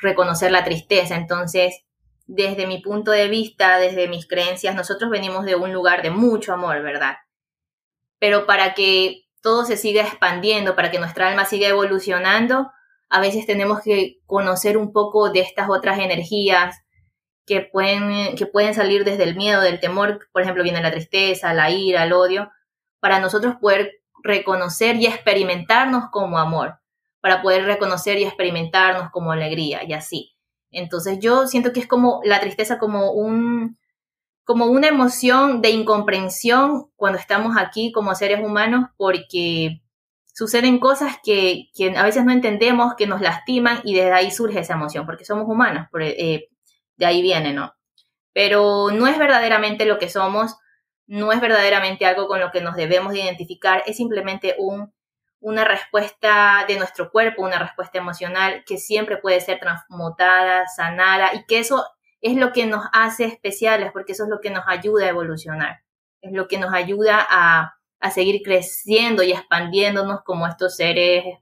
reconocer 0.00 0.50
la 0.50 0.64
tristeza. 0.64 1.16
Entonces, 1.16 1.84
desde 2.26 2.66
mi 2.66 2.80
punto 2.80 3.10
de 3.10 3.28
vista, 3.28 3.78
desde 3.78 4.08
mis 4.08 4.26
creencias, 4.26 4.74
nosotros 4.74 5.10
venimos 5.10 5.44
de 5.44 5.54
un 5.54 5.72
lugar 5.72 6.02
de 6.02 6.10
mucho 6.10 6.52
amor, 6.52 6.82
¿verdad? 6.82 7.16
Pero 8.18 8.46
para 8.46 8.74
que 8.74 9.26
todo 9.42 9.64
se 9.64 9.76
siga 9.76 10.02
expandiendo, 10.02 10.74
para 10.74 10.90
que 10.90 10.98
nuestra 10.98 11.28
alma 11.28 11.44
siga 11.44 11.68
evolucionando, 11.68 12.70
a 13.08 13.20
veces 13.20 13.46
tenemos 13.46 13.80
que 13.82 14.18
conocer 14.26 14.76
un 14.76 14.92
poco 14.92 15.30
de 15.30 15.40
estas 15.40 15.68
otras 15.70 15.98
energías 15.98 16.76
que 17.46 17.60
pueden, 17.60 18.34
que 18.34 18.46
pueden 18.46 18.74
salir 18.74 19.04
desde 19.04 19.22
el 19.22 19.36
miedo, 19.36 19.60
del 19.60 19.78
temor, 19.78 20.26
por 20.32 20.42
ejemplo, 20.42 20.64
viene 20.64 20.82
la 20.82 20.90
tristeza, 20.90 21.54
la 21.54 21.70
ira, 21.70 22.02
el 22.02 22.12
odio, 22.12 22.50
para 22.98 23.20
nosotros 23.20 23.54
poder 23.60 23.92
reconocer 24.26 24.96
y 24.96 25.06
experimentarnos 25.06 26.10
como 26.10 26.38
amor, 26.38 26.78
para 27.20 27.42
poder 27.42 27.64
reconocer 27.64 28.18
y 28.18 28.24
experimentarnos 28.24 29.10
como 29.10 29.32
alegría 29.32 29.84
y 29.84 29.92
así. 29.92 30.34
Entonces 30.70 31.18
yo 31.20 31.46
siento 31.46 31.72
que 31.72 31.80
es 31.80 31.86
como 31.86 32.20
la 32.24 32.40
tristeza 32.40 32.78
como 32.78 33.12
un 33.12 33.78
como 34.44 34.66
una 34.66 34.86
emoción 34.86 35.60
de 35.60 35.70
incomprensión 35.70 36.88
cuando 36.94 37.18
estamos 37.18 37.56
aquí 37.58 37.90
como 37.90 38.14
seres 38.14 38.40
humanos 38.40 38.88
porque 38.96 39.82
suceden 40.36 40.78
cosas 40.78 41.16
que, 41.24 41.70
a 41.96 42.04
veces 42.04 42.24
no 42.24 42.30
entendemos, 42.30 42.94
que 42.94 43.06
nos 43.06 43.22
lastiman 43.22 43.80
y 43.84 43.94
desde 43.94 44.12
ahí 44.12 44.30
surge 44.30 44.60
esa 44.60 44.74
emoción, 44.74 45.06
porque 45.06 45.24
somos 45.24 45.48
humanos, 45.48 45.88
eh, 45.98 46.48
de 46.96 47.06
ahí 47.06 47.22
viene, 47.22 47.54
¿no? 47.54 47.74
Pero 48.34 48.90
no 48.92 49.06
es 49.06 49.18
verdaderamente 49.18 49.86
lo 49.86 49.98
que 49.98 50.10
somos, 50.10 50.56
no 51.06 51.32
es 51.32 51.40
verdaderamente 51.40 52.06
algo 52.06 52.26
con 52.26 52.40
lo 52.40 52.50
que 52.50 52.60
nos 52.60 52.76
debemos 52.76 53.14
identificar, 53.14 53.82
es 53.86 53.96
simplemente 53.96 54.56
un 54.58 54.92
una 55.40 55.64
respuesta 55.64 56.64
de 56.66 56.76
nuestro 56.76 57.10
cuerpo, 57.10 57.42
una 57.42 57.58
respuesta 57.58 57.98
emocional 57.98 58.64
que 58.66 58.78
siempre 58.78 59.16
puede 59.16 59.40
ser 59.40 59.60
transmutada, 59.60 60.66
sanada 60.66 61.34
y 61.34 61.44
que 61.44 61.58
eso 61.58 61.86
es 62.20 62.36
lo 62.36 62.52
que 62.52 62.66
nos 62.66 62.86
hace 62.92 63.26
especiales 63.26 63.92
porque 63.92 64.12
eso 64.12 64.24
es 64.24 64.30
lo 64.30 64.40
que 64.40 64.50
nos 64.50 64.64
ayuda 64.66 65.04
a 65.04 65.10
evolucionar, 65.10 65.82
es 66.20 66.32
lo 66.32 66.48
que 66.48 66.58
nos 66.58 66.72
ayuda 66.72 67.24
a, 67.28 67.78
a 68.00 68.10
seguir 68.10 68.42
creciendo 68.42 69.22
y 69.22 69.32
expandiéndonos 69.32 70.22
como 70.24 70.46
estos 70.46 70.74
seres, 70.76 71.38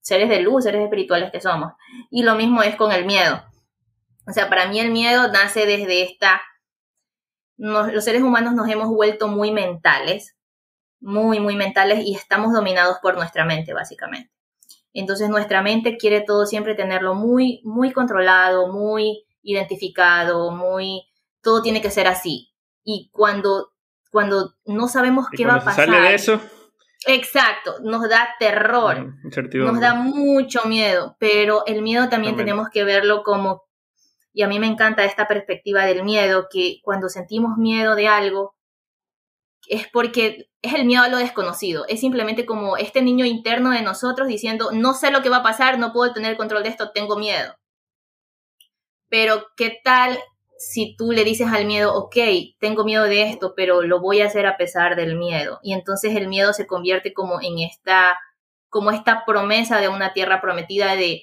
seres 0.00 0.28
de 0.28 0.40
luz, 0.40 0.64
seres 0.64 0.82
espirituales 0.82 1.30
que 1.30 1.40
somos. 1.40 1.72
Y 2.10 2.24
lo 2.24 2.34
mismo 2.34 2.62
es 2.62 2.76
con 2.76 2.92
el 2.92 3.06
miedo. 3.06 3.42
O 4.26 4.32
sea, 4.32 4.48
para 4.48 4.66
mí 4.66 4.78
el 4.78 4.90
miedo 4.90 5.28
nace 5.32 5.64
desde 5.66 6.02
esta... 6.02 6.42
los 7.56 8.04
seres 8.04 8.22
humanos 8.22 8.54
nos 8.54 8.68
hemos 8.68 8.88
vuelto 8.88 9.28
muy 9.28 9.52
mentales, 9.52 10.36
muy, 11.00 11.40
muy 11.40 11.56
mentales 11.56 12.04
y 12.04 12.14
estamos 12.14 12.52
dominados 12.52 12.98
por 13.02 13.16
nuestra 13.16 13.44
mente, 13.44 13.72
básicamente. 13.72 14.30
Entonces 14.94 15.28
nuestra 15.28 15.62
mente 15.62 15.96
quiere 15.96 16.20
todo 16.20 16.46
siempre 16.46 16.74
tenerlo 16.74 17.14
muy, 17.14 17.60
muy 17.64 17.92
controlado, 17.92 18.72
muy 18.72 19.24
identificado, 19.42 20.50
muy, 20.50 21.02
todo 21.42 21.62
tiene 21.62 21.80
que 21.80 21.90
ser 21.90 22.06
así. 22.06 22.52
Y 22.84 23.10
cuando, 23.12 23.72
cuando 24.10 24.54
no 24.66 24.88
sabemos 24.88 25.26
qué 25.34 25.46
va 25.46 25.54
a 25.54 25.64
pasar. 25.64 25.86
Sale 25.86 26.08
de 26.08 26.14
eso. 26.14 26.40
Exacto, 27.06 27.76
nos 27.82 28.08
da 28.08 28.28
terror, 28.38 29.14
nos 29.54 29.80
da 29.80 29.94
mucho 29.94 30.62
miedo, 30.66 31.16
pero 31.18 31.66
el 31.66 31.82
miedo 31.82 32.08
también 32.08 32.36
tenemos 32.36 32.68
que 32.68 32.84
verlo 32.84 33.24
como, 33.24 33.64
y 34.32 34.42
a 34.42 34.48
mí 34.48 34.58
me 34.58 34.66
encanta 34.66 35.04
esta 35.04 35.28
perspectiva 35.28 35.84
del 35.84 36.04
miedo, 36.04 36.48
que 36.50 36.80
cuando 36.82 37.08
sentimos 37.08 37.58
miedo 37.58 37.94
de 37.94 38.08
algo, 38.08 38.56
es 39.68 39.86
porque 39.88 40.48
es 40.62 40.74
el 40.74 40.84
miedo 40.84 41.02
a 41.02 41.08
lo 41.08 41.18
desconocido. 41.18 41.84
Es 41.88 42.00
simplemente 42.00 42.46
como 42.46 42.76
este 42.76 43.02
niño 43.02 43.26
interno 43.26 43.70
de 43.70 43.82
nosotros 43.82 44.28
diciendo, 44.28 44.70
no 44.72 44.94
sé 44.94 45.10
lo 45.10 45.22
que 45.22 45.28
va 45.28 45.38
a 45.38 45.42
pasar, 45.42 45.78
no 45.78 45.92
puedo 45.92 46.12
tener 46.12 46.36
control 46.36 46.62
de 46.62 46.70
esto, 46.70 46.92
tengo 46.92 47.16
miedo. 47.16 47.54
Pero, 49.08 49.46
¿qué 49.56 49.78
tal 49.84 50.18
si 50.58 50.96
tú 50.96 51.12
le 51.12 51.24
dices 51.24 51.48
al 51.48 51.66
miedo, 51.66 51.94
ok, 51.94 52.16
tengo 52.58 52.84
miedo 52.84 53.04
de 53.04 53.28
esto, 53.28 53.52
pero 53.54 53.82
lo 53.82 54.00
voy 54.00 54.22
a 54.22 54.26
hacer 54.26 54.46
a 54.46 54.56
pesar 54.56 54.96
del 54.96 55.16
miedo? 55.16 55.58
Y 55.62 55.74
entonces 55.74 56.16
el 56.16 56.28
miedo 56.28 56.54
se 56.54 56.66
convierte 56.66 57.12
como 57.12 57.40
en 57.42 57.58
esta, 57.58 58.18
como 58.70 58.90
esta 58.90 59.24
promesa 59.26 59.80
de 59.80 59.88
una 59.88 60.14
tierra 60.14 60.40
prometida 60.40 60.96
de, 60.96 61.22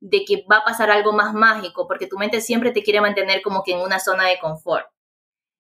de 0.00 0.24
que 0.24 0.44
va 0.50 0.58
a 0.58 0.64
pasar 0.64 0.90
algo 0.90 1.12
más 1.12 1.34
mágico, 1.34 1.86
porque 1.86 2.06
tu 2.06 2.18
mente 2.18 2.40
siempre 2.40 2.72
te 2.72 2.82
quiere 2.82 3.00
mantener 3.00 3.42
como 3.42 3.62
que 3.62 3.72
en 3.72 3.80
una 3.80 4.00
zona 4.00 4.26
de 4.26 4.38
confort. 4.38 4.86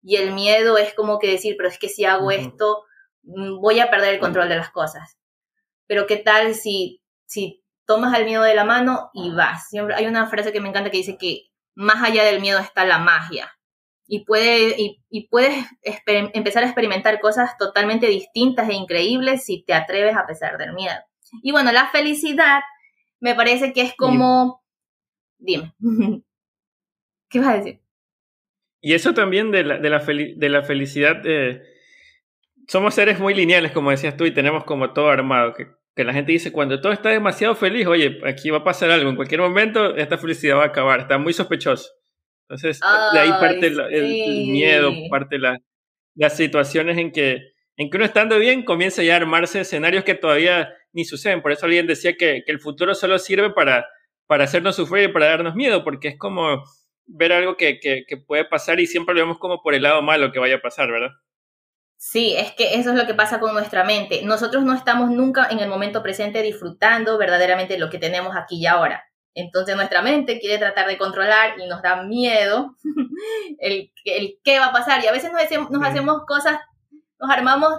Y 0.03 0.16
el 0.16 0.32
miedo 0.32 0.78
es 0.78 0.95
como 0.95 1.18
que 1.18 1.30
decir, 1.30 1.55
pero 1.57 1.68
es 1.68 1.78
que 1.78 1.89
si 1.89 2.05
hago 2.05 2.30
esto, 2.30 2.84
mm, 3.22 3.61
voy 3.61 3.80
a 3.80 3.91
perder 3.91 4.14
el 4.14 4.20
control 4.20 4.49
de 4.49 4.57
las 4.57 4.70
cosas. 4.70 5.16
Pero 5.87 6.07
qué 6.07 6.16
tal 6.18 6.55
si, 6.55 7.03
si 7.26 7.64
tomas 7.87 8.16
el 8.18 8.26
miedo 8.26 8.43
de 8.43 8.55
la 8.55 8.64
mano 8.64 9.11
y 9.14 9.30
vas. 9.30 9.68
Siempre 9.68 9.95
hay 9.95 10.07
una 10.07 10.26
frase 10.26 10.53
que 10.53 10.61
me 10.61 10.68
encanta 10.68 10.91
que 10.91 10.99
dice 10.99 11.16
que 11.16 11.49
más 11.74 12.03
allá 12.03 12.24
del 12.24 12.41
miedo 12.41 12.59
está 12.59 12.84
la 12.84 12.99
magia. 12.99 13.53
Y, 14.09 14.24
puede, 14.24 14.76
y, 14.78 15.28
puedes 15.28 15.66
empezar 15.82 16.62
a 16.62 16.66
experimentar 16.66 17.18
cosas 17.18 17.57
totalmente 17.59 18.07
distintas 18.07 18.68
e 18.68 18.74
increíbles 18.74 19.45
si 19.45 19.64
te 19.64 19.74
atreves 19.74 20.16
a 20.16 20.26
pesar 20.26 20.59
del 20.59 20.74
miedo. 20.74 20.95
Y 21.43 21.51
bueno, 21.51 21.72
la 21.72 21.89
felicidad 21.91 22.61
me 23.27 23.35
parece 23.35 23.72
que 23.72 23.81
es 23.81 23.95
como... 23.97 24.62
Dime. 25.37 25.74
¿Qué 27.29 27.41
vas 27.41 27.49
a 27.49 27.57
decir? 27.57 27.81
Y 28.81 28.95
eso 28.95 29.14
también 29.14 29.51
de 29.51 29.64
la, 29.64 29.79
de 29.79 29.91
la, 29.91 29.99
de 29.99 30.49
la 30.49 30.62
felicidad, 30.62 31.22
eh, 31.24 31.61
somos 32.68 32.95
seres 32.95 33.18
muy 33.18 33.35
lineales, 33.35 33.72
como 33.72 33.91
decías 33.91 34.16
tú, 34.16 34.27
y 34.27 34.31
tenemos 34.31 34.62
como 34.62 34.93
todo 34.93 35.09
armado, 35.09 35.55
que, 35.55 35.66
que, 35.97 36.05
la 36.05 36.12
gente 36.12 36.31
dice, 36.31 36.53
cuando 36.53 36.81
todo 36.81 36.93
está 36.93 37.09
demasiado 37.09 37.57
feliz, 37.57 37.89
oye, 37.89 38.20
aquí 38.24 38.51
va 38.51 38.59
a 38.59 38.64
pasar 38.64 38.93
algo, 38.93 39.11
en 39.11 39.16
cualquier 39.16 39.41
momento 39.41 39.97
esta 39.97 40.18
felicidad 40.18 40.59
va 40.59 40.62
a 40.62 40.66
acabar, 40.66 41.01
está 41.01 41.18
muy 41.18 41.33
sospechoso. 41.33 41.91
Entonces, 42.49 42.79
de 43.12 43.18
ahí 43.18 43.31
parte 43.31 43.66
el, 43.66 44.47
miedo, 44.53 44.93
parte 45.11 45.41
la, 45.41 45.59
las 46.14 46.37
situaciones 46.37 46.97
en 46.97 47.11
que, 47.11 47.55
en 47.77 47.91
que 47.91 47.97
uno 47.97 48.07
estando 48.07 48.39
bien 48.39 48.62
comienza 48.62 49.03
ya 49.03 49.14
a 49.14 49.16
armarse 49.16 49.62
escenarios 49.62 50.05
que 50.05 50.14
todavía 50.14 50.72
ni 50.97 51.05
suceden. 51.05 51.42
Por 51.42 51.53
eso 51.53 51.66
alguien 51.66 51.86
decía 51.86 52.16
que, 52.16 52.42
el 52.47 52.59
futuro 52.59 52.94
solo 52.94 53.18
sirve 53.18 53.51
para, 53.51 53.86
para 54.26 54.44
hacernos 54.44 54.74
sufrir 54.74 55.11
y 55.11 55.12
para 55.12 55.26
darnos 55.26 55.55
miedo, 55.55 55.84
porque 55.84 56.09
es 56.09 56.18
como 56.18 56.64
ver 57.05 57.32
algo 57.32 57.57
que, 57.57 57.78
que 57.78 58.16
puede 58.16 58.44
pasar 58.44 58.80
y 58.80 58.86
siempre 58.86 59.14
lo 59.14 59.20
vemos 59.20 59.38
como 59.38 59.62
por 59.62 59.74
el 59.74 59.82
lado 59.82 60.03
malo 60.03 60.32
que 60.32 60.40
vaya 60.40 60.57
a 60.57 60.61
pasar, 60.61 60.90
¿verdad? 60.90 61.11
Sí, 61.99 62.34
es 62.36 62.53
que 62.53 62.74
eso 62.74 62.90
es 62.90 62.97
lo 62.97 63.07
que 63.07 63.14
pasa 63.14 63.40
con 63.40 63.55
nuestra 63.55 63.84
mente. 63.84 64.22
Nosotros 64.22 64.64
no 64.64 64.74
estamos 64.74 65.11
nunca 65.11 65.49
en 65.51 65.61
el 65.61 65.68
momento 65.68 66.03
presente 66.03 66.42
disfrutando 66.42 67.16
verdaderamente 67.18 67.78
lo 67.78 67.90
que 67.90 67.99
tenemos 67.99 68.34
aquí 68.36 68.57
y 68.59 68.66
ahora. 68.66 69.05
Entonces 69.34 69.76
nuestra 69.76 70.03
mente 70.03 70.40
quiere 70.40 70.59
tratar 70.59 70.88
de 70.88 70.99
controlar 70.99 71.59
y 71.59 71.66
nos 71.66 71.82
da 71.82 72.03
miedo 72.03 72.74
el, 73.59 73.92
el 74.05 74.38
qué 74.42 74.59
va 74.59 74.66
a 74.66 74.72
pasar. 74.72 75.03
Y 75.05 75.07
a 75.07 75.12
veces 75.12 75.30
nos 75.32 75.42
hacemos, 75.42 75.70
nos 75.70 75.82
hacemos 75.84 76.22
cosas, 76.26 76.59
nos 77.20 77.30
armamos 77.30 77.74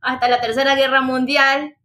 hasta 0.00 0.28
la 0.28 0.40
Tercera 0.40 0.74
Guerra 0.74 1.02
Mundial 1.02 1.76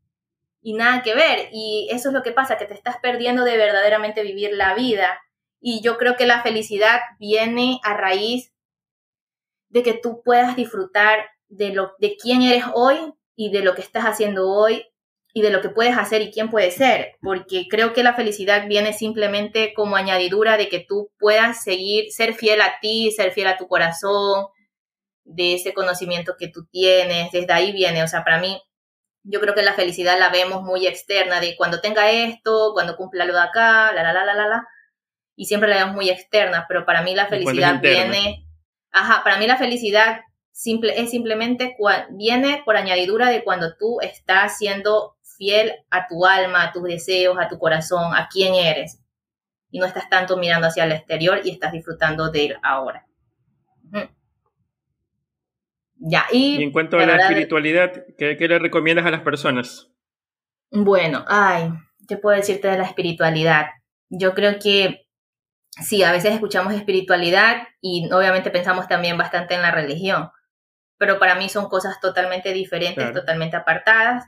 y 0.61 0.73
nada 0.73 1.01
que 1.03 1.15
ver. 1.15 1.49
Y 1.51 1.87
eso 1.91 2.09
es 2.09 2.13
lo 2.13 2.23
que 2.23 2.31
pasa, 2.31 2.57
que 2.57 2.65
te 2.65 2.73
estás 2.73 2.97
perdiendo 3.01 3.43
de 3.43 3.57
verdaderamente 3.57 4.23
vivir 4.23 4.51
la 4.53 4.75
vida. 4.75 5.19
Y 5.59 5.81
yo 5.81 5.97
creo 5.97 6.15
que 6.15 6.25
la 6.25 6.41
felicidad 6.41 6.99
viene 7.19 7.79
a 7.83 7.95
raíz 7.95 8.53
de 9.69 9.83
que 9.83 9.93
tú 9.93 10.21
puedas 10.23 10.55
disfrutar 10.55 11.25
de, 11.47 11.69
lo, 11.69 11.93
de 11.99 12.17
quién 12.17 12.41
eres 12.41 12.65
hoy 12.73 13.13
y 13.35 13.51
de 13.51 13.61
lo 13.61 13.75
que 13.75 13.81
estás 13.81 14.05
haciendo 14.05 14.49
hoy 14.49 14.85
y 15.33 15.41
de 15.41 15.51
lo 15.51 15.61
que 15.61 15.69
puedes 15.69 15.97
hacer 15.97 16.21
y 16.21 16.31
quién 16.31 16.49
puedes 16.49 16.73
ser, 16.73 17.15
porque 17.21 17.67
creo 17.69 17.93
que 17.93 18.03
la 18.03 18.15
felicidad 18.15 18.67
viene 18.67 18.93
simplemente 18.93 19.73
como 19.75 19.95
añadidura 19.95 20.57
de 20.57 20.69
que 20.69 20.79
tú 20.79 21.11
puedas 21.19 21.63
seguir, 21.63 22.11
ser 22.11 22.33
fiel 22.33 22.61
a 22.61 22.79
ti, 22.81 23.11
ser 23.11 23.31
fiel 23.31 23.47
a 23.47 23.57
tu 23.57 23.67
corazón, 23.67 24.47
de 25.23 25.53
ese 25.53 25.73
conocimiento 25.73 26.35
que 26.37 26.47
tú 26.47 26.65
tienes, 26.65 27.31
desde 27.31 27.53
ahí 27.53 27.71
viene, 27.71 28.03
o 28.03 28.07
sea, 28.07 28.23
para 28.23 28.39
mí, 28.39 28.59
yo 29.23 29.39
creo 29.39 29.53
que 29.53 29.61
la 29.61 29.73
felicidad 29.73 30.17
la 30.17 30.29
vemos 30.29 30.63
muy 30.63 30.87
externa, 30.87 31.39
de 31.39 31.55
cuando 31.57 31.81
tenga 31.81 32.09
esto, 32.11 32.71
cuando 32.73 32.95
cumpla 32.95 33.25
lo 33.25 33.33
de 33.33 33.41
acá, 33.41 33.91
la, 33.93 34.03
la, 34.03 34.13
la, 34.13 34.25
la, 34.25 34.33
la, 34.33 34.47
la, 34.47 34.67
y 35.35 35.45
siempre 35.45 35.69
la 35.69 35.77
vemos 35.77 35.95
muy 35.95 36.09
externa, 36.09 36.65
pero 36.67 36.85
para 36.85 37.01
mí 37.01 37.15
la 37.15 37.27
felicidad 37.27 37.79
viene, 37.81 38.45
ajá, 38.91 39.23
para 39.23 39.37
mí 39.37 39.47
la 39.47 39.57
felicidad 39.57 40.21
simple, 40.51 40.99
es 41.01 41.09
simplemente, 41.09 41.77
viene 42.11 42.61
por 42.65 42.75
añadidura 42.75 43.29
de 43.29 43.43
cuando 43.43 43.75
tú 43.77 44.01
estás 44.01 44.57
siendo 44.57 45.15
fiel 45.37 45.73
a 45.89 46.07
tu 46.07 46.25
alma, 46.25 46.63
a 46.63 46.71
tus 46.73 46.83
deseos, 46.83 47.37
a 47.39 47.47
tu 47.47 47.57
corazón, 47.57 48.13
a 48.13 48.27
quién 48.29 48.55
eres. 48.55 48.99
Y 49.71 49.79
no 49.79 49.85
estás 49.85 50.09
tanto 50.09 50.35
mirando 50.35 50.67
hacia 50.67 50.83
el 50.83 50.91
exterior 50.91 51.39
y 51.43 51.51
estás 51.51 51.71
disfrutando 51.71 52.29
de 52.29 52.45
él 52.47 52.57
ahora. 52.61 53.07
Ya, 55.99 56.25
y, 56.31 56.63
en 56.63 56.71
cuanto 56.71 56.97
a 56.97 57.05
la 57.05 57.17
espiritualidad, 57.17 57.91
¿qué, 58.17 58.37
¿qué, 58.37 58.47
le 58.47 58.57
recomiendas 58.57 59.05
a 59.05 59.11
las 59.11 59.21
personas? 59.21 59.89
Bueno, 60.71 61.25
ay, 61.27 61.71
¿qué 62.07 62.15
puedo 62.15 62.37
decirte 62.37 62.69
de 62.69 62.77
la 62.77 62.85
espiritualidad? 62.85 63.67
Yo 64.09 64.33
creo 64.33 64.59
que 64.59 65.07
sí, 65.81 66.03
a 66.03 66.11
veces 66.11 66.33
escuchamos 66.33 66.73
espiritualidad 66.73 67.67
y 67.81 68.09
obviamente 68.11 68.49
pensamos 68.49 68.87
también 68.87 69.17
bastante 69.17 69.55
en 69.55 69.61
la 69.61 69.71
religión, 69.71 70.31
pero 70.97 71.19
para 71.19 71.35
mí 71.35 71.49
son 71.49 71.67
cosas 71.67 71.99
totalmente 71.99 72.53
diferentes, 72.53 73.13
totalmente 73.13 73.57
apartadas, 73.57 74.25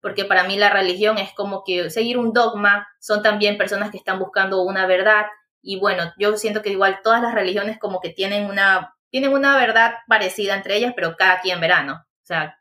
porque 0.00 0.26
para 0.26 0.44
mí 0.44 0.56
la 0.56 0.70
religión 0.70 1.16
es 1.16 1.32
como 1.32 1.64
que 1.64 1.90
seguir 1.90 2.18
un 2.18 2.32
dogma, 2.34 2.86
son 3.00 3.22
también 3.22 3.56
personas 3.56 3.90
que 3.90 3.96
están 3.96 4.18
buscando 4.18 4.62
una 4.62 4.86
verdad, 4.86 5.26
y 5.62 5.80
bueno, 5.80 6.12
yo 6.18 6.36
siento 6.36 6.60
que 6.60 6.70
igual 6.70 7.00
todas 7.02 7.22
las 7.22 7.34
religiones 7.34 7.78
como 7.78 8.00
que 8.00 8.10
tienen 8.10 8.44
una, 8.44 8.94
tienen 9.14 9.32
una 9.32 9.56
verdad 9.56 9.94
parecida 10.08 10.56
entre 10.56 10.74
ellas, 10.74 10.92
pero 10.96 11.14
cada 11.16 11.40
quien 11.40 11.60
verano, 11.60 12.04
o 12.04 12.26
sea, 12.26 12.58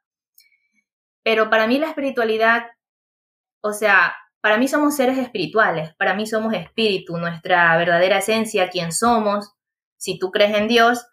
pero 1.23 1.49
para 1.49 1.65
mí 1.65 1.79
la 1.79 1.87
espiritualidad, 1.87 2.67
o 3.63 3.73
sea, 3.73 4.15
para 4.39 4.59
mí 4.59 4.67
somos 4.67 4.95
seres 4.95 5.17
espirituales, 5.17 5.95
para 5.95 6.13
mí 6.13 6.27
somos 6.27 6.53
espíritu, 6.53 7.17
nuestra 7.17 7.75
verdadera 7.75 8.19
esencia, 8.19 8.69
quién 8.69 8.91
somos. 8.91 9.51
Si 9.97 10.19
tú 10.19 10.29
crees 10.29 10.55
en 10.55 10.67
Dios, 10.67 11.07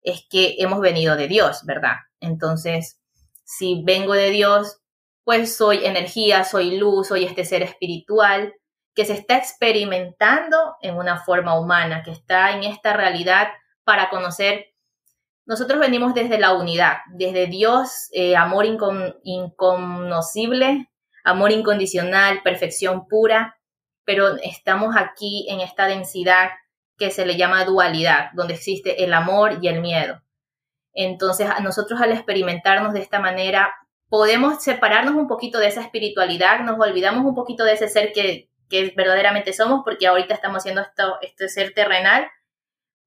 es 0.00 0.24
que 0.30 0.54
hemos 0.58 0.78
venido 0.78 1.16
de 1.16 1.26
Dios, 1.26 1.64
¿verdad? 1.66 1.96
Entonces, 2.20 3.00
si 3.42 3.82
vengo 3.82 4.12
de 4.12 4.30
Dios, 4.30 4.80
pues 5.24 5.56
soy 5.56 5.84
energía, 5.84 6.44
soy 6.44 6.78
luz, 6.78 7.08
soy 7.08 7.24
este 7.24 7.44
ser 7.44 7.62
espiritual 7.62 8.54
que 8.94 9.04
se 9.04 9.14
está 9.14 9.38
experimentando 9.38 10.76
en 10.82 10.94
una 10.94 11.18
forma 11.18 11.58
humana, 11.58 12.04
que 12.04 12.12
está 12.12 12.52
en 12.52 12.62
esta 12.62 12.92
realidad 12.92 13.48
para 13.82 14.08
conocer. 14.08 14.73
Nosotros 15.46 15.78
venimos 15.78 16.14
desde 16.14 16.38
la 16.38 16.54
unidad, 16.54 16.98
desde 17.12 17.46
Dios, 17.46 18.08
eh, 18.12 18.34
amor 18.34 18.64
inconocible, 19.22 20.88
amor 21.22 21.52
incondicional, 21.52 22.42
perfección 22.42 23.06
pura, 23.08 23.58
pero 24.04 24.36
estamos 24.36 24.96
aquí 24.96 25.46
en 25.50 25.60
esta 25.60 25.86
densidad 25.86 26.50
que 26.96 27.10
se 27.10 27.26
le 27.26 27.36
llama 27.36 27.64
dualidad, 27.64 28.30
donde 28.34 28.54
existe 28.54 29.04
el 29.04 29.12
amor 29.12 29.58
y 29.60 29.68
el 29.68 29.80
miedo. 29.80 30.22
Entonces, 30.92 31.48
nosotros 31.62 32.00
al 32.00 32.12
experimentarnos 32.12 32.92
de 32.92 33.00
esta 33.00 33.18
manera, 33.18 33.74
podemos 34.08 34.62
separarnos 34.62 35.14
un 35.14 35.26
poquito 35.26 35.58
de 35.58 35.66
esa 35.66 35.80
espiritualidad, 35.80 36.60
nos 36.60 36.78
olvidamos 36.78 37.24
un 37.24 37.34
poquito 37.34 37.64
de 37.64 37.72
ese 37.72 37.88
ser 37.88 38.12
que, 38.12 38.48
verdaderamente 38.96 39.52
somos, 39.52 39.82
porque 39.84 40.06
ahorita 40.06 40.34
estamos 40.34 40.58
haciendo 40.58 40.80
esto, 40.80 41.18
este 41.20 41.48
ser 41.48 41.74
terrenal, 41.74 42.28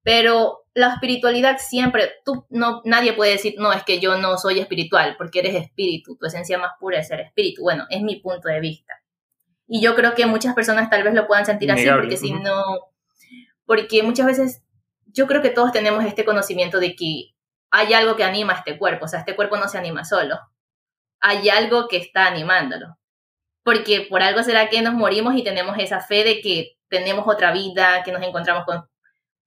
pero 0.02 0.64
la 0.78 0.94
espiritualidad 0.94 1.58
siempre, 1.58 2.12
tú 2.24 2.46
no, 2.50 2.82
nadie 2.84 3.12
puede 3.12 3.32
decir, 3.32 3.56
no, 3.58 3.72
es 3.72 3.82
que 3.82 3.98
yo 3.98 4.16
no 4.16 4.38
soy 4.38 4.60
espiritual, 4.60 5.16
porque 5.18 5.40
eres 5.40 5.56
espíritu, 5.56 6.16
tu 6.16 6.26
esencia 6.26 6.56
más 6.56 6.72
pura 6.78 7.00
es 7.00 7.08
ser 7.08 7.18
espíritu. 7.18 7.62
Bueno, 7.62 7.84
es 7.90 8.00
mi 8.00 8.20
punto 8.20 8.48
de 8.48 8.60
vista. 8.60 8.94
Y 9.66 9.82
yo 9.82 9.96
creo 9.96 10.14
que 10.14 10.26
muchas 10.26 10.54
personas 10.54 10.88
tal 10.88 11.02
vez 11.02 11.14
lo 11.14 11.26
puedan 11.26 11.44
sentir 11.44 11.72
así, 11.72 11.84
porque 11.90 12.16
si 12.16 12.32
no, 12.32 12.62
porque 13.66 14.04
muchas 14.04 14.26
veces 14.26 14.62
yo 15.06 15.26
creo 15.26 15.42
que 15.42 15.50
todos 15.50 15.72
tenemos 15.72 16.04
este 16.04 16.24
conocimiento 16.24 16.78
de 16.78 16.94
que 16.94 17.34
hay 17.70 17.92
algo 17.92 18.14
que 18.14 18.22
anima 18.22 18.52
a 18.52 18.58
este 18.58 18.78
cuerpo, 18.78 19.06
o 19.06 19.08
sea, 19.08 19.18
este 19.18 19.34
cuerpo 19.34 19.56
no 19.56 19.66
se 19.66 19.78
anima 19.78 20.04
solo, 20.04 20.38
hay 21.18 21.48
algo 21.48 21.88
que 21.88 21.96
está 21.96 22.26
animándolo, 22.26 22.96
porque 23.64 24.06
por 24.08 24.22
algo 24.22 24.44
será 24.44 24.68
que 24.68 24.80
nos 24.80 24.94
morimos 24.94 25.34
y 25.34 25.42
tenemos 25.42 25.76
esa 25.78 26.00
fe 26.00 26.22
de 26.22 26.40
que 26.40 26.76
tenemos 26.88 27.26
otra 27.26 27.52
vida, 27.52 28.04
que 28.04 28.12
nos 28.12 28.22
encontramos 28.22 28.64
con, 28.64 28.88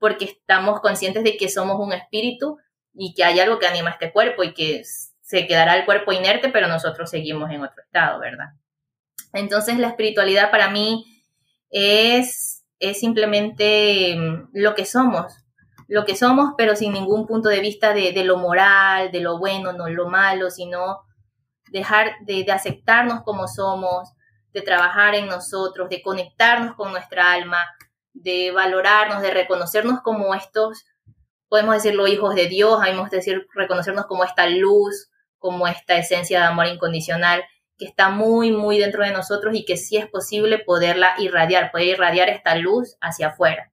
porque 0.01 0.25
estamos 0.25 0.81
conscientes 0.81 1.23
de 1.23 1.37
que 1.37 1.47
somos 1.47 1.79
un 1.79 1.93
espíritu 1.93 2.57
y 2.93 3.13
que 3.13 3.23
hay 3.23 3.39
algo 3.39 3.59
que 3.59 3.67
anima 3.67 3.91
este 3.91 4.11
cuerpo 4.11 4.43
y 4.43 4.53
que 4.53 4.81
se 5.21 5.47
quedará 5.47 5.77
el 5.77 5.85
cuerpo 5.85 6.11
inerte, 6.11 6.49
pero 6.49 6.67
nosotros 6.67 7.09
seguimos 7.09 7.49
en 7.51 7.61
otro 7.61 7.81
estado, 7.81 8.19
¿verdad? 8.19 8.47
Entonces 9.31 9.77
la 9.79 9.87
espiritualidad 9.87 10.51
para 10.51 10.69
mí 10.69 11.05
es 11.69 12.61
es 12.81 12.99
simplemente 12.99 14.15
mm, 14.17 14.49
lo 14.53 14.75
que 14.75 14.85
somos, 14.85 15.33
lo 15.87 16.03
que 16.03 16.15
somos, 16.15 16.55
pero 16.57 16.75
sin 16.75 16.91
ningún 16.91 17.27
punto 17.27 17.47
de 17.47 17.61
vista 17.61 17.93
de, 17.93 18.11
lo 18.25 18.37
moral, 18.37 19.11
de 19.11 19.21
lo 19.21 19.37
bueno, 19.37 19.71
no 19.71 19.87
lo 19.87 20.09
malo, 20.09 20.49
sino 20.49 21.01
dejar 21.69 22.13
de, 22.25 22.43
de, 22.43 22.51
aceptarnos 22.51 23.21
como 23.23 23.47
somos, 23.47 24.11
de 24.51 24.61
trabajar 24.61 25.15
en 25.15 25.27
nosotros, 25.27 25.89
de 25.89 26.01
conectarnos 26.01 26.75
con 26.75 26.91
nuestra 26.91 27.31
alma, 27.31 27.63
de 28.13 28.51
valorarnos, 28.51 29.21
de 29.21 29.31
reconocernos 29.31 30.01
como 30.01 30.33
estos, 30.35 30.85
podemos 31.49 31.75
decirlo, 31.75 32.07
hijos 32.07 32.35
de 32.35 32.47
Dios, 32.47 32.79
podemos 32.79 33.09
decir, 33.09 33.47
reconocernos 33.53 34.05
como 34.05 34.23
esta 34.23 34.47
luz, 34.47 35.09
como 35.37 35.67
esta 35.67 35.97
esencia 35.97 36.39
de 36.39 36.45
amor 36.45 36.67
incondicional 36.67 37.43
que 37.81 37.87
está 37.87 38.11
muy, 38.11 38.51
muy 38.51 38.77
dentro 38.77 39.03
de 39.03 39.11
nosotros 39.11 39.55
y 39.55 39.65
que 39.65 39.75
sí 39.75 39.97
es 39.97 40.07
posible 40.07 40.59
poderla 40.59 41.15
irradiar, 41.17 41.71
poder 41.71 41.87
irradiar 41.87 42.29
esta 42.29 42.55
luz 42.55 42.95
hacia 43.01 43.29
afuera. 43.29 43.71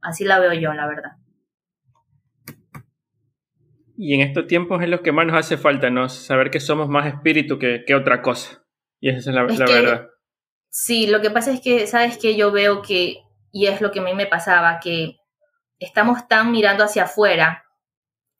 Así 0.00 0.24
la 0.24 0.38
veo 0.38 0.54
yo, 0.54 0.72
la 0.72 0.86
verdad. 0.86 1.10
Y 3.98 4.14
en 4.14 4.22
estos 4.22 4.46
tiempos 4.46 4.82
es 4.82 4.88
lo 4.88 5.02
que 5.02 5.12
más 5.12 5.26
nos 5.26 5.36
hace 5.36 5.58
falta, 5.58 5.90
¿no? 5.90 6.08
Saber 6.08 6.50
que 6.50 6.58
somos 6.58 6.88
más 6.88 7.06
espíritu 7.06 7.58
que, 7.58 7.94
otra 7.94 8.22
cosa. 8.22 8.64
Y 8.98 9.10
esa 9.10 9.18
es 9.18 9.26
la, 9.26 9.42
verdad. 9.42 10.08
Sí, 10.70 11.06
lo 11.06 11.20
que 11.20 11.30
pasa 11.30 11.52
es 11.52 11.60
que, 11.60 11.86
¿sabes 11.86 12.16
que 12.16 12.34
Yo 12.34 12.50
veo 12.50 12.80
que, 12.80 13.18
y 13.52 13.66
es 13.66 13.80
lo 13.80 13.90
que 13.90 14.00
a 14.00 14.02
mí 14.02 14.14
me 14.14 14.26
pasaba, 14.26 14.80
que 14.80 15.16
estamos 15.78 16.28
tan 16.28 16.50
mirando 16.50 16.84
hacia 16.84 17.04
afuera, 17.04 17.64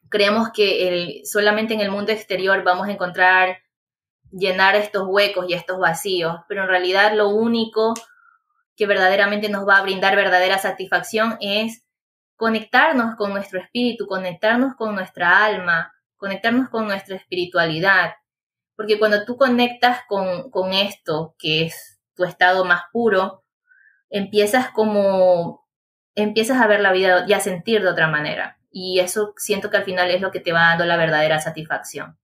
creemos 0.09 0.49
que 0.51 1.21
solamente 1.25 1.73
en 1.73 1.81
el 1.81 1.91
mundo 1.91 2.11
exterior 2.11 2.63
vamos 2.63 2.87
a 2.87 2.91
encontrar 2.91 3.57
llenar 4.31 4.75
estos 4.75 5.07
huecos 5.07 5.45
y 5.47 5.53
estos 5.53 5.79
vacíos, 5.79 6.35
pero 6.47 6.63
en 6.63 6.69
realidad 6.69 7.13
lo 7.13 7.29
único 7.29 7.93
que 8.75 8.85
verdaderamente 8.85 9.49
nos 9.49 9.67
va 9.67 9.77
a 9.77 9.81
brindar 9.81 10.15
verdadera 10.15 10.57
satisfacción 10.57 11.37
es 11.41 11.83
conectarnos 12.35 13.15
con 13.17 13.31
nuestro 13.31 13.59
espíritu, 13.59 14.07
conectarnos 14.07 14.75
con 14.75 14.95
nuestra 14.95 15.43
alma, 15.43 15.93
conectarnos 16.15 16.69
con 16.69 16.87
nuestra 16.87 17.17
espiritualidad. 17.17 18.13
Porque 18.77 18.97
cuando 18.97 19.25
tú 19.25 19.35
conectas 19.35 19.99
con, 20.07 20.49
con 20.49 20.71
esto, 20.71 21.35
que 21.37 21.65
es 21.65 21.99
tu 22.15 22.23
estado 22.23 22.63
más 22.63 22.83
puro, 22.93 23.43
empiezas 24.09 24.69
como, 24.69 25.67
empiezas 26.15 26.61
a 26.61 26.67
ver 26.67 26.81
la 26.81 26.91
vida 26.91 27.25
y 27.27 27.33
a 27.33 27.39
sentir 27.39 27.81
de 27.81 27.89
otra 27.89 28.07
manera. 28.07 28.57
y 28.71 28.99
eso 28.99 29.33
siento 29.37 29.71
que 29.71 29.77
al 29.77 29.83
final 29.83 30.11
es 30.11 30.21
lo 30.21 30.29
que 30.31 30.39
te 30.39 30.51
va 30.51 30.69
dando 30.69 30.85
la 30.85 30.95
verdadera 30.95 31.39
satisfacción. 31.39 32.19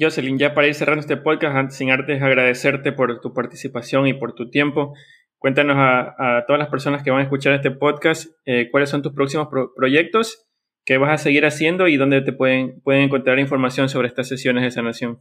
Jocelyn, 0.00 0.38
ya 0.38 0.54
para 0.54 0.66
ir 0.66 0.74
cerrando 0.74 1.00
este 1.00 1.18
podcast, 1.18 1.72
sin 1.72 1.90
antes 1.90 2.22
agradecerte 2.22 2.92
por 2.92 3.20
tu 3.20 3.34
participación 3.34 4.06
y 4.06 4.14
por 4.14 4.34
tu 4.34 4.48
tiempo, 4.48 4.94
cuéntanos 5.36 5.76
a, 5.78 6.44
todas 6.46 6.58
las 6.58 6.68
personas 6.68 7.02
que 7.02 7.10
van 7.10 7.20
a 7.20 7.24
escuchar 7.24 7.52
este 7.52 7.70
podcast 7.70 8.32
eh, 8.46 8.68
cuáles 8.70 8.88
son 8.88 9.02
tus 9.02 9.12
próximos 9.12 9.48
proyectos, 9.76 10.48
qué 10.86 10.96
vas 10.96 11.12
a 11.12 11.22
seguir 11.22 11.44
haciendo 11.44 11.86
y 11.86 11.98
dónde 11.98 12.22
te 12.22 12.32
pueden, 12.32 12.80
pueden 12.80 13.02
encontrar 13.02 13.38
información 13.38 13.90
sobre 13.90 14.08
estas 14.08 14.26
sesiones 14.26 14.64
de 14.64 14.70
sanación. 14.70 15.20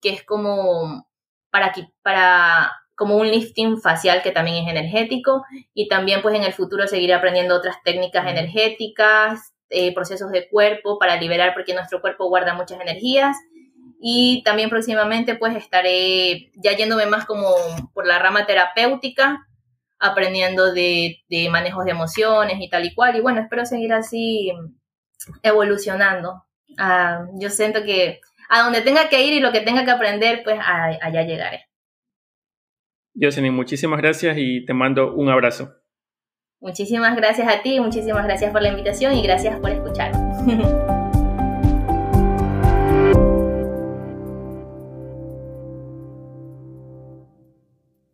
que 0.01 0.09
es 0.09 0.23
como 0.23 1.07
para, 1.51 1.73
para 2.01 2.71
como 2.95 3.15
un 3.15 3.29
lifting 3.29 3.79
facial 3.81 4.21
que 4.21 4.31
también 4.31 4.63
es 4.63 4.69
energético 4.69 5.43
y 5.73 5.87
también 5.87 6.21
pues 6.21 6.35
en 6.35 6.43
el 6.43 6.53
futuro 6.53 6.87
seguir 6.87 7.13
aprendiendo 7.13 7.55
otras 7.55 7.77
técnicas 7.83 8.27
energéticas, 8.27 9.53
eh, 9.69 9.93
procesos 9.93 10.31
de 10.31 10.49
cuerpo 10.49 10.99
para 10.99 11.15
liberar 11.15 11.53
porque 11.53 11.73
nuestro 11.73 12.01
cuerpo 12.01 12.27
guarda 12.27 12.53
muchas 12.53 12.79
energías 12.81 13.37
y 14.03 14.41
también 14.43 14.69
próximamente 14.69 15.35
pues 15.35 15.55
estaré 15.55 16.51
ya 16.55 16.75
yéndome 16.75 17.05
más 17.05 17.25
como 17.25 17.53
por 17.93 18.07
la 18.07 18.17
rama 18.17 18.47
terapéutica, 18.47 19.47
aprendiendo 19.99 20.73
de, 20.73 21.19
de 21.29 21.49
manejos 21.49 21.85
de 21.85 21.91
emociones 21.91 22.57
y 22.59 22.67
tal 22.67 22.83
y 22.85 22.95
cual. 22.95 23.15
Y 23.15 23.21
bueno, 23.21 23.41
espero 23.41 23.63
seguir 23.63 23.93
así 23.93 24.51
evolucionando. 25.43 26.43
Ah, 26.79 27.27
yo 27.35 27.51
siento 27.51 27.83
que 27.83 28.21
a 28.49 28.63
donde 28.63 28.81
tenga 28.81 29.07
que 29.07 29.23
ir 29.23 29.33
y 29.33 29.39
lo 29.39 29.51
que 29.51 29.61
tenga 29.61 29.85
que 29.85 29.91
aprender, 29.91 30.41
pues 30.43 30.59
allá 30.59 31.21
llegaré. 31.21 31.67
Jocelyn, 33.13 33.53
muchísimas 33.53 34.01
gracias 34.01 34.35
y 34.37 34.65
te 34.65 34.73
mando 34.73 35.13
un 35.13 35.29
abrazo. 35.29 35.75
Muchísimas 36.59 37.15
gracias 37.15 37.47
a 37.47 37.61
ti, 37.61 37.79
muchísimas 37.79 38.25
gracias 38.25 38.51
por 38.51 38.63
la 38.63 38.69
invitación 38.69 39.13
y 39.13 39.21
gracias 39.21 39.59
por 39.59 39.69
escuchar. 39.69 40.11